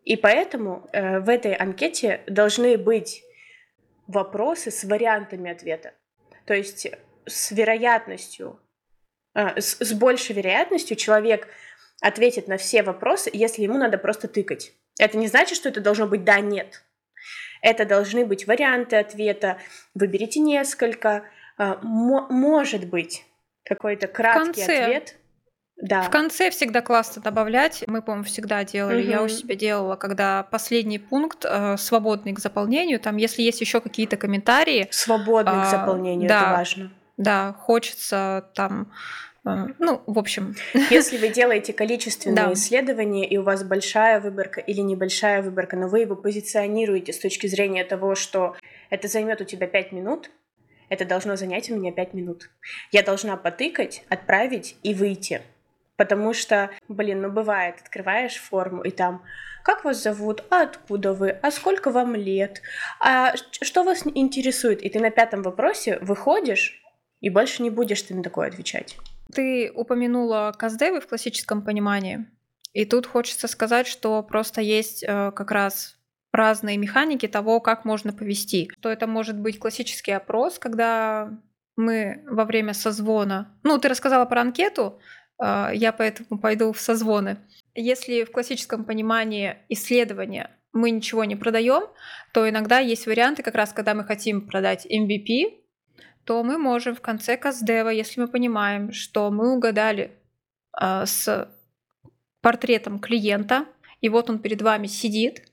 и 0.06 0.16
поэтому 0.16 0.88
э, 0.94 1.20
в 1.20 1.30
этой 1.30 1.54
анкете 1.56 2.22
должны 2.28 2.78
быть 2.78 3.24
вопросы 4.08 4.70
с 4.70 4.84
вариантами 4.84 5.52
ответа. 5.52 5.94
То 6.46 6.54
есть 6.54 6.88
с 7.26 7.52
вероятностью, 7.52 8.60
э, 9.34 9.60
с, 9.60 9.78
с 9.80 9.94
большей 9.94 10.36
вероятностью 10.36 10.96
человек 10.96 11.48
ответит 12.02 12.48
на 12.48 12.58
все 12.58 12.84
вопросы, 12.84 13.32
если 13.34 13.64
ему 13.64 13.80
надо 13.80 13.98
просто 13.98 14.28
тыкать. 14.28 14.74
Это 15.00 15.18
не 15.18 15.28
значит, 15.28 15.58
что 15.58 15.70
это 15.70 15.82
должно 15.82 16.06
быть 16.06 16.24
да, 16.24 16.40
нет. 16.40 16.84
Это 17.64 17.84
должны 17.84 18.26
быть 18.26 18.46
варианты 18.46 18.98
ответа. 18.98 19.58
Выберите 19.96 20.40
несколько. 20.40 21.24
Э, 21.58 21.78
может 21.82 22.86
быть 22.86 23.26
какой-то 23.64 24.08
краткий 24.08 24.62
ответ 24.62 25.18
да. 25.78 26.04
В 26.04 26.10
конце 26.10 26.52
всегда 26.52 26.82
классно 26.82 27.22
добавлять. 27.22 27.84
Мы, 27.88 28.02
по-моему, 28.02 28.24
всегда 28.24 28.64
делали. 28.64 29.02
Угу. 29.02 29.10
Я 29.10 29.24
у 29.24 29.28
себя 29.28 29.56
делала, 29.56 29.96
когда 29.96 30.44
последний 30.44 31.00
пункт 31.00 31.46
э, 31.46 31.76
свободный 31.78 32.34
к 32.34 32.40
заполнению. 32.40 33.00
Там, 33.00 33.18
если 33.18 33.42
есть 33.42 33.60
еще 33.62 33.82
какие-то 33.82 34.16
комментарии. 34.16 34.88
Свободный 34.92 35.62
э, 35.62 35.64
к 35.64 35.66
заполнению, 35.66 36.30
да, 36.30 36.42
это 36.42 36.52
важно. 36.52 36.92
Да, 37.18 37.54
хочется 37.60 38.50
там. 38.56 38.92
Э, 39.46 39.68
ну, 39.80 40.02
в 40.08 40.18
общем. 40.18 40.56
Если 40.90 41.18
вы 41.18 41.28
делаете 41.28 41.74
количественные 41.74 42.46
да. 42.46 42.54
исследования, 42.54 43.28
и 43.28 43.38
у 43.38 43.44
вас 43.44 43.64
большая 43.64 44.22
выборка 44.22 44.62
или 44.62 44.80
небольшая 44.80 45.42
выборка, 45.42 45.76
но 45.76 45.90
вы 45.90 46.00
его 46.00 46.16
позиционируете 46.16 47.12
с 47.12 47.20
точки 47.20 47.48
зрения 47.48 47.84
того, 47.84 48.16
что 48.16 48.56
это 48.90 49.10
займет 49.10 49.42
у 49.42 49.44
тебя 49.44 49.68
5 49.68 49.92
минут, 49.92 50.32
это 50.88 51.04
должно 51.04 51.36
занять 51.36 51.70
у 51.70 51.76
меня 51.76 51.92
5 51.92 52.14
минут. 52.14 52.50
Я 52.92 53.04
должна 53.04 53.36
потыкать, 53.36 54.04
отправить 54.10 54.78
и 54.84 54.94
выйти. 54.94 55.42
Потому 55.98 56.34
что, 56.34 56.72
блин, 56.88 57.22
ну 57.22 57.32
бывает, 57.32 57.76
открываешь 57.82 58.38
форму 58.38 58.84
и 58.84 58.92
там 58.92 59.24
как 59.64 59.84
вас 59.84 60.04
зовут, 60.04 60.44
а 60.52 60.64
откуда 60.64 61.14
вы, 61.14 61.32
а 61.32 61.50
сколько 61.50 61.90
вам 61.90 62.16
лет, 62.16 62.62
а 63.00 63.36
что 63.36 63.84
вас 63.84 64.04
интересует. 64.06 64.84
И 64.84 64.90
ты 64.90 65.00
на 65.00 65.10
пятом 65.10 65.42
вопросе 65.42 65.98
выходишь, 66.02 66.84
и 67.20 67.30
больше 67.30 67.64
не 67.64 67.72
будешь 67.72 68.04
ты 68.04 68.14
на 68.14 68.22
такое 68.22 68.50
отвечать. 68.50 68.96
Ты 69.34 69.72
упомянула 69.74 70.54
каздевы 70.58 71.02
в 71.02 71.08
классическом 71.08 71.64
понимании. 71.64 72.28
И 72.74 72.86
тут 72.86 73.08
хочется 73.08 73.48
сказать, 73.48 73.88
что 73.88 74.22
просто 74.22 74.62
есть 74.62 75.04
э, 75.04 75.32
как 75.32 75.50
раз 75.50 75.98
разные 76.32 76.78
механики 76.78 77.28
того, 77.28 77.60
как 77.62 77.86
можно 77.86 78.14
повести. 78.14 78.70
То 78.82 78.90
это 78.90 79.08
может 79.08 79.40
быть 79.40 79.58
классический 79.58 80.12
опрос, 80.12 80.60
когда 80.60 81.32
мы 81.76 82.24
во 82.28 82.46
время 82.46 82.74
созвона... 82.74 83.58
Ну, 83.64 83.78
ты 83.78 83.88
рассказала 83.88 84.26
про 84.26 84.42
анкету, 84.42 85.00
я 85.40 85.94
поэтому 85.98 86.40
пойду 86.40 86.72
в 86.72 86.80
созвоны. 86.80 87.38
Если 87.74 88.24
в 88.24 88.32
классическом 88.32 88.86
понимании 88.86 89.58
исследования 89.70 90.50
мы 90.72 90.92
ничего 90.92 91.24
не 91.26 91.36
продаем, 91.36 91.84
то 92.34 92.48
иногда 92.50 92.80
есть 92.80 93.08
варианты, 93.08 93.44
как 93.44 93.56
раз 93.56 93.74
когда 93.74 93.94
мы 93.94 94.04
хотим 94.04 94.48
продать 94.48 94.86
MVP, 94.86 95.66
то 96.26 96.44
мы 96.44 96.58
можем 96.58 96.96
в 96.96 97.02
конце 97.02 97.38
каздева, 97.38 97.90
если 97.90 98.20
мы 98.20 98.28
понимаем, 98.28 98.92
что 98.92 99.32
мы 99.32 99.54
угадали 99.54 100.12
э, 100.80 101.06
с 101.06 101.50
портретом 102.42 103.00
клиента, 103.00 103.66
и 104.02 104.10
вот 104.10 104.30
он 104.30 104.40
перед 104.40 104.62
вами 104.62 104.88
сидит, 104.88 105.48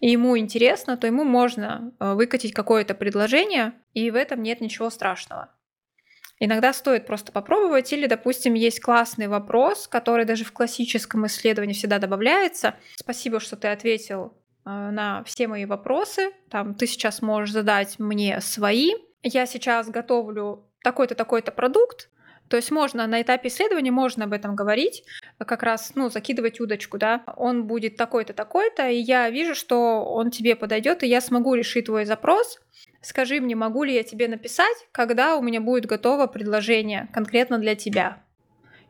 и 0.00 0.10
ему 0.10 0.36
интересно, 0.36 0.96
то 0.96 1.06
ему 1.06 1.24
можно 1.24 1.92
э, 1.98 2.14
выкатить 2.14 2.52
какое-то 2.52 2.94
предложение, 2.94 3.72
и 3.94 4.10
в 4.10 4.16
этом 4.16 4.42
нет 4.42 4.60
ничего 4.60 4.90
страшного. 4.90 5.50
Иногда 6.40 6.72
стоит 6.72 7.06
просто 7.06 7.32
попробовать, 7.32 7.92
или, 7.92 8.06
допустим, 8.06 8.54
есть 8.54 8.80
классный 8.80 9.26
вопрос, 9.26 9.88
который 9.88 10.24
даже 10.24 10.44
в 10.44 10.52
классическом 10.52 11.26
исследовании 11.26 11.74
всегда 11.74 11.98
добавляется. 11.98 12.76
Спасибо, 12.94 13.40
что 13.40 13.56
ты 13.56 13.68
ответил 13.68 14.34
э, 14.64 14.90
на 14.90 15.24
все 15.24 15.48
мои 15.48 15.64
вопросы. 15.64 16.30
Там 16.48 16.74
ты 16.74 16.86
сейчас 16.86 17.22
можешь 17.22 17.52
задать 17.52 17.98
мне 17.98 18.40
свои. 18.40 18.92
Я 19.22 19.46
сейчас 19.46 19.88
готовлю 19.88 20.64
такой-то, 20.84 21.16
такой-то 21.16 21.50
продукт, 21.50 22.08
то 22.48 22.56
есть 22.56 22.70
можно 22.70 23.06
на 23.06 23.22
этапе 23.22 23.48
исследования 23.48 23.90
можно 23.90 24.24
об 24.24 24.32
этом 24.32 24.56
говорить, 24.56 25.04
как 25.38 25.62
раз, 25.62 25.92
ну, 25.94 26.08
закидывать 26.08 26.60
удочку, 26.60 26.98
да. 26.98 27.22
Он 27.36 27.66
будет 27.66 27.96
такой-то, 27.96 28.32
такой-то, 28.32 28.88
и 28.88 28.96
я 28.96 29.28
вижу, 29.30 29.54
что 29.54 30.04
он 30.04 30.30
тебе 30.30 30.56
подойдет, 30.56 31.02
и 31.02 31.06
я 31.06 31.20
смогу 31.20 31.54
решить 31.54 31.86
твой 31.86 32.04
запрос. 32.04 32.58
Скажи 33.00 33.40
мне, 33.40 33.54
могу 33.54 33.84
ли 33.84 33.94
я 33.94 34.02
тебе 34.02 34.28
написать, 34.28 34.76
когда 34.92 35.36
у 35.36 35.42
меня 35.42 35.60
будет 35.60 35.86
готово 35.86 36.26
предложение 36.26 37.08
конкретно 37.12 37.58
для 37.58 37.74
тебя? 37.74 38.22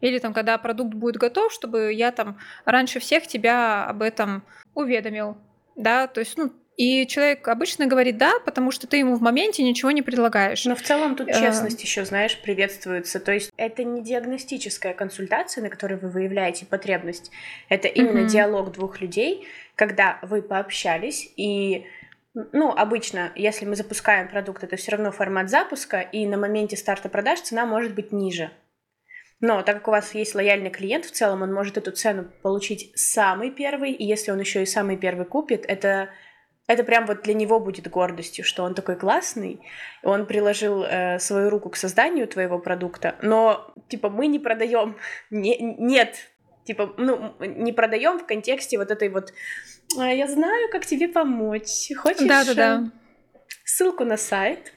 Или 0.00 0.18
там, 0.18 0.32
когда 0.32 0.56
продукт 0.58 0.94
будет 0.94 1.16
готов, 1.16 1.52
чтобы 1.52 1.92
я 1.92 2.12
там 2.12 2.38
раньше 2.64 3.00
всех 3.00 3.26
тебя 3.26 3.84
об 3.84 4.02
этом 4.02 4.44
уведомил. 4.74 5.36
Да, 5.74 6.06
то 6.06 6.20
есть, 6.20 6.36
ну, 6.36 6.52
и 6.78 7.08
человек 7.08 7.46
обычно 7.48 7.86
говорит 7.86 8.18
да, 8.18 8.34
потому 8.44 8.70
что 8.70 8.86
ты 8.86 8.98
ему 8.98 9.16
в 9.16 9.20
моменте 9.20 9.64
ничего 9.64 9.90
не 9.90 10.00
предлагаешь. 10.00 10.64
Но 10.64 10.76
в 10.76 10.82
целом 10.82 11.16
тут 11.16 11.28
э, 11.28 11.32
честность 11.32 11.82
еще, 11.82 12.04
знаешь, 12.04 12.40
приветствуется. 12.40 13.18
То 13.18 13.32
есть 13.32 13.50
это 13.56 13.82
не 13.82 14.00
диагностическая 14.00 14.94
консультация, 14.94 15.60
на 15.60 15.70
которой 15.70 15.98
вы 15.98 16.08
выявляете 16.08 16.66
потребность. 16.66 17.32
Это 17.68 17.88
именно 17.88 18.20
mm-hmm. 18.20 18.28
диалог 18.28 18.72
двух 18.72 19.00
людей, 19.00 19.48
когда 19.74 20.20
вы 20.22 20.40
пообщались 20.40 21.30
и 21.36 21.84
ну, 22.52 22.70
обычно, 22.70 23.32
если 23.34 23.64
мы 23.64 23.74
запускаем 23.74 24.28
продукт, 24.28 24.62
это 24.62 24.76
все 24.76 24.92
равно 24.92 25.10
формат 25.10 25.50
запуска, 25.50 26.00
и 26.00 26.24
на 26.24 26.36
моменте 26.36 26.76
старта 26.76 27.08
продаж 27.08 27.40
цена 27.40 27.66
может 27.66 27.94
быть 27.96 28.12
ниже. 28.12 28.52
Но 29.40 29.62
так 29.62 29.76
как 29.78 29.88
у 29.88 29.90
вас 29.92 30.14
есть 30.14 30.34
лояльный 30.34 30.70
клиент, 30.70 31.04
в 31.04 31.10
целом 31.10 31.42
он 31.42 31.52
может 31.52 31.76
эту 31.76 31.90
цену 31.90 32.30
получить 32.42 32.92
самый 32.96 33.50
первый, 33.50 33.92
и 33.92 34.04
если 34.04 34.30
он 34.30 34.40
еще 34.40 34.62
и 34.62 34.66
самый 34.66 34.96
первый 34.96 35.26
купит, 35.26 35.64
это, 35.66 36.10
это 36.68 36.84
прям 36.84 37.06
вот 37.06 37.22
для 37.22 37.34
него 37.34 37.58
будет 37.58 37.88
гордостью, 37.88 38.44
что 38.44 38.62
он 38.62 38.74
такой 38.74 38.94
классный, 38.94 39.60
он 40.04 40.26
приложил 40.26 40.84
э, 40.84 41.18
свою 41.18 41.50
руку 41.50 41.70
к 41.70 41.76
созданию 41.76 42.28
твоего 42.28 42.60
продукта, 42.60 43.16
но 43.22 43.72
типа 43.88 44.10
мы 44.10 44.28
не 44.28 44.38
продаем, 44.38 44.96
не, 45.30 45.58
нет, 45.58 46.30
типа 46.64 46.94
ну 46.98 47.34
не 47.40 47.72
продаем 47.72 48.18
в 48.18 48.26
контексте 48.26 48.78
вот 48.78 48.90
этой 48.90 49.08
вот 49.08 49.32
а, 49.96 50.12
я 50.12 50.28
знаю, 50.28 50.68
как 50.70 50.84
тебе 50.84 51.08
помочь. 51.08 51.90
Хочешь? 51.96 52.28
Да, 52.28 52.44
да, 52.44 52.54
да. 52.54 52.90
Ссылку 53.64 54.04
на 54.04 54.18
сайт. 54.18 54.74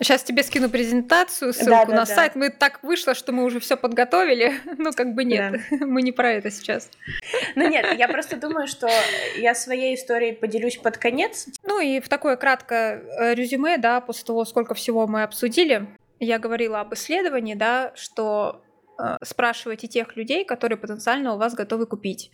Сейчас 0.00 0.22
тебе 0.22 0.42
скину 0.42 0.68
презентацию, 0.68 1.52
ссылку 1.52 1.70
да, 1.70 1.84
да, 1.84 1.92
на 1.92 2.04
да. 2.04 2.06
сайт. 2.06 2.34
Мы 2.34 2.50
так 2.50 2.82
вышло, 2.82 3.14
что 3.14 3.32
мы 3.32 3.44
уже 3.44 3.60
все 3.60 3.76
подготовили. 3.76 4.54
Ну, 4.78 4.92
как 4.92 5.14
бы 5.14 5.24
нет, 5.24 5.60
да. 5.70 5.86
мы 5.86 6.02
не 6.02 6.12
про 6.12 6.32
это 6.32 6.50
сейчас. 6.50 6.90
Ну 7.56 7.68
нет, 7.68 7.98
я 7.98 8.06
просто 8.08 8.36
думаю, 8.36 8.68
что 8.68 8.88
я 9.36 9.54
своей 9.54 9.96
историей 9.96 10.32
поделюсь 10.32 10.76
под 10.76 10.98
конец. 10.98 11.48
Ну 11.64 11.80
и 11.80 12.00
в 12.00 12.08
такое 12.08 12.36
краткое 12.36 13.02
э, 13.02 13.34
резюме, 13.34 13.76
да, 13.76 14.00
после 14.00 14.24
того, 14.24 14.44
сколько 14.44 14.74
всего 14.74 15.06
мы 15.06 15.24
обсудили, 15.24 15.88
я 16.20 16.38
говорила 16.38 16.80
об 16.80 16.94
исследовании, 16.94 17.54
да, 17.54 17.92
что 17.96 18.62
Э, 18.98 19.16
спрашивайте 19.22 19.86
тех 19.86 20.16
людей, 20.16 20.44
которые 20.44 20.76
потенциально 20.76 21.34
у 21.34 21.38
вас 21.38 21.54
готовы 21.54 21.86
купить. 21.86 22.30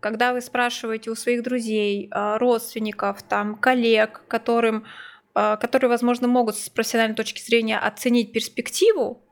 Когда 0.00 0.32
вы 0.32 0.40
спрашиваете 0.40 1.10
у 1.10 1.14
своих 1.14 1.42
друзей, 1.42 2.08
э, 2.10 2.36
родственников, 2.38 3.22
там, 3.22 3.56
коллег, 3.56 4.22
которым, 4.28 4.84
которые, 5.34 5.90
возможно, 5.90 6.28
могут 6.28 6.56
с 6.56 6.70
профессиональной 6.70 7.16
точки 7.16 7.42
зрения 7.42 7.78
оценить 7.78 8.32
перспективу, 8.32 9.22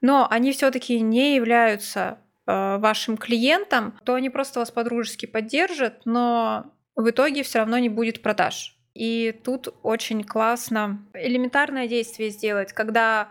но 0.00 0.26
они 0.30 0.52
все-таки 0.52 1.00
не 1.00 1.34
являются 1.34 2.18
вашим 2.46 3.16
клиентом, 3.16 3.98
то 4.04 4.14
они 4.14 4.30
просто 4.30 4.60
вас 4.60 4.70
подружески 4.70 5.26
поддержат, 5.26 6.02
но 6.04 6.72
в 6.94 7.10
итоге 7.10 7.42
все 7.42 7.58
равно 7.60 7.78
не 7.78 7.88
будет 7.88 8.22
продаж. 8.22 8.76
И 8.94 9.38
тут 9.44 9.74
очень 9.82 10.22
классно 10.22 11.04
элементарное 11.14 11.88
действие 11.88 12.30
сделать, 12.30 12.72
когда 12.72 13.28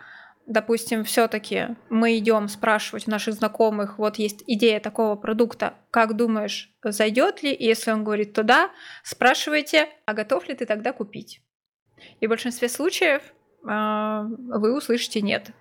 допустим, 0.48 1.04
все-таки 1.04 1.70
мы 1.90 2.18
идем 2.18 2.48
спрашивать 2.48 3.08
у 3.08 3.12
наших 3.12 3.34
знакомых, 3.36 3.98
вот 3.98 4.18
есть 4.18 4.44
идея 4.48 4.80
такого 4.80 5.16
продукта, 5.16 5.74
как 5.92 6.16
думаешь, 6.16 6.72
зайдет 6.84 7.42
ли? 7.44 7.52
И 7.52 7.66
если 7.66 7.92
он 7.92 8.04
говорит, 8.04 8.34
то 8.34 8.44
да, 8.44 8.70
спрашивайте, 9.04 9.90
а 10.06 10.14
готов 10.14 10.48
ли 10.48 10.56
ты 10.56 10.66
тогда 10.66 10.94
купить? 10.94 11.42
И 12.20 12.28
в 12.28 12.30
большинстве 12.30 12.70
случаев 12.70 13.22
э, 13.64 14.22
вы 14.28 14.76
услышите 14.76 15.22
нет. 15.22 15.52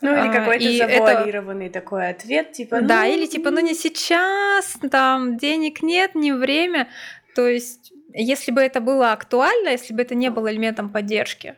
Ну 0.00 0.12
или 0.12 0.28
а, 0.28 0.32
какой-то 0.32 0.64
и 0.64 0.78
завуалированный 0.78 1.66
это... 1.66 1.80
такой 1.80 2.08
ответ, 2.08 2.52
типа. 2.52 2.80
Да, 2.82 3.02
ну... 3.02 3.12
или 3.12 3.26
типа, 3.26 3.50
ну 3.50 3.60
не 3.60 3.74
сейчас, 3.74 4.76
там 4.90 5.36
денег 5.36 5.82
нет, 5.82 6.14
не 6.14 6.32
время. 6.32 6.88
То 7.34 7.48
есть, 7.48 7.92
если 8.12 8.52
бы 8.52 8.60
это 8.60 8.80
было 8.80 9.12
актуально, 9.12 9.70
если 9.70 9.94
бы 9.94 10.02
это 10.02 10.14
не 10.14 10.30
было 10.30 10.52
элементом 10.52 10.90
поддержки, 10.90 11.56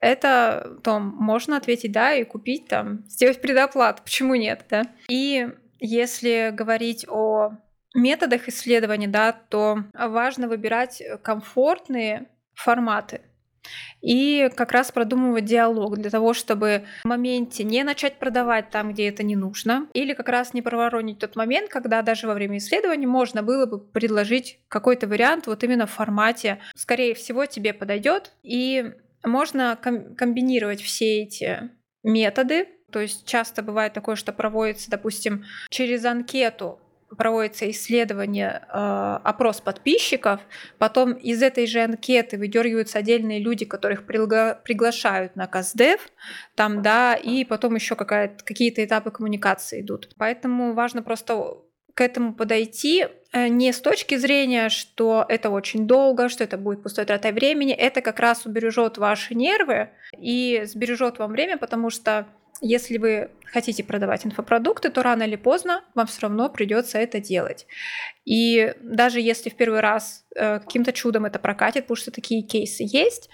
это 0.00 0.78
то 0.82 0.98
можно 0.98 1.58
ответить 1.58 1.92
да 1.92 2.14
и 2.14 2.24
купить 2.24 2.68
там, 2.68 3.04
сделать 3.06 3.40
предоплату, 3.40 4.02
почему 4.02 4.34
нет, 4.34 4.64
да? 4.70 4.84
И 5.08 5.48
если 5.78 6.50
говорить 6.52 7.06
о 7.08 7.52
методах 7.94 8.48
исследования, 8.48 9.08
да, 9.08 9.32
то 9.32 9.84
важно 9.92 10.48
выбирать 10.48 11.02
комфортные 11.22 12.26
форматы. 12.54 13.22
и 14.00 14.50
как 14.56 14.72
раз 14.72 14.90
продумывать 14.90 15.44
диалог 15.44 15.98
для 15.98 16.10
того, 16.10 16.32
чтобы 16.32 16.84
в 17.02 17.08
моменте 17.08 17.64
не 17.64 17.84
начать 17.84 18.18
продавать 18.18 18.70
там, 18.70 18.92
где 18.92 19.08
это 19.08 19.22
не 19.22 19.36
нужно, 19.36 19.86
или 19.92 20.14
как 20.14 20.28
раз 20.28 20.54
не 20.54 20.62
проворонить 20.62 21.18
тот 21.18 21.36
момент, 21.36 21.68
когда 21.70 22.02
даже 22.02 22.26
во 22.26 22.34
время 22.34 22.58
исследования 22.58 23.06
можно 23.06 23.42
было 23.42 23.66
бы 23.66 23.78
предложить 23.78 24.60
какой-то 24.68 25.06
вариант 25.06 25.46
вот 25.46 25.62
именно 25.64 25.86
в 25.86 25.90
формате, 25.90 26.58
скорее 26.74 27.14
всего, 27.14 27.46
тебе 27.46 27.74
подойдет, 27.74 28.32
и 28.42 28.92
можно 29.24 29.78
ком- 29.82 30.14
комбинировать 30.14 30.80
все 30.80 31.22
эти 31.22 31.70
методы, 32.02 32.68
то 32.90 33.00
есть 33.00 33.26
часто 33.26 33.62
бывает 33.62 33.92
такое, 33.92 34.16
что 34.16 34.32
проводится, 34.32 34.90
допустим, 34.90 35.44
через 35.68 36.04
анкету 36.04 36.80
проводится 37.16 37.70
исследование, 37.70 38.62
э, 38.68 39.18
опрос 39.24 39.60
подписчиков, 39.60 40.40
потом 40.78 41.12
из 41.12 41.42
этой 41.42 41.66
же 41.66 41.80
анкеты 41.80 42.38
выдергиваются 42.38 42.98
отдельные 42.98 43.40
люди, 43.40 43.64
которых 43.64 44.02
пригла- 44.02 44.56
приглашают 44.62 45.36
на 45.36 45.46
КАЗДЕВ, 45.46 46.00
там, 46.54 46.82
да, 46.82 47.14
и 47.14 47.44
потом 47.44 47.74
еще 47.74 47.94
какие-то 47.96 48.84
этапы 48.84 49.10
коммуникации 49.10 49.80
идут. 49.80 50.10
Поэтому 50.16 50.74
важно 50.74 51.02
просто 51.02 51.56
к 51.94 52.00
этому 52.00 52.34
подойти 52.34 53.06
э, 53.32 53.48
не 53.48 53.72
с 53.72 53.80
точки 53.80 54.16
зрения, 54.16 54.68
что 54.68 55.24
это 55.28 55.50
очень 55.50 55.86
долго, 55.86 56.28
что 56.28 56.44
это 56.44 56.56
будет 56.56 56.82
пустой 56.82 57.04
тратой 57.04 57.32
времени, 57.32 57.72
это 57.72 58.00
как 58.00 58.20
раз 58.20 58.46
убережет 58.46 58.98
ваши 58.98 59.34
нервы 59.34 59.90
и 60.16 60.62
сбережет 60.64 61.18
вам 61.18 61.32
время, 61.32 61.58
потому 61.58 61.90
что 61.90 62.26
если 62.60 62.98
вы 62.98 63.30
хотите 63.44 63.82
продавать 63.82 64.24
инфопродукты, 64.24 64.90
то 64.90 65.02
рано 65.02 65.24
или 65.24 65.36
поздно 65.36 65.82
вам 65.94 66.06
все 66.06 66.22
равно 66.22 66.48
придется 66.48 66.98
это 66.98 67.20
делать. 67.20 67.66
И 68.24 68.74
даже 68.80 69.20
если 69.20 69.50
в 69.50 69.56
первый 69.56 69.80
раз 69.80 70.24
э, 70.36 70.60
каким-то 70.60 70.92
чудом 70.92 71.24
это 71.24 71.38
прокатит, 71.38 71.84
потому 71.84 71.96
что 71.96 72.10
такие 72.10 72.42
кейсы 72.42 72.84
есть, 72.86 73.28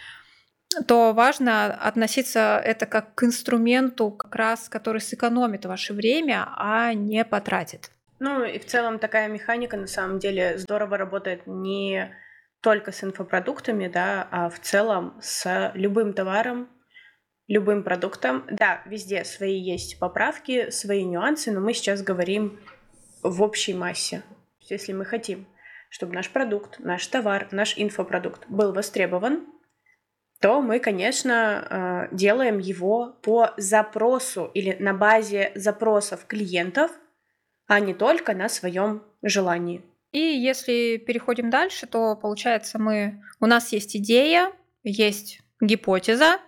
то 0.86 1.12
важно 1.12 1.66
относиться 1.66 2.60
это 2.64 2.86
как 2.86 3.14
к 3.14 3.24
инструменту, 3.24 4.10
как 4.10 4.34
раз, 4.34 4.68
который 4.68 5.00
сэкономит 5.00 5.64
ваше 5.64 5.94
время, 5.94 6.48
а 6.56 6.92
не 6.94 7.24
потратит. 7.24 7.90
Ну 8.18 8.44
и 8.44 8.58
в 8.58 8.66
целом 8.66 8.98
такая 8.98 9.28
механика 9.28 9.76
на 9.76 9.86
самом 9.86 10.18
деле 10.18 10.58
здорово 10.58 10.96
работает 10.96 11.46
не 11.46 12.14
только 12.62 12.90
с 12.90 13.04
инфопродуктами, 13.04 13.88
да, 13.88 14.26
а 14.30 14.48
в 14.48 14.58
целом 14.60 15.18
с 15.20 15.70
любым 15.74 16.14
товаром, 16.14 16.68
любым 17.48 17.82
продуктом. 17.82 18.44
Да, 18.50 18.82
везде 18.86 19.24
свои 19.24 19.58
есть 19.58 19.98
поправки, 19.98 20.70
свои 20.70 21.04
нюансы, 21.04 21.52
но 21.52 21.60
мы 21.60 21.74
сейчас 21.74 22.02
говорим 22.02 22.58
в 23.22 23.42
общей 23.42 23.74
массе. 23.74 24.22
Если 24.60 24.92
мы 24.92 25.04
хотим, 25.04 25.46
чтобы 25.90 26.14
наш 26.14 26.30
продукт, 26.30 26.78
наш 26.78 27.06
товар, 27.06 27.48
наш 27.52 27.74
инфопродукт 27.76 28.44
был 28.48 28.72
востребован, 28.72 29.46
то 30.40 30.60
мы, 30.60 30.80
конечно, 30.80 32.08
э, 32.10 32.14
делаем 32.14 32.58
его 32.58 33.16
по 33.22 33.52
запросу 33.56 34.50
или 34.52 34.76
на 34.78 34.92
базе 34.92 35.52
запросов 35.54 36.26
клиентов, 36.26 36.90
а 37.66 37.80
не 37.80 37.94
только 37.94 38.34
на 38.34 38.48
своем 38.48 39.02
желании. 39.22 39.82
И 40.12 40.18
если 40.18 40.98
переходим 40.98 41.50
дальше, 41.50 41.86
то 41.86 42.16
получается 42.16 42.78
мы 42.78 43.22
у 43.40 43.46
нас 43.46 43.72
есть 43.72 43.96
идея, 43.96 44.52
есть 44.82 45.40
гипотеза, 45.60 46.38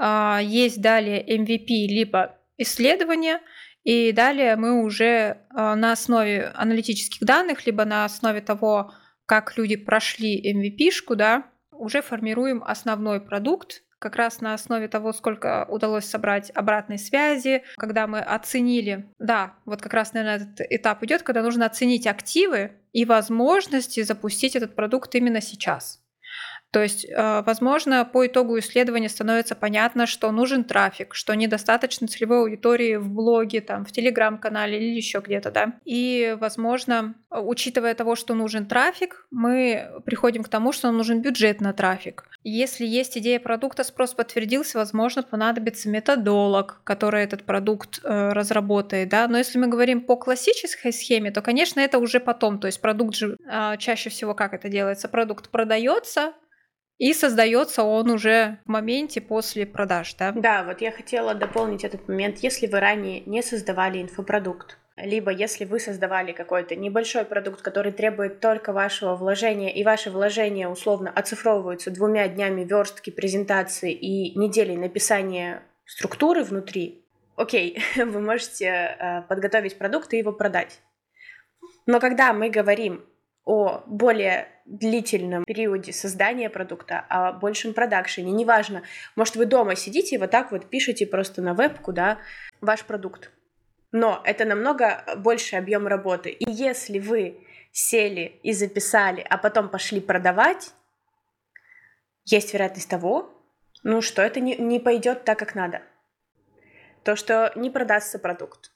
есть 0.00 0.80
далее 0.80 1.24
MVP 1.24 1.86
либо 1.88 2.38
исследование, 2.56 3.40
и 3.84 4.12
далее 4.12 4.56
мы 4.56 4.82
уже 4.82 5.38
а, 5.50 5.74
на 5.74 5.92
основе 5.92 6.52
аналитических 6.54 7.20
данных, 7.26 7.64
либо 7.64 7.84
на 7.84 8.04
основе 8.04 8.40
того, 8.40 8.92
как 9.24 9.56
люди 9.56 9.76
прошли 9.76 10.42
MVP-шку, 10.54 11.14
да, 11.14 11.44
уже 11.70 12.02
формируем 12.02 12.62
основной 12.64 13.20
продукт, 13.20 13.82
как 13.98 14.16
раз 14.16 14.40
на 14.40 14.54
основе 14.54 14.88
того, 14.88 15.12
сколько 15.12 15.66
удалось 15.68 16.04
собрать 16.04 16.50
обратной 16.54 16.98
связи, 16.98 17.64
когда 17.76 18.06
мы 18.06 18.20
оценили, 18.20 19.12
да, 19.18 19.54
вот 19.64 19.82
как 19.82 19.94
раз, 19.94 20.12
наверное, 20.12 20.36
этот 20.36 20.66
этап 20.70 21.02
идет, 21.02 21.22
когда 21.22 21.42
нужно 21.42 21.66
оценить 21.66 22.06
активы 22.06 22.72
и 22.92 23.04
возможности 23.04 24.02
запустить 24.02 24.54
этот 24.54 24.76
продукт 24.76 25.14
именно 25.14 25.40
сейчас. 25.40 26.00
То 26.70 26.82
есть, 26.82 27.06
э, 27.08 27.42
возможно, 27.46 28.04
по 28.04 28.26
итогу 28.26 28.58
исследования 28.58 29.08
становится 29.08 29.54
понятно, 29.54 30.06
что 30.06 30.30
нужен 30.30 30.64
трафик, 30.64 31.14
что 31.14 31.34
недостаточно 31.34 32.06
целевой 32.08 32.40
аудитории 32.40 32.96
в 32.96 33.08
блоге, 33.08 33.60
там, 33.60 33.84
в 33.86 33.92
телеграм-канале 33.92 34.76
или 34.78 34.96
еще 34.96 35.20
где-то, 35.20 35.50
да. 35.50 35.72
И, 35.84 36.36
возможно, 36.38 37.14
учитывая 37.30 37.94
того, 37.94 38.16
что 38.16 38.34
нужен 38.34 38.66
трафик, 38.66 39.26
мы 39.30 39.90
приходим 40.04 40.42
к 40.42 40.48
тому, 40.48 40.72
что 40.72 40.88
нам 40.88 40.98
нужен 40.98 41.22
бюджет 41.22 41.60
на 41.60 41.72
трафик. 41.72 42.24
Если 42.44 42.86
есть 42.86 43.16
идея 43.16 43.40
продукта, 43.40 43.82
спрос 43.82 44.14
подтвердился, 44.14 44.78
возможно, 44.78 45.22
понадобится 45.22 45.88
методолог, 45.88 46.80
который 46.84 47.24
этот 47.24 47.44
продукт 47.44 48.00
э, 48.02 48.32
разработает, 48.32 49.08
да. 49.08 49.26
Но 49.26 49.38
если 49.38 49.58
мы 49.58 49.68
говорим 49.68 50.02
по 50.02 50.16
классической 50.16 50.92
схеме, 50.92 51.30
то, 51.30 51.40
конечно, 51.40 51.80
это 51.80 51.98
уже 51.98 52.20
потом. 52.20 52.58
То 52.58 52.66
есть 52.66 52.80
продукт 52.80 53.14
же 53.14 53.36
э, 53.50 53.76
чаще 53.78 54.10
всего 54.10 54.34
как 54.34 54.52
это 54.52 54.68
делается? 54.68 55.08
Продукт 55.08 55.48
продается, 55.48 56.32
и 56.98 57.14
создается 57.14 57.84
он 57.84 58.10
уже 58.10 58.58
в 58.64 58.68
моменте 58.68 59.20
после 59.20 59.66
продаж, 59.66 60.14
да? 60.14 60.32
Да, 60.32 60.64
вот 60.64 60.80
я 60.80 60.90
хотела 60.90 61.34
дополнить 61.34 61.84
этот 61.84 62.08
момент. 62.08 62.38
Если 62.38 62.66
вы 62.66 62.80
ранее 62.80 63.22
не 63.24 63.42
создавали 63.42 64.02
инфопродукт, 64.02 64.78
либо 64.96 65.30
если 65.30 65.64
вы 65.64 65.78
создавали 65.78 66.32
какой-то 66.32 66.74
небольшой 66.74 67.24
продукт, 67.24 67.62
который 67.62 67.92
требует 67.92 68.40
только 68.40 68.72
вашего 68.72 69.14
вложения, 69.14 69.72
и 69.72 69.84
ваши 69.84 70.10
вложения 70.10 70.68
условно 70.68 71.10
оцифровываются 71.14 71.90
двумя 71.90 72.26
днями 72.28 72.64
верстки, 72.64 73.10
презентации 73.10 73.92
и 73.92 74.36
неделей 74.36 74.76
написания 74.76 75.62
структуры 75.84 76.42
внутри, 76.42 77.04
окей, 77.36 77.80
вы 77.96 78.20
можете 78.20 78.66
э, 78.66 79.22
подготовить 79.28 79.78
продукт 79.78 80.12
и 80.12 80.18
его 80.18 80.32
продать. 80.32 80.80
Но 81.86 82.00
когда 82.00 82.32
мы 82.32 82.50
говорим 82.50 83.04
о 83.48 83.82
более 83.86 84.46
длительном 84.66 85.44
периоде 85.46 85.90
создания 85.94 86.50
продукта, 86.50 87.06
о 87.08 87.32
большем 87.32 87.72
продакшене. 87.72 88.30
Неважно, 88.30 88.82
может, 89.16 89.36
вы 89.36 89.46
дома 89.46 89.74
сидите 89.74 90.16
и 90.16 90.18
вот 90.18 90.30
так 90.30 90.52
вот 90.52 90.68
пишете 90.68 91.06
просто 91.06 91.40
на 91.40 91.54
вебку, 91.54 91.94
да, 91.94 92.18
ваш 92.60 92.84
продукт. 92.84 93.30
Но 93.90 94.20
это 94.26 94.44
намного 94.44 95.02
больше 95.16 95.56
объем 95.56 95.86
работы. 95.86 96.28
И 96.28 96.44
если 96.50 96.98
вы 96.98 97.40
сели 97.72 98.38
и 98.42 98.52
записали, 98.52 99.24
а 99.26 99.38
потом 99.38 99.70
пошли 99.70 100.00
продавать, 100.00 100.74
есть 102.26 102.52
вероятность 102.52 102.90
того, 102.90 103.32
ну, 103.82 104.02
что 104.02 104.20
это 104.20 104.40
не, 104.40 104.56
не 104.56 104.78
пойдет 104.78 105.24
так, 105.24 105.38
как 105.38 105.54
надо. 105.54 105.80
То, 107.02 107.16
что 107.16 107.50
не 107.56 107.70
продастся 107.70 108.18
продукт, 108.18 108.72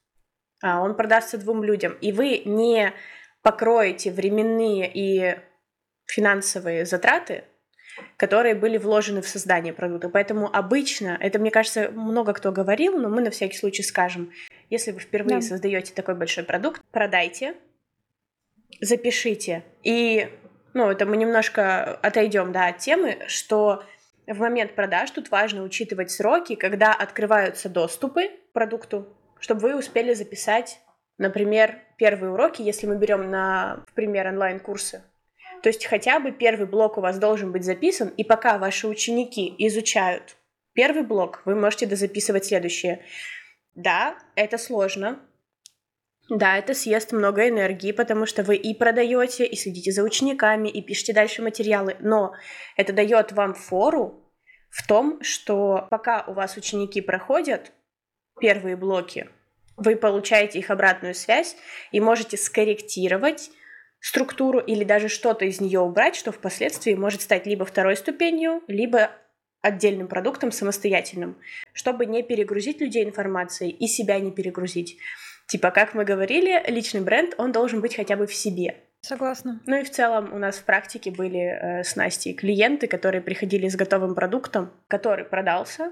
а 0.63 0.81
он 0.81 0.97
продастся 0.97 1.37
двум 1.37 1.63
людям, 1.63 1.93
и 2.01 2.11
вы 2.11 2.41
не 2.47 2.95
покроете 3.43 4.11
временные 4.11 4.91
и 4.93 5.37
финансовые 6.07 6.85
затраты, 6.85 7.45
которые 8.17 8.55
были 8.55 8.79
вложены 8.79 9.21
в 9.21 9.29
создание 9.29 9.73
продукта. 9.73 10.09
Поэтому 10.09 10.49
обычно, 10.55 11.17
это, 11.21 11.39
мне 11.39 11.51
кажется, 11.51 11.91
много 11.91 12.33
кто 12.33 12.53
говорил, 12.53 12.99
но 12.99 13.09
мы 13.09 13.21
на 13.21 13.31
всякий 13.31 13.57
случай 13.57 13.83
скажем, 13.83 14.33
если 14.71 14.93
вы 14.93 15.01
впервые 15.01 15.37
да. 15.37 15.43
создаете 15.43 15.93
такой 15.93 16.15
большой 16.15 16.45
продукт, 16.45 16.81
продайте, 16.91 17.55
запишите. 18.81 19.65
И, 19.83 20.29
ну, 20.75 20.91
это 20.91 21.05
мы 21.05 21.17
немножко 21.17 21.95
отойдем, 21.97 22.53
да, 22.53 22.69
от 22.69 22.79
темы, 22.79 23.19
что 23.27 23.85
в 24.27 24.39
момент 24.39 24.75
продаж 24.75 25.11
тут 25.11 25.31
важно 25.31 25.63
учитывать 25.63 26.11
сроки, 26.11 26.55
когда 26.55 26.95
открываются 26.95 27.69
доступы 27.69 28.29
к 28.29 28.53
продукту, 28.53 29.07
чтобы 29.41 29.61
вы 29.63 29.77
успели 29.77 30.15
записать 30.15 30.81
Например, 31.23 31.79
первые 31.99 32.33
уроки, 32.33 32.63
если 32.63 32.89
мы 32.89 32.97
берем 32.97 33.31
на, 33.31 33.85
в 33.87 33.93
пример, 33.95 34.27
онлайн-курсы, 34.27 35.05
то 35.63 35.69
есть 35.69 35.87
хотя 35.87 36.19
бы 36.19 36.33
первый 36.33 36.67
блок 36.67 36.99
у 36.99 37.01
вас 37.01 37.17
должен 37.17 37.53
быть 37.53 37.63
записан, 37.63 38.09
и 38.09 38.25
пока 38.25 38.59
ваши 38.59 38.89
ученики 38.89 39.55
изучают 39.59 40.37
первый 40.73 41.05
блок, 41.05 41.43
вы 41.45 41.55
можете 41.55 41.87
дозаписывать 41.87 42.47
следующее. 42.47 43.05
Да, 43.77 44.19
это 44.35 44.59
сложно. 44.59 45.21
Да, 46.29 46.59
это 46.59 46.75
съест 46.75 47.13
много 47.13 47.49
энергии, 47.49 47.93
потому 47.93 48.27
что 48.27 48.43
вы 48.43 48.57
и 48.57 48.75
продаете, 48.75 49.47
и 49.47 49.55
следите 49.55 49.93
за 49.93 50.03
учениками, 50.03 50.69
и 50.69 50.83
пишете 50.83 51.13
дальше 51.13 51.41
материалы. 51.41 51.97
Но 52.01 52.33
это 52.77 52.93
дает 52.93 53.31
вам 53.31 53.55
фору 53.55 54.29
в 54.71 54.85
том, 54.89 55.23
что 55.23 55.87
пока 55.89 56.25
у 56.27 56.33
вас 56.33 56.57
ученики 56.57 57.01
проходят 57.01 57.71
первые 58.41 58.75
блоки, 58.75 59.29
вы 59.77 59.97
получаете 59.97 60.59
их 60.59 60.71
обратную 60.71 61.15
связь 61.15 61.57
и 61.91 62.01
можете 62.01 62.37
скорректировать 62.37 63.51
структуру 64.01 64.59
или 64.59 64.85
даже 64.85 65.09
что-то 65.09 65.45
из 65.45 65.61
нее 65.61 65.81
убрать, 65.81 66.17
что 66.17 66.33
впоследствии 66.33 66.95
может 66.95 67.23
стать 67.23 67.47
либо 67.47 67.65
второй 67.65 67.97
ступенью, 67.97 68.63
либо 68.67 69.11
отдельным 69.63 70.09
продуктом 70.09 70.51
самостоятельным, 70.51 71.39
чтобы 71.73 72.05
не 72.07 72.23
перегрузить 72.23 72.81
людей 72.81 73.05
информацией 73.05 73.71
и 73.71 73.87
себя 73.87 74.19
не 74.19 74.33
перегрузить. 74.33 74.99
Типа, 75.47 75.71
как 75.71 75.95
мы 75.95 76.05
говорили, 76.05 76.63
личный 76.69 77.01
бренд, 77.01 77.35
он 77.39 77.53
должен 77.53 77.81
быть 77.81 77.95
хотя 77.95 78.17
бы 78.17 78.27
в 78.27 78.35
себе. 78.35 78.77
Согласна. 79.03 79.61
Ну 79.67 79.81
и 79.81 79.85
в 79.85 79.91
целом 79.91 80.33
у 80.33 80.39
нас 80.39 80.57
в 80.57 80.65
практике 80.65 81.11
были 81.11 81.41
э, 81.41 81.83
с 81.83 81.97
Настей 81.97 82.35
клиенты, 82.35 82.87
которые 82.87 83.21
приходили 83.21 83.69
с 83.69 83.75
готовым 83.75 84.15
продуктом, 84.15 84.73
который 84.87 85.25
продался, 85.25 85.91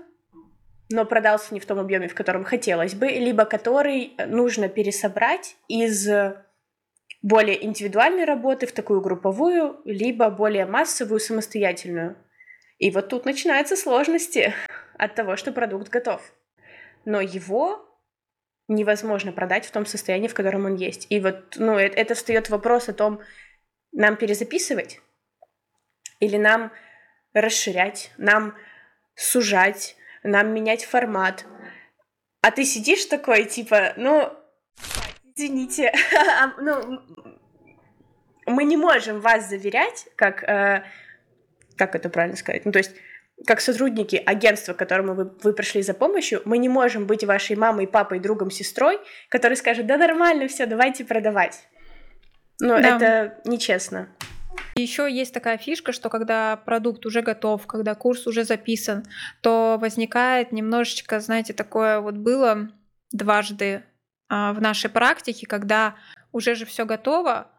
но 0.90 1.04
продался 1.04 1.54
не 1.54 1.60
в 1.60 1.66
том 1.66 1.78
объеме, 1.78 2.08
в 2.08 2.14
котором 2.14 2.44
хотелось 2.44 2.94
бы, 2.94 3.06
либо 3.06 3.44
который 3.44 4.12
нужно 4.26 4.68
пересобрать 4.68 5.56
из 5.68 6.08
более 7.22 7.64
индивидуальной 7.64 8.24
работы 8.24 8.66
в 8.66 8.72
такую 8.72 9.00
групповую, 9.00 9.80
либо 9.84 10.30
более 10.30 10.66
массовую 10.66 11.20
самостоятельную. 11.20 12.16
И 12.78 12.90
вот 12.90 13.08
тут 13.08 13.24
начинаются 13.24 13.76
сложности 13.76 14.52
от 14.98 15.14
того, 15.14 15.36
что 15.36 15.52
продукт 15.52 15.88
готов. 15.88 16.22
Но 17.04 17.20
его 17.20 17.86
невозможно 18.68 19.32
продать 19.32 19.66
в 19.66 19.70
том 19.70 19.86
состоянии, 19.86 20.28
в 20.28 20.34
котором 20.34 20.64
он 20.64 20.76
есть. 20.76 21.06
И 21.10 21.20
вот, 21.20 21.56
ну, 21.56 21.76
это, 21.76 21.96
это 21.96 22.14
встает 22.14 22.50
вопрос 22.50 22.88
о 22.88 22.94
том, 22.94 23.20
нам 23.92 24.16
перезаписывать 24.16 25.00
или 26.20 26.36
нам 26.36 26.72
расширять, 27.32 28.12
нам 28.16 28.54
сужать, 29.14 29.96
нам 30.22 30.52
менять 30.52 30.84
формат. 30.84 31.44
А 32.42 32.50
ты 32.50 32.64
сидишь 32.64 33.04
такой, 33.06 33.44
типа, 33.44 33.92
ну, 33.96 34.32
извините, 35.34 35.92
а, 36.40 36.52
ну, 36.60 37.00
мы 38.46 38.64
не 38.64 38.76
можем 38.76 39.20
вас 39.20 39.48
заверять, 39.48 40.08
как, 40.16 40.42
э, 40.44 40.84
как 41.76 41.94
это 41.94 42.08
правильно 42.08 42.36
сказать, 42.36 42.64
ну, 42.64 42.72
то 42.72 42.78
есть 42.78 42.94
как 43.46 43.60
сотрудники 43.60 44.16
агентства, 44.16 44.74
к 44.74 44.76
которому 44.76 45.14
вы, 45.14 45.32
вы 45.42 45.52
пришли 45.54 45.82
за 45.82 45.94
помощью, 45.94 46.42
мы 46.44 46.58
не 46.58 46.68
можем 46.68 47.06
быть 47.06 47.24
вашей 47.24 47.56
мамой, 47.56 47.86
папой, 47.86 48.18
другом, 48.20 48.50
сестрой, 48.50 48.98
который 49.28 49.56
скажет, 49.56 49.86
да 49.86 49.96
нормально 49.96 50.46
все, 50.46 50.66
давайте 50.66 51.04
продавать. 51.04 51.66
Но 52.60 52.78
да. 52.78 52.96
это 52.96 53.40
нечестно. 53.48 54.08
Еще 54.80 55.10
есть 55.10 55.34
такая 55.34 55.58
фишка, 55.58 55.92
что 55.92 56.08
когда 56.08 56.56
продукт 56.56 57.06
уже 57.06 57.22
готов, 57.22 57.66
когда 57.66 57.94
курс 57.94 58.26
уже 58.26 58.44
записан, 58.44 59.04
то 59.40 59.78
возникает 59.80 60.52
немножечко, 60.52 61.20
знаете, 61.20 61.52
такое 61.52 62.00
вот 62.00 62.14
было 62.14 62.70
дважды 63.12 63.82
а, 64.28 64.52
в 64.52 64.60
нашей 64.60 64.90
практике, 64.90 65.46
когда 65.46 65.96
уже 66.32 66.54
же 66.54 66.64
все 66.64 66.84
готово, 66.84 67.50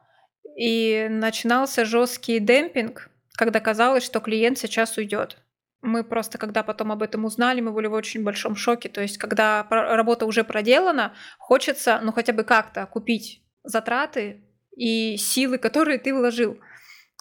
и 0.58 1.08
начинался 1.10 1.86
жесткий 1.86 2.40
демпинг, 2.40 3.10
когда 3.34 3.60
казалось, 3.60 4.04
что 4.04 4.20
клиент 4.20 4.58
сейчас 4.58 4.98
уйдет. 4.98 5.38
Мы 5.82 6.04
просто, 6.04 6.38
когда 6.38 6.62
потом 6.64 6.92
об 6.92 7.02
этом 7.02 7.26
узнали, 7.26 7.60
мы 7.60 7.72
были 7.72 7.88
в 7.88 7.94
очень 7.94 8.24
большом 8.24 8.56
шоке. 8.56 8.88
То 8.88 9.02
есть, 9.02 9.18
когда 9.18 9.66
работа 9.70 10.26
уже 10.26 10.44
проделана, 10.44 11.14
хочется, 11.40 12.00
ну, 12.04 12.12
хотя 12.12 12.34
бы 12.34 12.44
как-то 12.44 12.86
купить 12.86 13.42
затраты 13.64 14.44
и 14.76 15.18
силы, 15.18 15.58
которые 15.58 15.98
ты 15.98 16.14
вложил. 16.14 16.60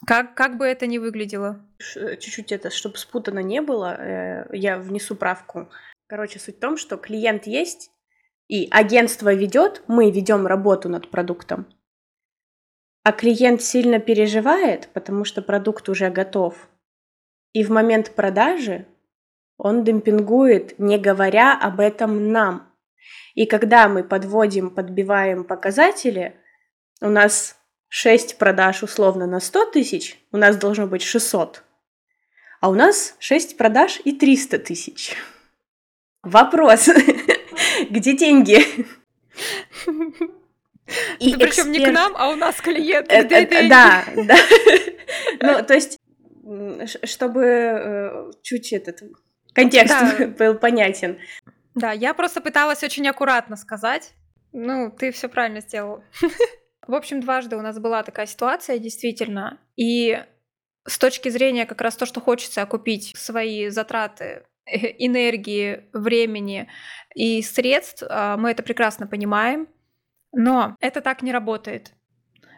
Как, 0.07 0.35
как 0.35 0.57
бы 0.57 0.67
это 0.67 0.87
ни 0.87 0.99
выглядело. 0.99 1.61
Чуть-чуть 1.79 2.53
это, 2.53 2.71
чтобы 2.71 2.97
спутано 2.97 3.41
не 3.41 3.61
было, 3.61 3.97
э, 3.99 4.57
я 4.57 4.79
внесу 4.79 5.15
правку. 5.15 5.69
Короче, 6.07 6.39
суть 6.39 6.57
в 6.57 6.61
том, 6.61 6.77
что 6.77 6.97
клиент 6.97 7.47
есть, 7.47 7.91
и 8.49 8.67
агентство 8.71 9.33
ведет, 9.33 9.83
мы 9.87 10.11
ведем 10.11 10.47
работу 10.47 10.89
над 10.89 11.11
продуктом, 11.11 11.67
а 13.05 13.13
клиент 13.13 13.63
сильно 13.63 14.01
переживает, 14.01 14.89
потому 14.93 15.25
что 15.25 15.41
продукт 15.43 15.89
уже 15.89 16.11
готов, 16.11 16.69
и 17.53 17.63
в 17.63 17.71
момент 17.71 18.15
продажи 18.15 18.87
он 19.57 19.85
демпингует, 19.85 20.79
не 20.79 20.99
говоря 20.99 21.57
об 21.57 21.81
этом 21.81 22.33
нам. 22.33 22.75
И 23.35 23.47
когда 23.47 23.89
мы 23.89 24.03
подводим, 24.03 24.71
подбиваем 24.71 25.45
показатели, 25.45 26.35
у 27.01 27.09
нас 27.09 27.60
6 27.91 28.39
продаж 28.39 28.83
условно 28.83 29.27
на 29.27 29.41
100 29.41 29.73
тысяч, 29.73 30.19
у 30.33 30.37
нас 30.37 30.57
должно 30.57 30.87
быть 30.87 31.03
600. 31.03 31.63
А 32.61 32.71
у 32.71 32.75
нас 32.75 33.17
6 33.19 33.57
продаж 33.57 34.01
и 34.05 34.13
300 34.13 34.59
тысяч. 34.61 35.17
Вопрос, 36.23 36.89
где 37.91 38.17
деньги? 38.17 38.65
И 41.19 41.37
причем 41.37 41.73
не 41.73 41.85
к 41.85 41.91
нам, 41.91 42.15
а 42.17 42.31
у 42.31 42.37
нас 42.37 42.61
клиент. 42.61 43.09
Да, 43.69 44.05
да. 44.17 44.37
Ну, 45.41 45.65
то 45.65 45.75
есть 45.75 45.99
чтобы 47.05 47.45
э, 47.45 48.31
чуть 48.43 48.73
этот 48.73 49.03
контекст 49.53 50.21
был 50.39 50.55
понятен. 50.55 51.19
Да, 51.75 51.93
я 51.93 52.15
просто 52.15 52.41
пыталась 52.41 52.83
очень 52.83 53.07
аккуратно 53.09 53.57
сказать. 53.57 54.13
Ну, 54.53 54.91
ты 54.91 55.13
все 55.13 55.29
правильно 55.29 55.61
сделал. 55.61 56.03
В 56.87 56.95
общем, 56.95 57.21
дважды 57.21 57.57
у 57.57 57.63
нас 57.63 57.79
была 57.79 58.03
такая 58.03 58.27
ситуация, 58.27 58.79
действительно. 58.79 59.59
И 59.77 60.23
с 60.87 60.99
точки 60.99 61.29
зрения 61.29 61.67
как 61.67 61.81
раз 61.81 61.97
то, 61.97 62.07
что 62.07 62.21
хочется 62.21 62.63
окупить 62.63 63.17
свои 63.17 63.69
затраты 63.69 64.47
энергии, 64.65 65.89
времени 65.93 66.69
и 67.15 67.43
средств, 67.43 68.05
а, 68.09 68.37
мы 68.37 68.51
это 68.51 68.63
прекрасно 68.63 69.07
понимаем. 69.07 69.69
Но 70.33 70.77
это 70.81 71.01
так 71.01 71.23
не 71.23 71.33
работает. 71.33 71.93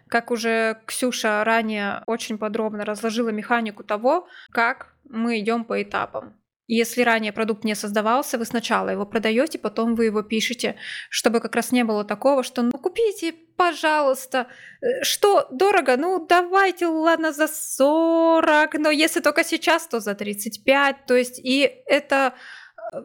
Как 0.09 0.31
уже 0.31 0.79
Ксюша 0.87 1.43
ранее 1.43 2.03
очень 2.07 2.37
подробно 2.37 2.85
разложила 2.85 3.31
механику 3.31 3.83
того, 3.83 4.29
как 4.51 4.95
мы 5.05 5.41
идем 5.41 5.65
по 5.65 5.83
этапам. 5.83 6.42
Если 6.69 7.03
ранее 7.03 7.33
продукт 7.33 7.65
не 7.65 7.75
создавался, 7.75 8.39
вы 8.39 8.45
сначала 8.45 8.91
его 8.91 9.05
продаете, 9.05 9.59
потом 9.59 9.95
вы 9.95 10.07
его 10.07 10.23
пишете, 10.23 10.77
чтобы 11.11 11.41
как 11.41 11.57
раз 11.57 11.73
не 11.73 11.85
было 11.85 12.05
такого, 12.05 12.43
что 12.43 12.63
ну 12.63 12.73
купите, 12.73 13.35
пожалуйста, 13.57 14.47
э, 14.81 15.03
что 15.03 15.49
дорого, 15.51 15.97
ну 15.97 16.25
давайте, 16.27 16.87
ладно, 16.87 17.33
за 17.33 17.49
40, 17.49 18.75
но 18.79 18.91
если 18.91 19.21
только 19.21 19.45
сейчас, 19.45 19.87
то 19.89 20.01
за 20.01 20.15
35, 20.15 21.07
то 21.07 21.17
есть 21.17 21.41
и 21.43 21.83
это 21.87 22.35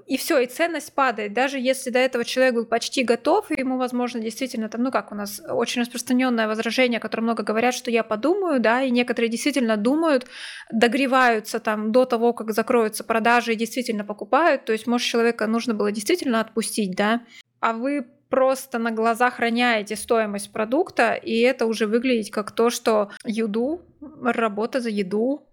и 0.05 0.17
все, 0.17 0.39
и 0.39 0.47
ценность 0.47 0.93
падает. 0.93 1.33
Даже 1.33 1.59
если 1.59 1.89
до 1.89 1.99
этого 1.99 2.25
человек 2.25 2.55
был 2.55 2.65
почти 2.65 3.03
готов, 3.03 3.51
и 3.51 3.59
ему, 3.59 3.77
возможно, 3.77 4.19
действительно 4.19 4.69
там, 4.69 4.83
ну 4.83 4.91
как 4.91 5.11
у 5.11 5.15
нас 5.15 5.41
очень 5.49 5.81
распространенное 5.81 6.47
возражение, 6.47 6.99
которое 6.99 7.23
много 7.23 7.43
говорят, 7.43 7.73
что 7.73 7.89
я 7.89 8.03
подумаю, 8.03 8.59
да, 8.59 8.81
и 8.81 8.91
некоторые 8.91 9.29
действительно 9.29 9.77
думают, 9.77 10.27
догреваются 10.71 11.59
там 11.59 11.91
до 11.91 12.05
того, 12.05 12.33
как 12.33 12.51
закроются 12.51 13.03
продажи 13.03 13.53
и 13.53 13.57
действительно 13.57 14.03
покупают. 14.03 14.65
То 14.65 14.73
есть, 14.73 14.87
может, 14.87 15.07
человека 15.07 15.47
нужно 15.47 15.73
было 15.73 15.91
действительно 15.91 16.41
отпустить, 16.41 16.95
да, 16.95 17.21
а 17.59 17.73
вы 17.73 18.05
просто 18.29 18.77
на 18.77 18.91
глазах 18.91 19.39
роняете 19.39 19.95
стоимость 19.95 20.51
продукта, 20.51 21.13
и 21.13 21.39
это 21.39 21.65
уже 21.65 21.87
выглядит 21.87 22.33
как 22.33 22.51
то, 22.51 22.69
что 22.69 23.09
еду, 23.23 23.81
работа 24.21 24.81
за 24.81 24.89
еду, 24.89 25.47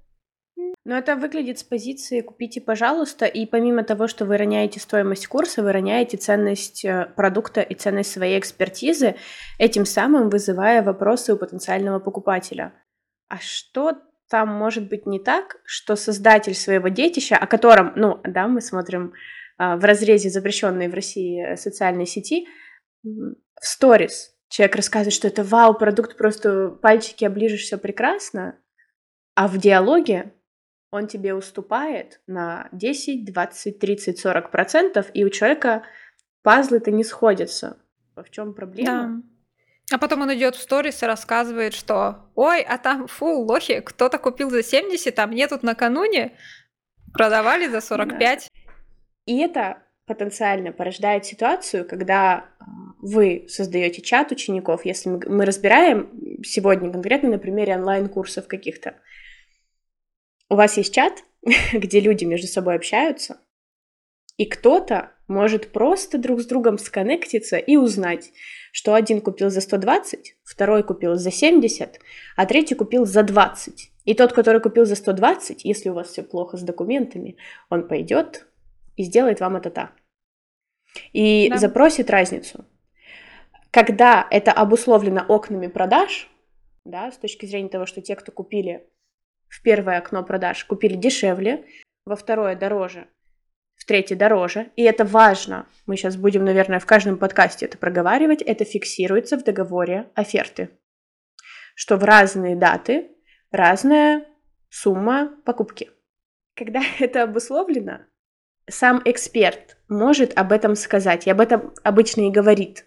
но 0.84 0.98
это 0.98 1.16
выглядит 1.16 1.58
с 1.58 1.62
позиции 1.62 2.20
«купите, 2.20 2.60
пожалуйста», 2.60 3.24
и 3.24 3.46
помимо 3.46 3.84
того, 3.84 4.06
что 4.06 4.26
вы 4.26 4.36
роняете 4.36 4.80
стоимость 4.80 5.26
курса, 5.26 5.62
вы 5.62 5.72
роняете 5.72 6.18
ценность 6.18 6.84
э, 6.84 7.06
продукта 7.16 7.62
и 7.62 7.74
ценность 7.74 8.12
своей 8.12 8.38
экспертизы, 8.38 9.16
этим 9.58 9.86
самым 9.86 10.28
вызывая 10.28 10.82
вопросы 10.82 11.32
у 11.32 11.38
потенциального 11.38 12.00
покупателя. 12.00 12.74
А 13.28 13.38
что 13.38 13.94
там 14.28 14.48
может 14.48 14.88
быть 14.88 15.06
не 15.06 15.18
так, 15.18 15.56
что 15.64 15.96
создатель 15.96 16.54
своего 16.54 16.88
детища, 16.88 17.36
о 17.36 17.46
котором, 17.46 17.92
ну, 17.96 18.20
да, 18.22 18.46
мы 18.46 18.60
смотрим 18.60 19.14
а, 19.56 19.76
в 19.76 19.84
разрезе 19.84 20.28
запрещенной 20.28 20.88
в 20.88 20.94
России 20.94 21.54
социальной 21.56 22.06
сети, 22.06 22.46
в 23.02 23.36
сторис 23.60 24.34
человек 24.48 24.76
рассказывает, 24.76 25.14
что 25.14 25.28
это 25.28 25.44
вау, 25.44 25.74
продукт, 25.74 26.16
просто 26.16 26.68
пальчики 26.68 27.24
оближешь, 27.24 27.62
все 27.62 27.78
прекрасно, 27.78 28.58
а 29.34 29.48
в 29.48 29.58
диалоге 29.58 30.32
он 30.94 31.08
тебе 31.08 31.34
уступает 31.34 32.20
на 32.28 32.68
10, 32.70 33.24
20, 33.24 33.78
30, 33.80 34.16
40 34.16 34.50
процентов, 34.52 35.06
и 35.12 35.24
у 35.24 35.28
человека 35.28 35.82
пазлы-то 36.42 36.92
не 36.92 37.02
сходятся. 37.02 37.78
В 38.14 38.30
чем 38.30 38.54
проблема? 38.54 39.22
Да. 39.90 39.96
А 39.96 39.98
потом 39.98 40.22
он 40.22 40.32
идет 40.34 40.54
в 40.54 40.62
сторис 40.62 41.02
и 41.02 41.06
рассказывает, 41.06 41.74
что 41.74 42.30
ой, 42.36 42.62
а 42.62 42.78
там, 42.78 43.08
фу, 43.08 43.40
лохи, 43.40 43.80
кто-то 43.80 44.18
купил 44.18 44.50
за 44.50 44.62
70, 44.62 45.18
а 45.18 45.26
мне 45.26 45.48
тут 45.48 45.64
накануне 45.64 46.36
продавали 47.12 47.66
за 47.66 47.80
45. 47.80 48.48
Да. 48.54 48.72
И 49.26 49.40
это 49.40 49.82
потенциально 50.06 50.70
порождает 50.70 51.26
ситуацию, 51.26 51.88
когда 51.88 52.44
а, 52.60 52.64
вы 53.00 53.46
создаете 53.48 54.00
чат 54.00 54.30
учеников, 54.30 54.84
если 54.84 55.08
мы 55.08 55.44
разбираем 55.44 56.42
сегодня 56.44 56.92
конкретно 56.92 57.30
на 57.30 57.38
примере 57.38 57.74
онлайн-курсов 57.74 58.46
каких-то, 58.46 58.94
у 60.48 60.56
вас 60.56 60.76
есть 60.76 60.94
чат, 60.94 61.24
где 61.72 62.00
люди 62.00 62.24
между 62.24 62.46
собой 62.46 62.76
общаются, 62.76 63.40
и 64.36 64.46
кто-то 64.46 65.12
может 65.28 65.72
просто 65.72 66.18
друг 66.18 66.40
с 66.40 66.46
другом 66.46 66.78
сконнектиться 66.78 67.56
и 67.56 67.76
узнать, 67.76 68.32
что 68.72 68.94
один 68.94 69.20
купил 69.20 69.48
за 69.48 69.60
120, 69.60 70.36
второй 70.42 70.82
купил 70.82 71.14
за 71.14 71.30
70, 71.30 72.00
а 72.36 72.46
третий 72.46 72.74
купил 72.74 73.06
за 73.06 73.22
20. 73.22 73.92
И 74.04 74.14
тот, 74.14 74.32
который 74.32 74.60
купил 74.60 74.84
за 74.84 74.96
120, 74.96 75.64
если 75.64 75.88
у 75.88 75.94
вас 75.94 76.08
все 76.08 76.22
плохо 76.22 76.56
с 76.56 76.62
документами, 76.62 77.36
он 77.70 77.88
пойдет 77.88 78.46
и 78.96 79.04
сделает 79.04 79.40
вам 79.40 79.56
это 79.56 79.70
так. 79.70 79.92
И 81.12 81.48
да. 81.48 81.58
запросит 81.58 82.10
разницу. 82.10 82.64
Когда 83.70 84.26
это 84.30 84.52
обусловлено 84.52 85.24
окнами 85.26 85.68
продаж, 85.68 86.28
да, 86.84 87.10
с 87.10 87.16
точки 87.16 87.46
зрения 87.46 87.68
того, 87.68 87.86
что 87.86 88.02
те, 88.02 88.14
кто 88.14 88.30
купили 88.30 88.86
в 89.54 89.62
первое 89.62 89.98
окно 89.98 90.24
продаж, 90.24 90.64
купили 90.64 90.96
дешевле, 90.96 91.64
во 92.04 92.16
второе 92.16 92.56
дороже, 92.56 93.06
в 93.76 93.84
третье 93.84 94.16
дороже, 94.16 94.72
и 94.74 94.82
это 94.82 95.04
важно, 95.04 95.68
мы 95.86 95.96
сейчас 95.96 96.16
будем, 96.16 96.44
наверное, 96.44 96.80
в 96.80 96.86
каждом 96.86 97.18
подкасте 97.18 97.66
это 97.66 97.78
проговаривать, 97.78 98.42
это 98.42 98.64
фиксируется 98.64 99.38
в 99.38 99.44
договоре 99.44 100.10
оферты, 100.16 100.70
что 101.76 101.96
в 101.96 102.02
разные 102.02 102.56
даты 102.56 103.12
разная 103.52 104.26
сумма 104.70 105.36
покупки. 105.44 105.88
Когда 106.56 106.80
это 106.98 107.22
обусловлено, 107.22 108.00
сам 108.68 109.02
эксперт 109.04 109.76
может 109.88 110.36
об 110.36 110.50
этом 110.50 110.74
сказать, 110.74 111.28
и 111.28 111.30
об 111.30 111.40
этом 111.40 111.74
обычно 111.84 112.22
и 112.22 112.32
говорит, 112.32 112.86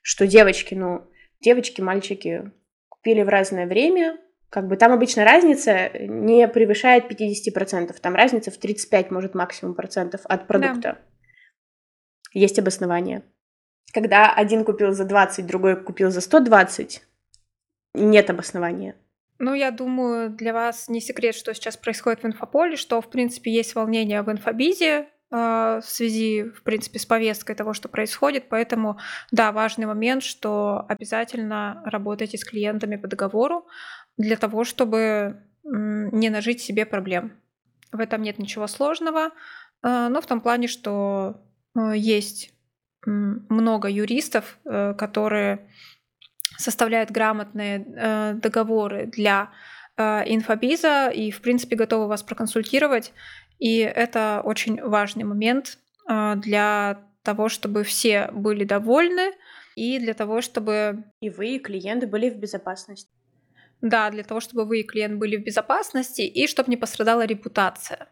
что 0.00 0.26
девочки, 0.26 0.74
ну, 0.74 1.06
девочки, 1.40 1.82
мальчики 1.82 2.50
купили 2.88 3.22
в 3.22 3.28
разное 3.28 3.66
время, 3.66 4.16
как 4.50 4.66
бы 4.66 4.76
там 4.76 4.92
обычно 4.92 5.24
разница 5.24 5.90
не 5.98 6.48
превышает 6.48 7.10
50%, 7.10 7.94
там 8.00 8.14
разница 8.14 8.50
в 8.50 8.56
35, 8.56 9.10
может, 9.10 9.34
максимум 9.34 9.74
процентов 9.74 10.22
от 10.24 10.46
продукта. 10.46 10.80
Да. 10.80 10.98
Есть 12.32 12.58
обоснование. 12.58 13.22
Когда 13.92 14.32
один 14.32 14.64
купил 14.64 14.92
за 14.92 15.04
20, 15.04 15.46
другой 15.46 15.82
купил 15.82 16.10
за 16.10 16.20
120, 16.20 17.02
нет 17.94 18.30
обоснования. 18.30 18.96
Ну, 19.38 19.54
я 19.54 19.70
думаю, 19.70 20.30
для 20.30 20.52
вас 20.52 20.88
не 20.88 21.00
секрет, 21.00 21.34
что 21.34 21.54
сейчас 21.54 21.76
происходит 21.76 22.22
в 22.22 22.26
инфополе, 22.26 22.76
что, 22.76 23.00
в 23.00 23.08
принципе, 23.08 23.52
есть 23.52 23.74
волнение 23.74 24.22
в 24.22 24.30
инфобизе, 24.30 25.08
а, 25.30 25.80
в 25.80 25.88
связи, 25.88 26.44
в 26.44 26.62
принципе, 26.62 26.98
с 26.98 27.04
повесткой 27.06 27.54
того, 27.54 27.74
что 27.74 27.88
происходит. 27.88 28.48
Поэтому, 28.48 28.98
да, 29.30 29.52
важный 29.52 29.86
момент, 29.86 30.22
что 30.22 30.86
обязательно 30.88 31.82
работайте 31.84 32.38
с 32.38 32.44
клиентами 32.44 32.96
по 32.96 33.06
договору 33.06 33.66
для 34.18 34.36
того, 34.36 34.64
чтобы 34.64 35.42
не 35.62 36.28
нажить 36.28 36.60
себе 36.60 36.84
проблем. 36.84 37.32
В 37.92 38.00
этом 38.00 38.22
нет 38.22 38.38
ничего 38.38 38.66
сложного, 38.66 39.30
а, 39.82 40.08
но 40.08 40.20
в 40.20 40.26
том 40.26 40.40
плане, 40.40 40.68
что 40.68 41.40
э, 41.74 41.92
есть 41.96 42.52
много 43.06 43.88
юристов, 43.88 44.58
э, 44.64 44.94
которые 44.94 45.70
составляют 46.58 47.10
грамотные 47.10 47.86
э, 47.86 48.34
договоры 48.34 49.06
для 49.06 49.52
э, 49.96 50.22
инфобиза 50.26 51.08
и, 51.08 51.30
в 51.30 51.40
принципе, 51.40 51.76
готовы 51.76 52.08
вас 52.08 52.22
проконсультировать. 52.22 53.12
И 53.58 53.78
это 53.78 54.42
очень 54.44 54.82
важный 54.82 55.24
момент 55.24 55.78
э, 56.08 56.34
для 56.36 57.00
того, 57.22 57.48
чтобы 57.48 57.84
все 57.84 58.28
были 58.32 58.64
довольны 58.64 59.32
и 59.76 59.98
для 59.98 60.14
того, 60.14 60.40
чтобы... 60.40 61.04
И 61.20 61.30
вы, 61.30 61.56
и 61.56 61.58
клиенты 61.58 62.06
были 62.06 62.30
в 62.30 62.36
безопасности. 62.36 63.17
Да, 63.80 64.10
для 64.10 64.24
того, 64.24 64.40
чтобы 64.40 64.64
вы 64.64 64.80
и 64.80 64.84
клиент 64.84 65.18
были 65.18 65.36
в 65.36 65.44
безопасности 65.44 66.22
и 66.22 66.46
чтобы 66.46 66.70
не 66.70 66.76
пострадала 66.76 67.24
репутация 67.24 68.08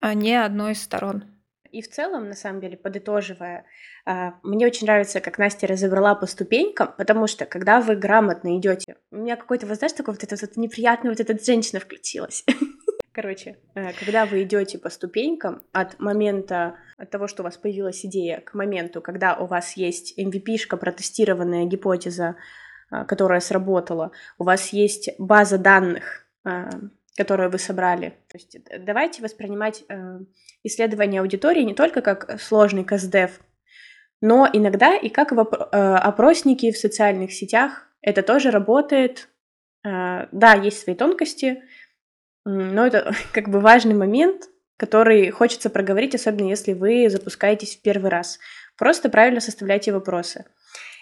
а 0.00 0.14
не 0.14 0.34
одной 0.34 0.72
из 0.72 0.82
сторон. 0.82 1.24
И 1.70 1.82
в 1.82 1.90
целом, 1.90 2.28
на 2.28 2.34
самом 2.34 2.60
деле, 2.60 2.78
подытоживая, 2.78 3.66
а, 4.06 4.34
мне 4.42 4.66
очень 4.66 4.86
нравится, 4.86 5.20
как 5.20 5.38
Настя 5.38 5.66
разобрала 5.66 6.14
по 6.14 6.26
ступенькам, 6.26 6.94
потому 6.96 7.26
что, 7.26 7.44
когда 7.44 7.80
вы 7.82 7.94
грамотно 7.94 8.56
идете, 8.56 8.96
у 9.10 9.16
меня 9.16 9.36
какой-то, 9.36 9.66
вот 9.66 9.76
знаешь, 9.76 9.92
такой 9.92 10.14
вот 10.14 10.24
этот 10.24 10.40
вот 10.40 10.56
неприятный, 10.56 11.10
вот 11.10 11.20
эта 11.20 11.38
женщина 11.42 11.78
включилась. 11.78 12.44
Короче, 13.12 13.58
э, 13.74 13.92
когда 13.92 14.24
вы 14.24 14.44
идете 14.44 14.78
по 14.78 14.88
ступенькам 14.88 15.62
от 15.72 15.98
момента, 15.98 16.76
от 16.96 17.10
того, 17.10 17.26
что 17.26 17.42
у 17.42 17.44
вас 17.44 17.58
появилась 17.58 18.06
идея, 18.06 18.40
к 18.40 18.54
моменту, 18.54 19.02
когда 19.02 19.36
у 19.36 19.44
вас 19.44 19.76
есть 19.76 20.18
MVP-шка, 20.18 20.78
протестированная 20.78 21.66
гипотеза, 21.66 22.36
которая 22.90 23.40
сработала, 23.40 24.12
у 24.38 24.44
вас 24.44 24.72
есть 24.72 25.10
база 25.18 25.58
данных, 25.58 26.26
а, 26.44 26.70
которую 27.18 27.50
вы 27.50 27.58
собрали. 27.58 28.10
То 28.28 28.38
есть 28.38 28.54
э, 28.54 28.78
давайте 28.78 29.22
воспринимать 29.22 29.84
э, 29.88 30.20
исследование 30.62 31.20
аудитории 31.20 31.62
не 31.62 31.74
только 31.74 32.00
как 32.00 32.40
сложный 32.40 32.84
КСДФ, 32.84 33.40
но 34.20 34.48
иногда 34.52 34.96
и 34.96 35.08
как 35.08 35.32
э, 35.32 35.36
опросники 35.36 36.70
в 36.70 36.78
социальных 36.78 37.32
сетях. 37.32 37.88
Это 38.00 38.22
тоже 38.22 38.50
работает. 38.50 39.28
Да, 39.84 40.54
есть 40.60 40.82
свои 40.82 40.94
тонкости, 40.94 41.62
но 42.44 42.86
это 42.86 43.12
как 43.32 43.48
бы 43.48 43.60
важный 43.60 43.94
момент, 43.94 44.48
который 44.76 45.30
хочется 45.30 45.70
проговорить, 45.70 46.14
особенно 46.14 46.48
если 46.48 46.72
вы 46.72 47.08
запускаетесь 47.08 47.76
в 47.76 47.82
первый 47.82 48.10
раз. 48.10 48.38
Просто 48.76 49.08
правильно 49.08 49.40
составляйте 49.40 49.92
вопросы. 49.92 50.44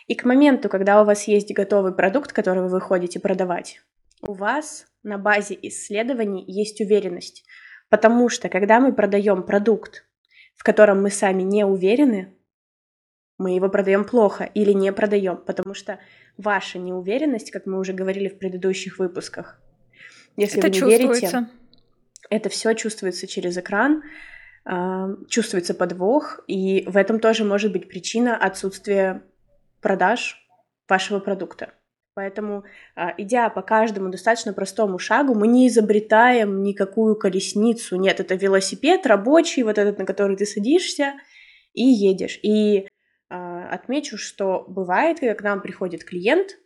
И 0.06 0.14
к 0.14 0.24
моменту, 0.24 0.68
когда 0.68 1.02
у 1.02 1.04
вас 1.04 1.26
есть 1.26 1.52
готовый 1.52 1.92
продукт, 1.92 2.32
который 2.32 2.62
вы 2.62 2.68
выходите 2.68 3.18
продавать, 3.18 3.80
у 4.22 4.32
вас 4.32 4.86
на 5.02 5.18
базе 5.18 5.58
исследований 5.62 6.44
есть 6.46 6.80
уверенность. 6.80 7.44
Потому 7.88 8.28
что 8.28 8.48
когда 8.48 8.80
мы 8.80 8.92
продаем 8.92 9.42
продукт, 9.42 10.04
в 10.54 10.64
котором 10.64 11.02
мы 11.02 11.10
сами 11.10 11.42
не 11.42 11.64
уверены, 11.64 12.34
мы 13.38 13.54
его 13.54 13.68
продаем 13.68 14.04
плохо 14.04 14.44
или 14.54 14.72
не 14.72 14.92
продаем, 14.92 15.36
потому 15.36 15.74
что 15.74 15.98
ваша 16.38 16.78
неуверенность, 16.78 17.50
как 17.50 17.66
мы 17.66 17.78
уже 17.78 17.92
говорили 17.92 18.28
в 18.28 18.38
предыдущих 18.38 18.98
выпусках, 18.98 19.60
если 20.36 20.58
это 20.58 20.68
вы 20.68 20.90
не 20.90 20.96
верите, 20.96 21.48
это 22.30 22.48
все 22.48 22.74
чувствуется 22.74 23.26
через 23.26 23.56
экран, 23.58 24.02
а, 24.64 25.10
чувствуется 25.28 25.74
подвох, 25.74 26.40
и 26.46 26.84
в 26.86 26.96
этом 26.96 27.20
тоже 27.20 27.44
может 27.44 27.72
быть 27.72 27.88
причина 27.88 28.36
отсутствия 28.36 29.22
продаж 29.86 30.44
вашего 30.88 31.20
продукта. 31.20 31.72
Поэтому, 32.14 32.64
а, 32.96 33.14
идя 33.18 33.48
по 33.50 33.62
каждому 33.62 34.08
достаточно 34.08 34.52
простому 34.52 34.98
шагу, 34.98 35.36
мы 35.36 35.46
не 35.46 35.68
изобретаем 35.68 36.64
никакую 36.64 37.14
колесницу. 37.14 37.94
Нет, 37.94 38.18
это 38.18 38.34
велосипед 38.34 39.06
рабочий, 39.06 39.62
вот 39.62 39.78
этот, 39.78 40.00
на 40.00 40.04
который 40.04 40.36
ты 40.36 40.44
садишься 40.44 41.14
и 41.72 41.84
едешь. 41.84 42.40
И 42.42 42.88
а, 43.30 43.68
отмечу, 43.68 44.18
что 44.18 44.64
бывает, 44.66 45.20
когда 45.20 45.36
к 45.36 45.42
нам 45.44 45.60
приходит 45.60 46.02
клиент, 46.02 46.58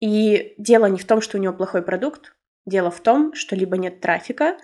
и 0.00 0.54
дело 0.58 0.86
не 0.86 0.98
в 0.98 1.04
том, 1.04 1.20
что 1.20 1.38
у 1.38 1.40
него 1.40 1.54
плохой 1.54 1.82
продукт, 1.82 2.34
дело 2.66 2.90
в 2.90 3.00
том, 3.00 3.34
что 3.34 3.54
либо 3.54 3.76
нет 3.76 4.00
трафика, 4.00 4.56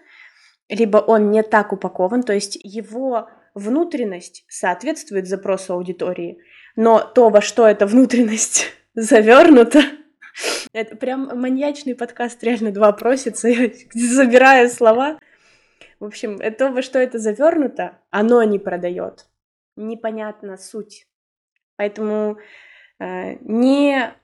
либо 0.68 0.96
он 0.96 1.30
не 1.30 1.44
так 1.44 1.72
упакован, 1.72 2.24
то 2.24 2.32
есть 2.32 2.58
его 2.60 3.28
внутренность 3.54 4.44
соответствует 4.48 5.28
запросу 5.28 5.74
аудитории, 5.74 6.40
но 6.78 7.00
то, 7.00 7.28
во 7.28 7.40
что 7.40 7.66
эта 7.66 7.86
внутренность 7.86 8.72
завернута, 8.94 9.82
это 10.72 10.94
прям 10.94 11.28
маньячный 11.36 11.96
подкаст, 11.96 12.40
реально 12.44 12.70
два 12.70 12.92
просится, 12.92 13.48
я 13.48 13.68
забираю 13.92 14.70
слова. 14.70 15.18
В 15.98 16.04
общем, 16.04 16.38
то, 16.56 16.70
во 16.70 16.80
что 16.82 17.00
это 17.00 17.18
завернуто, 17.18 17.98
оно 18.10 18.44
не 18.44 18.60
продает. 18.60 19.26
Непонятна 19.74 20.56
суть. 20.56 21.08
Поэтому 21.74 22.38
э, 23.00 23.38
не 23.40 24.14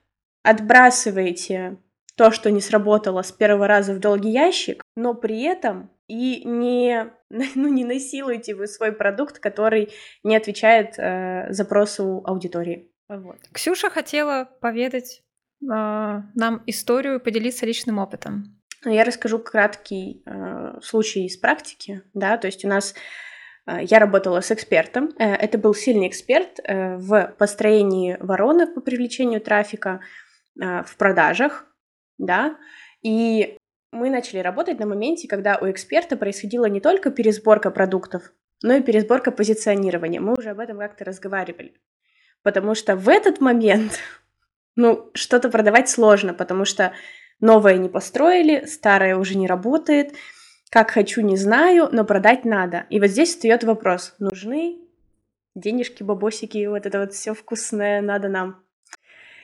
отбрасывайте 0.41 1.75
то, 2.15 2.31
что 2.31 2.51
не 2.51 2.61
сработало 2.61 3.21
с 3.21 3.33
первого 3.33 3.67
раза 3.67 3.93
в 3.93 3.99
долгий 3.99 4.31
ящик, 4.31 4.81
но 4.95 5.13
при 5.13 5.41
этом 5.41 5.89
и 6.07 6.43
не, 6.45 7.11
ну, 7.29 7.67
не 7.67 7.85
насилуйте 7.85 8.55
вы 8.55 8.67
свой 8.67 8.91
продукт, 8.91 9.39
который 9.39 9.91
не 10.23 10.35
отвечает 10.35 10.95
э, 10.97 11.47
запросу 11.51 12.21
аудитории. 12.25 12.91
Вот. 13.07 13.37
Ксюша 13.51 13.89
хотела 13.89 14.49
поведать 14.61 15.23
э, 15.61 15.65
нам 15.65 16.63
историю, 16.65 17.19
поделиться 17.19 17.65
личным 17.65 17.99
опытом. 17.99 18.61
Я 18.83 19.03
расскажу 19.03 19.39
краткий 19.39 20.23
э, 20.25 20.79
случай 20.81 21.25
из 21.25 21.37
практики, 21.37 22.03
да, 22.13 22.37
то 22.37 22.47
есть 22.47 22.65
у 22.65 22.67
нас 22.67 22.93
э, 23.67 23.79
я 23.83 23.99
работала 23.99 24.41
с 24.41 24.51
экспертом. 24.51 25.09
Э, 25.17 25.33
это 25.33 25.57
был 25.57 25.73
сильный 25.73 26.07
эксперт 26.07 26.59
э, 26.63 26.97
в 26.97 27.35
построении 27.39 28.17
воронок 28.19 28.75
по 28.75 28.81
привлечению 28.81 29.41
трафика, 29.41 30.01
в 30.57 30.95
продажах, 30.97 31.67
да, 32.17 32.57
и 33.01 33.57
мы 33.95 34.09
начали 34.09 34.39
работать 34.39 34.79
на 34.79 34.85
моменте, 34.85 35.27
когда 35.27 35.57
у 35.57 35.69
эксперта 35.69 36.17
происходила 36.17 36.65
не 36.65 36.79
только 36.79 37.11
пересборка 37.11 37.71
продуктов, 37.71 38.31
но 38.61 38.75
и 38.75 38.81
пересборка 38.81 39.31
позиционирования. 39.31 40.21
Мы 40.21 40.33
уже 40.33 40.49
об 40.49 40.59
этом 40.59 40.77
как-то 40.77 41.05
разговаривали. 41.05 41.73
Потому 42.43 42.75
что 42.75 42.95
в 42.95 43.09
этот 43.09 43.41
момент, 43.41 43.99
ну, 44.75 45.09
что-то 45.13 45.49
продавать 45.49 45.89
сложно, 45.89 46.33
потому 46.33 46.65
что 46.65 46.93
новое 47.39 47.77
не 47.77 47.89
построили, 47.89 48.65
старое 48.65 49.17
уже 49.17 49.37
не 49.37 49.47
работает. 49.47 50.13
Как 50.69 50.91
хочу, 50.91 51.21
не 51.21 51.37
знаю, 51.37 51.89
но 51.91 52.05
продать 52.05 52.45
надо. 52.45 52.85
И 52.89 52.99
вот 52.99 53.09
здесь 53.09 53.29
встает 53.29 53.63
вопрос, 53.63 54.15
нужны 54.19 54.79
денежки, 55.55 56.03
бабосики, 56.03 56.65
вот 56.65 56.85
это 56.85 56.99
вот 56.99 57.13
все 57.13 57.33
вкусное 57.33 58.01
надо 58.01 58.27
нам. 58.27 58.63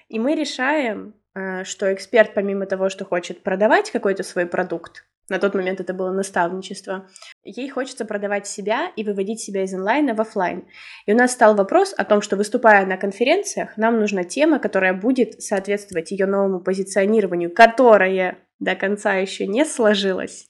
И 0.10 0.20
мы 0.20 0.36
решаем 0.36 1.14
что 1.34 1.94
эксперт, 1.94 2.34
помимо 2.34 2.66
того, 2.66 2.90
что 2.90 3.06
хочет 3.06 3.44
продавать 3.44 3.92
какой-то 3.92 4.24
свой 4.24 4.46
продукт, 4.46 5.06
на 5.32 5.40
тот 5.40 5.56
момент 5.56 5.80
это 5.80 5.94
было 5.94 6.12
наставничество. 6.12 7.08
Ей 7.46 7.70
хочется 7.70 8.04
продавать 8.04 8.48
себя 8.48 8.92
и 8.98 9.04
выводить 9.06 9.40
себя 9.40 9.64
из 9.64 9.74
онлайна 9.74 10.14
в 10.14 10.20
офлайн. 10.20 10.68
И 11.06 11.14
у 11.14 11.16
нас 11.16 11.32
стал 11.32 11.56
вопрос 11.56 11.94
о 11.98 12.04
том, 12.04 12.22
что 12.22 12.36
выступая 12.36 12.86
на 12.86 12.98
конференциях, 12.98 13.78
нам 13.78 13.98
нужна 13.98 14.26
тема, 14.26 14.60
которая 14.60 14.94
будет 14.94 15.42
соответствовать 15.42 16.12
ее 16.12 16.26
новому 16.26 16.60
позиционированию, 16.60 17.50
которое 17.50 18.40
до 18.60 18.76
конца 18.76 19.14
еще 19.14 19.48
не 19.48 19.64
сложилось, 19.64 20.48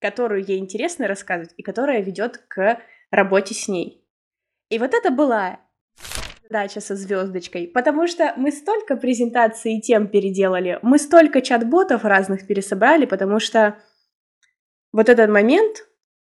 которую 0.00 0.44
ей 0.44 0.58
интересно 0.58 1.08
рассказывать 1.08 1.54
и 1.56 1.64
которая 1.64 2.00
ведет 2.00 2.38
к 2.46 2.80
работе 3.10 3.54
с 3.54 3.66
ней. 3.66 4.06
И 4.68 4.78
вот 4.78 4.94
это 4.94 5.10
была 5.10 5.58
задача 6.48 6.80
со 6.80 6.94
звездочкой, 6.94 7.66
потому 7.66 8.06
что 8.06 8.32
мы 8.36 8.52
столько 8.52 8.96
презентаций 8.96 9.74
и 9.74 9.80
тем 9.80 10.08
переделали, 10.08 10.78
мы 10.82 10.98
столько 10.98 11.40
чат-ботов 11.40 12.04
разных 12.04 12.46
пересобрали, 12.46 13.06
потому 13.06 13.40
что 13.40 13.76
вот 14.92 15.08
этот 15.08 15.28
момент 15.30 15.86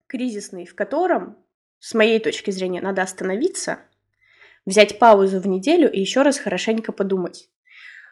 кризисный, 0.08 0.66
в 0.66 0.76
котором, 0.76 1.38
с 1.80 1.94
моей 1.94 2.20
точки 2.20 2.52
зрения, 2.52 2.82
надо 2.82 3.02
остановиться, 3.02 3.80
взять 4.66 5.00
паузу 5.00 5.40
в 5.40 5.48
неделю 5.48 5.92
и 5.92 6.00
еще 6.00 6.24
раз 6.24 6.38
хорошенько 6.38 6.92
подумать. 6.92 7.50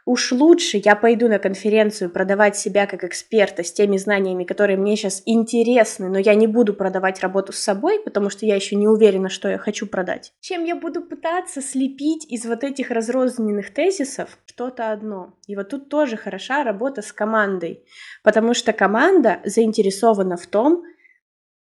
Уж 0.06 0.34
лучше 0.34 0.80
я 0.86 0.96
пойду 0.96 1.28
на 1.28 1.40
конференцию 1.40 2.12
продавать 2.12 2.56
себя 2.56 2.86
как 2.86 3.04
эксперта 3.04 3.64
с 3.64 3.74
теми 3.74 3.98
знаниями, 3.98 4.44
которые 4.44 4.78
мне 4.78 4.96
сейчас 4.96 5.24
интересны, 5.26 6.10
но 6.10 6.20
я 6.20 6.36
не 6.36 6.46
буду 6.46 6.76
продавать 6.76 7.22
работу 7.22 7.54
с 7.54 7.58
собой, 7.58 8.00
потому 8.04 8.30
что 8.30 8.46
я 8.46 8.56
еще 8.56 8.76
не 8.76 8.88
уверена, 8.88 9.30
что 9.30 9.50
я 9.50 9.58
хочу 9.58 9.88
продать, 9.88 10.32
чем 10.42 10.64
я 10.64 10.76
буду 10.76 11.02
пытаться 11.02 11.60
слепить 11.60 12.32
из 12.32 12.46
вот 12.46 12.64
этих 12.64 12.92
разрозненных 12.92 13.74
тезисов 13.74 14.38
что-то 14.46 14.92
одно. 14.92 15.34
И 15.48 15.56
вот 15.56 15.70
тут 15.70 15.90
тоже 15.90 16.18
хороша 16.18 16.64
работа 16.64 17.02
с 17.02 17.12
командой, 17.12 17.84
потому 18.24 18.54
что 18.54 18.74
команда 18.74 19.40
заинтересована 19.44 20.38
в 20.38 20.46
том, 20.46 20.84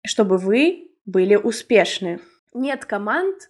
чтобы 0.02 0.38
вы 0.38 0.90
были 1.04 1.36
успешны. 1.36 2.20
Нет 2.54 2.86
команд, 2.86 3.49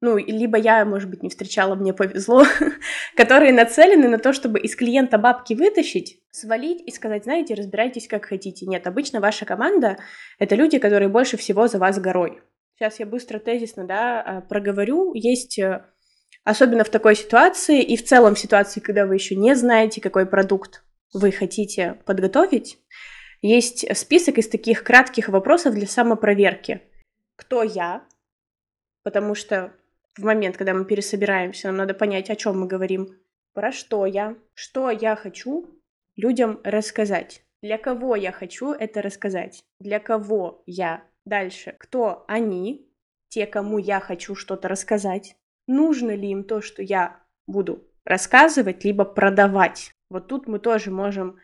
ну, 0.00 0.16
либо 0.16 0.56
я, 0.56 0.84
может 0.84 1.10
быть, 1.10 1.22
не 1.22 1.28
встречала, 1.28 1.74
мне 1.74 1.92
повезло, 1.92 2.44
которые 3.16 3.52
нацелены 3.52 4.08
на 4.08 4.18
то, 4.18 4.32
чтобы 4.32 4.60
из 4.60 4.76
клиента 4.76 5.18
бабки 5.18 5.54
вытащить, 5.54 6.20
свалить 6.30 6.80
и 6.86 6.92
сказать, 6.92 7.24
знаете, 7.24 7.54
разбирайтесь 7.54 8.06
как 8.06 8.26
хотите. 8.26 8.66
Нет, 8.66 8.86
обычно 8.86 9.20
ваша 9.20 9.44
команда— 9.44 9.98
это 10.38 10.54
люди, 10.54 10.78
которые 10.78 11.08
больше 11.08 11.36
всего 11.36 11.66
за 11.66 11.78
вас 11.78 11.98
горой. 11.98 12.40
Сейчас 12.76 13.00
я 13.00 13.06
быстро 13.06 13.40
тезисно, 13.40 13.84
да, 13.86 14.22
а, 14.22 14.40
проговорю. 14.40 15.12
Есть, 15.14 15.58
э, 15.58 15.84
особенно 16.44 16.84
в 16.84 16.90
такой 16.90 17.16
ситуации 17.16 17.82
и 17.82 17.96
в 17.96 18.04
целом 18.04 18.36
в 18.36 18.38
ситуации, 18.38 18.78
когда 18.78 19.04
вы 19.04 19.14
еще 19.14 19.34
не 19.34 19.56
знаете, 19.56 20.00
какой 20.00 20.26
продукт 20.26 20.84
вы 21.12 21.32
хотите 21.32 21.98
подготовить, 22.06 22.78
есть 23.42 23.84
список 23.96 24.38
из 24.38 24.48
таких 24.48 24.84
кратких 24.84 25.28
вопросов 25.28 25.74
для 25.74 25.88
самопроверки. 25.88 26.82
Кто 27.34 27.64
я? 27.64 28.04
Потому 29.02 29.34
что 29.34 29.72
в 30.18 30.24
момент, 30.24 30.56
когда 30.56 30.74
мы 30.74 30.84
пересобираемся, 30.84 31.68
нам 31.68 31.76
надо 31.76 31.94
понять, 31.94 32.30
о 32.30 32.36
чем 32.36 32.60
мы 32.60 32.66
говорим, 32.66 33.16
про 33.54 33.72
что 33.72 34.06
я, 34.06 34.36
что 34.54 34.90
я 34.90 35.16
хочу 35.16 35.66
людям 36.16 36.60
рассказать, 36.64 37.42
для 37.62 37.78
кого 37.78 38.16
я 38.16 38.32
хочу 38.32 38.72
это 38.72 39.02
рассказать, 39.02 39.62
для 39.80 40.00
кого 40.00 40.62
я? 40.66 41.02
Дальше, 41.24 41.74
кто 41.78 42.24
они, 42.26 42.88
те, 43.28 43.46
кому 43.46 43.78
я 43.78 44.00
хочу 44.00 44.34
что-то 44.34 44.68
рассказать, 44.68 45.36
нужно 45.66 46.14
ли 46.14 46.30
им 46.30 46.44
то, 46.44 46.60
что 46.60 46.82
я 46.82 47.20
буду 47.46 47.84
рассказывать, 48.04 48.84
либо 48.84 49.04
продавать. 49.04 49.92
Вот 50.08 50.28
тут 50.28 50.46
мы 50.46 50.58
тоже 50.58 50.90
можем... 50.90 51.38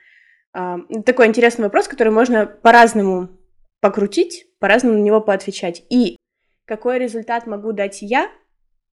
Э, 0.54 0.78
такой 1.04 1.26
интересный 1.26 1.64
вопрос, 1.64 1.86
который 1.86 2.12
можно 2.12 2.46
по-разному 2.46 3.28
покрутить, 3.80 4.46
по-разному 4.58 4.96
на 4.96 5.02
него 5.02 5.20
поотвечать. 5.20 5.84
И 5.90 6.16
какой 6.64 6.98
результат 6.98 7.46
могу 7.46 7.72
дать 7.72 8.00
я, 8.00 8.30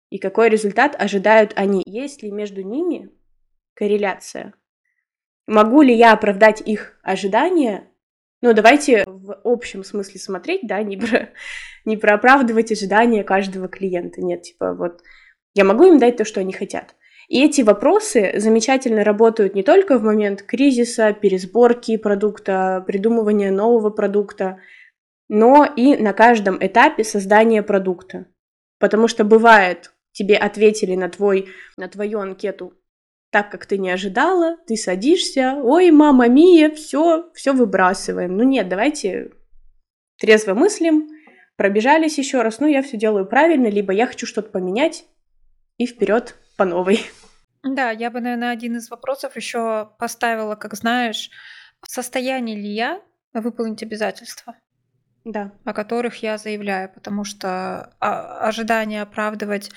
и 0.10 0.18
какой 0.18 0.50
результат 0.50 0.96
ожидают 0.98 1.54
они. 1.56 1.84
Есть 1.86 2.24
ли 2.24 2.32
между 2.32 2.62
ними 2.62 3.10
корреляция? 3.74 4.54
Могу 5.48 5.82
ли 5.82 5.94
я 5.94 6.14
оправдать 6.14 6.62
их 6.62 7.00
ожидания? 7.04 7.92
Ну, 8.42 8.54
давайте 8.54 9.04
в 9.08 9.40
общем 9.44 9.84
смысле 9.84 10.20
смотреть, 10.20 10.62
да, 10.64 10.82
не 10.84 10.98
про, 10.98 11.30
не 11.86 11.98
про 11.98 12.16
оправдывать 12.16 12.72
ожидания 12.72 13.24
каждого 13.24 13.68
клиента. 13.68 14.22
Нет, 14.22 14.44
типа 14.44 14.74
вот 14.74 15.02
я 15.54 15.64
могу 15.64 15.86
им 15.86 15.98
дать 15.98 16.18
то, 16.18 16.26
что 16.26 16.42
они 16.42 16.54
хотят. 16.54 16.96
И 17.28 17.44
эти 17.44 17.62
вопросы 17.62 18.34
замечательно 18.38 19.04
работают 19.04 19.56
не 19.56 19.64
только 19.64 19.98
в 19.98 20.04
момент 20.04 20.44
кризиса, 20.44 21.14
пересборки 21.14 21.98
продукта, 21.98 22.84
придумывания 22.86 23.52
нового 23.52 23.90
продукта, 23.90 24.60
но 25.28 25.66
и 25.66 25.96
на 25.98 26.14
каждом 26.14 26.58
этапе 26.64 27.04
создания 27.04 27.64
продукта. 27.64 28.28
Потому 28.80 29.08
что 29.08 29.24
бывает 29.24 29.95
тебе 30.16 30.38
ответили 30.38 30.96
на, 30.96 31.10
твой, 31.10 31.50
на 31.78 31.88
твою 31.90 32.20
анкету 32.20 32.74
так, 33.32 33.52
как 33.52 33.66
ты 33.66 33.78
не 33.78 33.90
ожидала, 33.90 34.56
ты 34.66 34.78
садишься, 34.78 35.56
ой, 35.62 35.92
мама 35.92 36.30
мия, 36.30 36.70
все, 36.70 37.30
все 37.34 37.52
выбрасываем. 37.52 38.38
Ну 38.38 38.44
нет, 38.44 38.70
давайте 38.70 39.34
трезво 40.18 40.54
мыслим, 40.54 41.10
пробежались 41.58 42.18
еще 42.18 42.42
раз, 42.44 42.60
ну 42.60 42.68
я 42.68 42.82
все 42.82 42.96
делаю 42.96 43.26
правильно, 43.26 43.68
либо 43.68 43.92
я 43.92 44.08
хочу 44.08 44.26
что-то 44.26 44.50
поменять 44.52 45.06
и 45.78 45.86
вперед 45.86 46.36
по 46.56 46.64
новой. 46.64 47.02
Да, 47.64 47.92
я 47.92 48.10
бы, 48.10 48.22
наверное, 48.22 48.52
один 48.52 48.78
из 48.78 48.90
вопросов 48.90 49.36
еще 49.36 49.90
поставила, 50.00 50.56
как 50.56 50.76
знаешь, 50.76 51.30
в 51.82 51.92
состоянии 51.92 52.56
ли 52.56 52.70
я 52.70 53.02
выполнить 53.34 53.84
обязательства? 53.84 54.56
Да. 55.26 55.52
О 55.66 55.74
которых 55.74 56.22
я 56.22 56.38
заявляю, 56.38 56.90
потому 56.94 57.24
что 57.24 57.96
а, 58.00 58.48
ожидание 58.48 59.02
оправдывать 59.02 59.72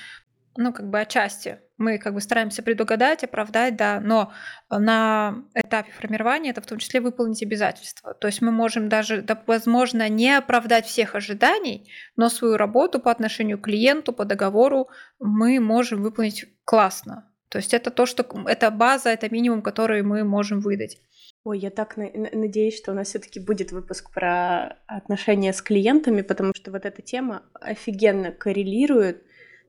ну, 0.59 0.72
как 0.72 0.90
бы 0.90 0.98
отчасти. 0.98 1.61
Мы 1.76 1.98
как 1.98 2.14
бы 2.14 2.20
стараемся 2.20 2.64
предугадать, 2.64 3.22
оправдать, 3.22 3.76
да, 3.76 4.00
но 4.00 4.32
на 4.68 5.44
этапе 5.54 5.92
формирования 5.92 6.50
это 6.50 6.61
в 6.61 6.66
том 6.66 6.78
числе 6.78 7.00
выполнить 7.00 7.44
обязательства. 7.44 8.12
То 8.14 8.26
есть 8.26 8.42
мы 8.42 8.50
можем 8.50 8.88
даже, 8.88 9.22
да, 9.22 9.40
возможно, 9.46 10.09
не 10.09 10.36
оправдать 10.36 10.86
всех 10.86 11.14
ожиданий, 11.14 11.88
но 12.16 12.28
свою 12.28 12.56
работу 12.56 12.98
по 12.98 13.12
отношению 13.12 13.59
к 13.59 13.66
клиенту, 13.66 14.12
по 14.12 14.24
договору 14.24 14.88
мы 15.20 15.61
можем 15.61 16.02
выполнить 16.02 16.46
классно. 16.64 17.32
То 17.50 17.59
есть 17.59 17.72
это 17.72 17.92
то, 17.92 18.04
что 18.04 18.26
это 18.48 18.72
база, 18.72 19.11
это 19.11 19.32
минимум, 19.32 19.62
который 19.62 20.02
мы 20.02 20.24
можем 20.24 20.59
выдать. 20.59 20.98
Ой, 21.44 21.61
я 21.61 21.70
так 21.70 21.96
на- 21.96 22.11
надеюсь, 22.32 22.76
что 22.76 22.90
у 22.90 22.94
нас 22.96 23.09
все-таки 23.09 23.38
будет 23.38 23.70
выпуск 23.70 24.12
про 24.12 24.76
отношения 24.88 25.52
с 25.52 25.62
клиентами, 25.62 26.22
потому 26.22 26.52
что 26.56 26.72
вот 26.72 26.84
эта 26.84 27.00
тема 27.00 27.44
офигенно 27.54 28.32
коррелирует 28.32 29.22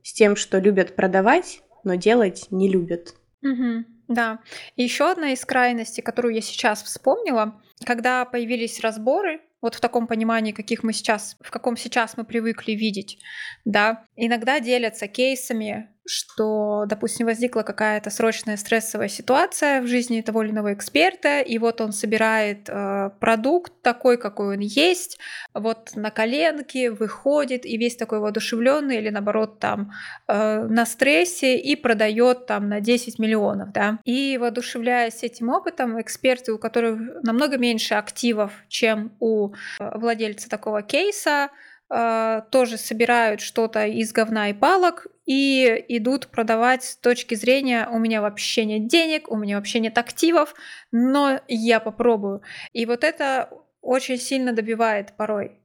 с 0.04 0.14
тем, 0.14 0.36
что 0.36 0.60
любят 0.60 0.96
продавать, 0.96 1.62
но 1.84 1.96
делать 1.96 2.48
не 2.52 2.70
любят. 2.70 3.16
Угу, 3.42 3.86
да. 4.08 4.40
И 4.76 4.84
еще 4.84 5.12
одна 5.12 5.32
из 5.34 5.46
крайностей, 5.46 6.04
которую 6.04 6.36
я 6.36 6.42
сейчас 6.42 6.84
вспомнила, 6.84 7.62
когда 7.86 8.26
появились 8.26 8.80
разборы, 8.82 9.42
вот 9.62 9.76
в 9.76 9.82
таком 9.82 10.08
понимании, 10.08 10.52
каких 10.52 10.84
мы 10.84 10.94
сейчас, 10.94 11.38
в 11.42 11.52
каком 11.52 11.76
сейчас 11.76 12.16
мы 12.16 12.24
привыкли 12.24 12.74
видеть, 12.74 13.20
да, 13.66 14.06
иногда 14.16 14.60
делятся 14.60 15.08
кейсами, 15.08 15.90
что, 16.10 16.86
допустим, 16.88 17.28
возникла 17.28 17.62
какая-то 17.62 18.10
срочная 18.10 18.58
стрессовая 18.58 19.10
ситуация 19.10 19.80
в 19.82 19.88
жизни 19.88 20.22
того 20.22 20.42
или 20.42 20.50
иного 20.50 20.74
эксперта, 20.74 21.42
и 21.42 21.60
вот 21.60 21.82
он 21.82 21.92
собирает 21.92 22.68
э, 22.68 23.12
продукт 23.20 23.74
такой, 23.84 24.18
какой 24.18 24.56
он 24.56 24.62
есть, 24.62 25.20
вот 25.54 25.92
на 25.96 26.10
коленке 26.10 26.90
выходит 26.90 27.64
и 27.64 27.78
весь 27.78 27.96
такой 27.96 28.20
воодушевленный 28.20 28.98
или 28.98 29.10
наоборот 29.10 29.60
там 29.60 29.92
э, 30.28 30.64
на 30.68 30.88
стрессе 30.88 31.58
и 31.60 31.76
продает 31.76 32.48
там 32.48 32.70
на 32.70 32.82
10 32.82 33.20
миллионов, 33.20 33.72
да. 33.72 34.00
И 34.04 34.40
воодушевляясь 34.40 35.22
этим 35.22 35.50
опытом, 35.50 36.02
эксперты, 36.02 36.54
у 36.54 36.58
которых 36.58 37.00
намного 37.22 37.58
меньше 37.58 37.94
активов, 37.94 38.52
чем 38.68 39.12
у 39.20 39.52
э, 39.52 39.98
владельца 39.98 40.50
такого 40.50 40.82
кейса, 40.82 41.50
э, 41.92 42.42
тоже 42.50 42.78
собирают 42.78 43.42
что-то 43.42 43.86
из 43.86 44.12
говна 44.12 44.50
и 44.50 44.54
палок 44.54 45.06
и 45.30 45.86
идут 45.90 46.30
продавать 46.30 46.84
с 46.84 46.96
точки 46.98 47.36
зрения 47.36 47.88
«у 47.92 48.00
меня 48.00 48.20
вообще 48.20 48.66
нет 48.66 48.88
денег, 48.88 49.30
у 49.30 49.38
меня 49.38 49.58
вообще 49.58 49.80
нет 49.80 49.96
активов, 50.00 50.56
но 50.92 51.40
я 51.48 51.80
попробую». 51.80 52.42
И 52.74 52.88
вот 52.88 53.04
это 53.04 53.48
очень 53.80 54.18
сильно 54.18 54.54
добивает 54.54 55.14
порой 55.18 55.60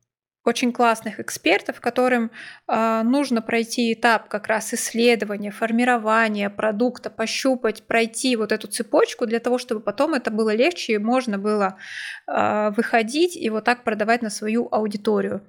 очень 0.44 0.70
классных 0.70 1.18
экспертов, 1.18 1.80
которым 1.80 2.30
э, 2.68 3.02
нужно 3.02 3.40
пройти 3.40 3.94
этап 3.94 4.28
как 4.28 4.48
раз 4.48 4.74
исследования, 4.74 5.50
формирования 5.50 6.50
продукта, 6.50 7.08
пощупать, 7.08 7.84
пройти 7.84 8.36
вот 8.36 8.52
эту 8.52 8.68
цепочку 8.68 9.24
для 9.24 9.40
того, 9.40 9.56
чтобы 9.56 9.80
потом 9.80 10.12
это 10.12 10.30
было 10.30 10.54
легче 10.54 10.92
и 10.92 10.98
можно 10.98 11.38
было 11.38 11.78
э, 12.26 12.70
выходить 12.76 13.34
и 13.34 13.48
вот 13.48 13.64
так 13.64 13.84
продавать 13.84 14.20
на 14.20 14.28
свою 14.28 14.68
аудиторию. 14.70 15.40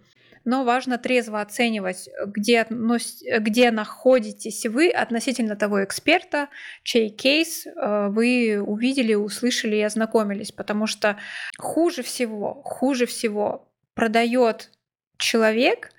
Но 0.45 0.63
важно 0.63 0.97
трезво 0.97 1.41
оценивать, 1.41 2.07
где, 2.25 2.65
где 2.69 3.71
находитесь 3.71 4.65
вы 4.65 4.89
относительно 4.89 5.55
того 5.55 5.83
эксперта, 5.83 6.49
чей 6.83 7.09
кейс 7.09 7.65
э, 7.65 8.07
вы 8.09 8.61
увидели, 8.61 9.15
услышали 9.15 9.75
и 9.75 9.81
ознакомились, 9.81 10.51
потому 10.51 10.87
что 10.87 11.17
хуже 11.57 12.03
всего, 12.03 12.61
хуже 12.63 13.07
всего 13.07 13.67
продает 13.95 14.71
человек, 15.17 15.89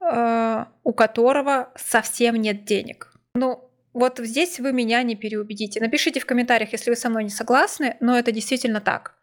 э, 0.00 0.64
у 0.84 0.92
которого 0.92 1.72
совсем 1.76 2.36
нет 2.36 2.64
денег. 2.64 3.12
Ну, 3.34 3.68
вот 3.92 4.18
здесь 4.18 4.60
вы 4.60 4.72
меня 4.72 5.02
не 5.02 5.16
переубедите. 5.16 5.80
Напишите 5.80 6.20
в 6.20 6.26
комментариях, 6.26 6.72
если 6.72 6.90
вы 6.90 6.96
со 6.96 7.10
мной 7.10 7.24
не 7.24 7.30
согласны, 7.30 7.96
но 8.00 8.16
это 8.16 8.30
действительно 8.30 8.80
так. 8.80 9.14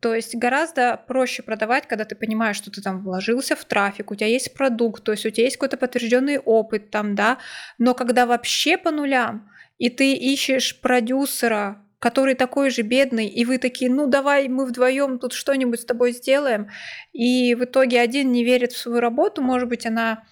То 0.00 0.14
есть 0.14 0.34
гораздо 0.36 1.02
проще 1.08 1.42
продавать, 1.42 1.86
когда 1.88 2.04
ты 2.04 2.14
понимаешь, 2.14 2.56
что 2.56 2.70
ты 2.70 2.82
там 2.82 3.02
вложился 3.02 3.56
в 3.56 3.64
трафик, 3.64 4.10
у 4.10 4.14
тебя 4.14 4.26
есть 4.26 4.54
продукт, 4.54 5.02
то 5.02 5.12
есть 5.12 5.24
у 5.24 5.30
тебя 5.30 5.44
есть 5.44 5.56
какой-то 5.56 5.78
подтвержденный 5.78 6.38
опыт 6.38 6.90
там, 6.90 7.14
да, 7.14 7.38
но 7.78 7.94
когда 7.94 8.26
вообще 8.26 8.76
по 8.76 8.90
нулям, 8.90 9.50
и 9.78 9.88
ты 9.88 10.12
ищешь 10.12 10.80
продюсера, 10.80 11.82
который 11.98 12.34
такой 12.34 12.70
же 12.70 12.82
бедный, 12.82 13.26
и 13.26 13.44
вы 13.44 13.58
такие, 13.58 13.90
ну 13.90 14.06
давай 14.06 14.48
мы 14.48 14.66
вдвоем 14.66 15.18
тут 15.18 15.32
что-нибудь 15.32 15.80
с 15.80 15.84
тобой 15.84 16.12
сделаем, 16.12 16.68
и 17.12 17.54
в 17.54 17.64
итоге 17.64 18.00
один 18.00 18.32
не 18.32 18.44
верит 18.44 18.72
в 18.72 18.78
свою 18.78 19.00
работу, 19.00 19.42
может 19.42 19.68
быть, 19.68 19.86
она 19.86 20.24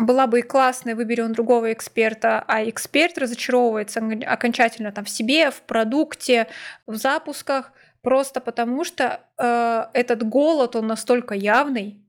была 0.00 0.26
бы 0.26 0.38
и 0.38 0.42
классная, 0.42 0.94
выбери 0.94 1.20
он 1.20 1.32
другого 1.32 1.72
эксперта, 1.72 2.42
а 2.48 2.66
эксперт 2.68 3.18
разочаровывается 3.18 4.00
окончательно 4.26 4.90
там 4.90 5.04
в 5.04 5.10
себе, 5.10 5.50
в 5.50 5.60
продукте, 5.62 6.48
в 6.86 6.96
запусках, 6.96 7.72
просто 8.02 8.40
потому 8.40 8.84
что 8.84 9.26
э, 9.38 9.84
этот 9.94 10.22
голод, 10.22 10.76
он 10.76 10.86
настолько 10.86 11.34
явный, 11.34 12.04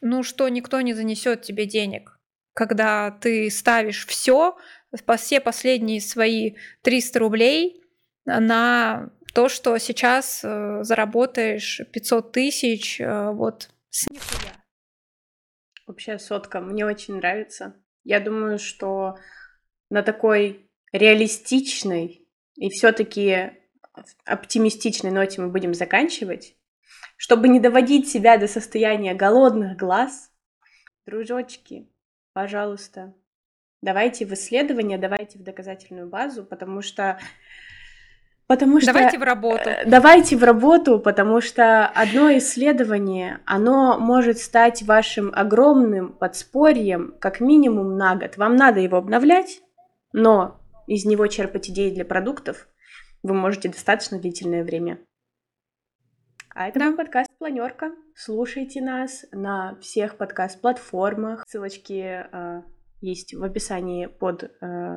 ну 0.00 0.22
что 0.22 0.48
никто 0.48 0.80
не 0.80 0.94
занесет 0.94 1.42
тебе 1.42 1.66
денег. 1.66 2.18
Когда 2.54 3.10
ты 3.10 3.50
ставишь 3.50 4.06
все, 4.06 4.56
все 5.16 5.40
последние 5.40 6.00
свои 6.00 6.54
300 6.82 7.18
рублей 7.18 7.82
на 8.24 9.10
то, 9.34 9.48
что 9.48 9.76
сейчас 9.78 10.42
э, 10.44 10.82
заработаешь 10.82 11.80
500 11.92 12.32
тысяч, 12.32 13.00
э, 13.00 13.30
вот 13.32 13.70
с 13.90 14.08
нихуя. 14.08 14.52
Вообще 15.86 16.18
сотка, 16.18 16.60
мне 16.60 16.86
очень 16.86 17.16
нравится. 17.16 17.74
Я 18.04 18.20
думаю, 18.20 18.58
что 18.58 19.16
на 19.90 20.02
такой 20.02 20.70
реалистичной 20.92 22.28
и 22.54 22.70
все-таки 22.70 23.52
оптимистичной 24.24 25.10
ноте 25.10 25.40
мы 25.40 25.48
будем 25.48 25.74
заканчивать. 25.74 26.56
Чтобы 27.16 27.48
не 27.48 27.60
доводить 27.60 28.08
себя 28.08 28.36
до 28.38 28.48
состояния 28.48 29.14
голодных 29.14 29.76
глаз, 29.76 30.32
дружочки, 31.06 31.88
пожалуйста, 32.32 33.14
давайте 33.82 34.26
в 34.26 34.32
исследование, 34.32 34.98
давайте 34.98 35.38
в 35.38 35.42
доказательную 35.42 36.08
базу, 36.08 36.44
потому 36.44 36.82
что 36.82 37.18
Потому 38.46 38.78
что... 38.78 38.92
Давайте 38.92 39.18
в 39.18 39.22
работу. 39.22 39.70
Э, 39.70 39.84
давайте 39.86 40.36
в 40.36 40.44
работу, 40.44 40.98
потому 40.98 41.40
что 41.40 41.86
одно 41.86 42.36
исследование, 42.36 43.40
оно 43.46 43.98
может 43.98 44.38
стать 44.38 44.82
вашим 44.82 45.32
огромным 45.34 46.12
подспорьем 46.12 47.14
как 47.20 47.40
минимум 47.40 47.96
на 47.96 48.16
год. 48.16 48.36
Вам 48.36 48.56
надо 48.56 48.80
его 48.80 48.98
обновлять, 48.98 49.62
но 50.12 50.60
из 50.86 51.06
него 51.06 51.26
черпать 51.26 51.70
идеи 51.70 51.90
для 51.90 52.04
продуктов 52.04 52.68
вы 53.24 53.34
можете 53.34 53.70
достаточно 53.70 54.20
длительное 54.20 54.62
время. 54.62 54.98
А 56.50 56.68
это 56.68 56.78
да. 56.78 56.90
был 56.90 56.98
подкаст 56.98 57.30
Планерка. 57.38 57.90
Слушайте 58.14 58.80
нас 58.80 59.24
на 59.32 59.76
всех 59.80 60.16
подкаст-платформах. 60.18 61.42
Ссылочки 61.48 62.26
э, 62.30 62.62
есть 63.00 63.34
в 63.34 63.42
описании 63.42 64.06
под 64.06 64.44
э, 64.44 64.48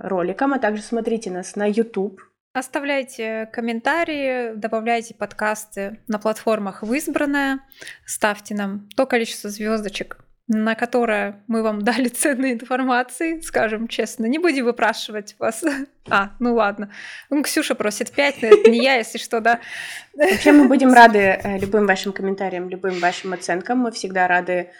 роликом, 0.03 0.53
а 0.53 0.59
также 0.59 0.83
смотрите 0.83 1.31
нас 1.31 1.55
на 1.55 1.65
YouTube. 1.65 2.21
Оставляйте 2.53 3.49
комментарии, 3.53 4.53
добавляйте 4.55 5.15
подкасты 5.15 5.99
на 6.07 6.19
платформах 6.19 6.83
в 6.83 6.93
избранное, 6.93 7.59
ставьте 8.05 8.55
нам 8.55 8.89
то 8.95 9.05
количество 9.05 9.49
звездочек, 9.49 10.26
на 10.47 10.75
которое 10.75 11.43
мы 11.47 11.61
вам 11.61 11.81
дали 11.83 12.07
ценной 12.07 12.53
информации, 12.53 13.39
скажем 13.41 13.87
честно. 13.87 14.25
Не 14.25 14.39
будем 14.39 14.65
выпрашивать 14.65 15.35
вас. 15.39 15.63
А, 16.09 16.31
ну 16.39 16.53
ладно. 16.53 16.89
Ну, 17.29 17.43
Ксюша 17.43 17.75
просит 17.75 18.13
5, 18.13 18.41
но 18.41 18.47
это 18.47 18.69
не 18.69 18.81
я, 18.81 18.95
если 18.95 19.17
что, 19.17 19.41
да. 19.41 19.59
Вообще 20.13 20.53
мы 20.53 20.69
будем 20.69 20.93
рады 20.93 21.19
э, 21.19 21.59
любым 21.59 21.85
вашим 21.85 22.13
комментариям, 22.13 22.69
любым 22.69 22.97
вашим 22.99 23.33
оценкам. 23.33 23.79
Мы 23.79 23.91
всегда 23.91 24.25
рады 24.25 24.71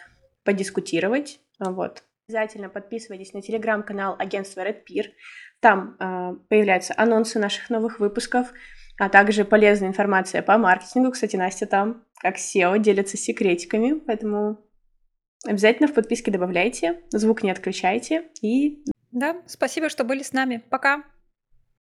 подискутировать. 0.45 1.41
Вот. 1.59 2.03
Обязательно 2.29 2.69
подписывайтесь 2.69 3.33
на 3.33 3.41
телеграм-канал 3.41 4.15
агентства 4.17 4.61
Red 4.61 4.83
Peer. 4.89 5.07
Там 5.59 5.97
э, 5.99 6.35
появляются 6.47 6.93
анонсы 6.95 7.39
наших 7.39 7.69
новых 7.69 7.99
выпусков, 7.99 8.47
а 8.97 9.09
также 9.09 9.43
полезная 9.43 9.89
информация 9.89 10.41
по 10.41 10.57
маркетингу. 10.57 11.11
Кстати, 11.11 11.35
Настя 11.35 11.65
там, 11.65 12.05
как 12.21 12.37
SEO, 12.37 12.79
делится 12.79 13.17
секретиками, 13.17 13.99
поэтому 13.99 14.65
обязательно 15.47 15.87
в 15.87 15.93
подписке 15.93 16.31
добавляйте, 16.31 17.01
звук 17.09 17.43
не 17.43 17.51
отключайте 17.51 18.25
и... 18.41 18.83
Да, 19.11 19.37
спасибо, 19.47 19.89
что 19.89 20.03
были 20.03 20.21
с 20.21 20.33
нами. 20.33 20.63
Пока! 20.69 21.03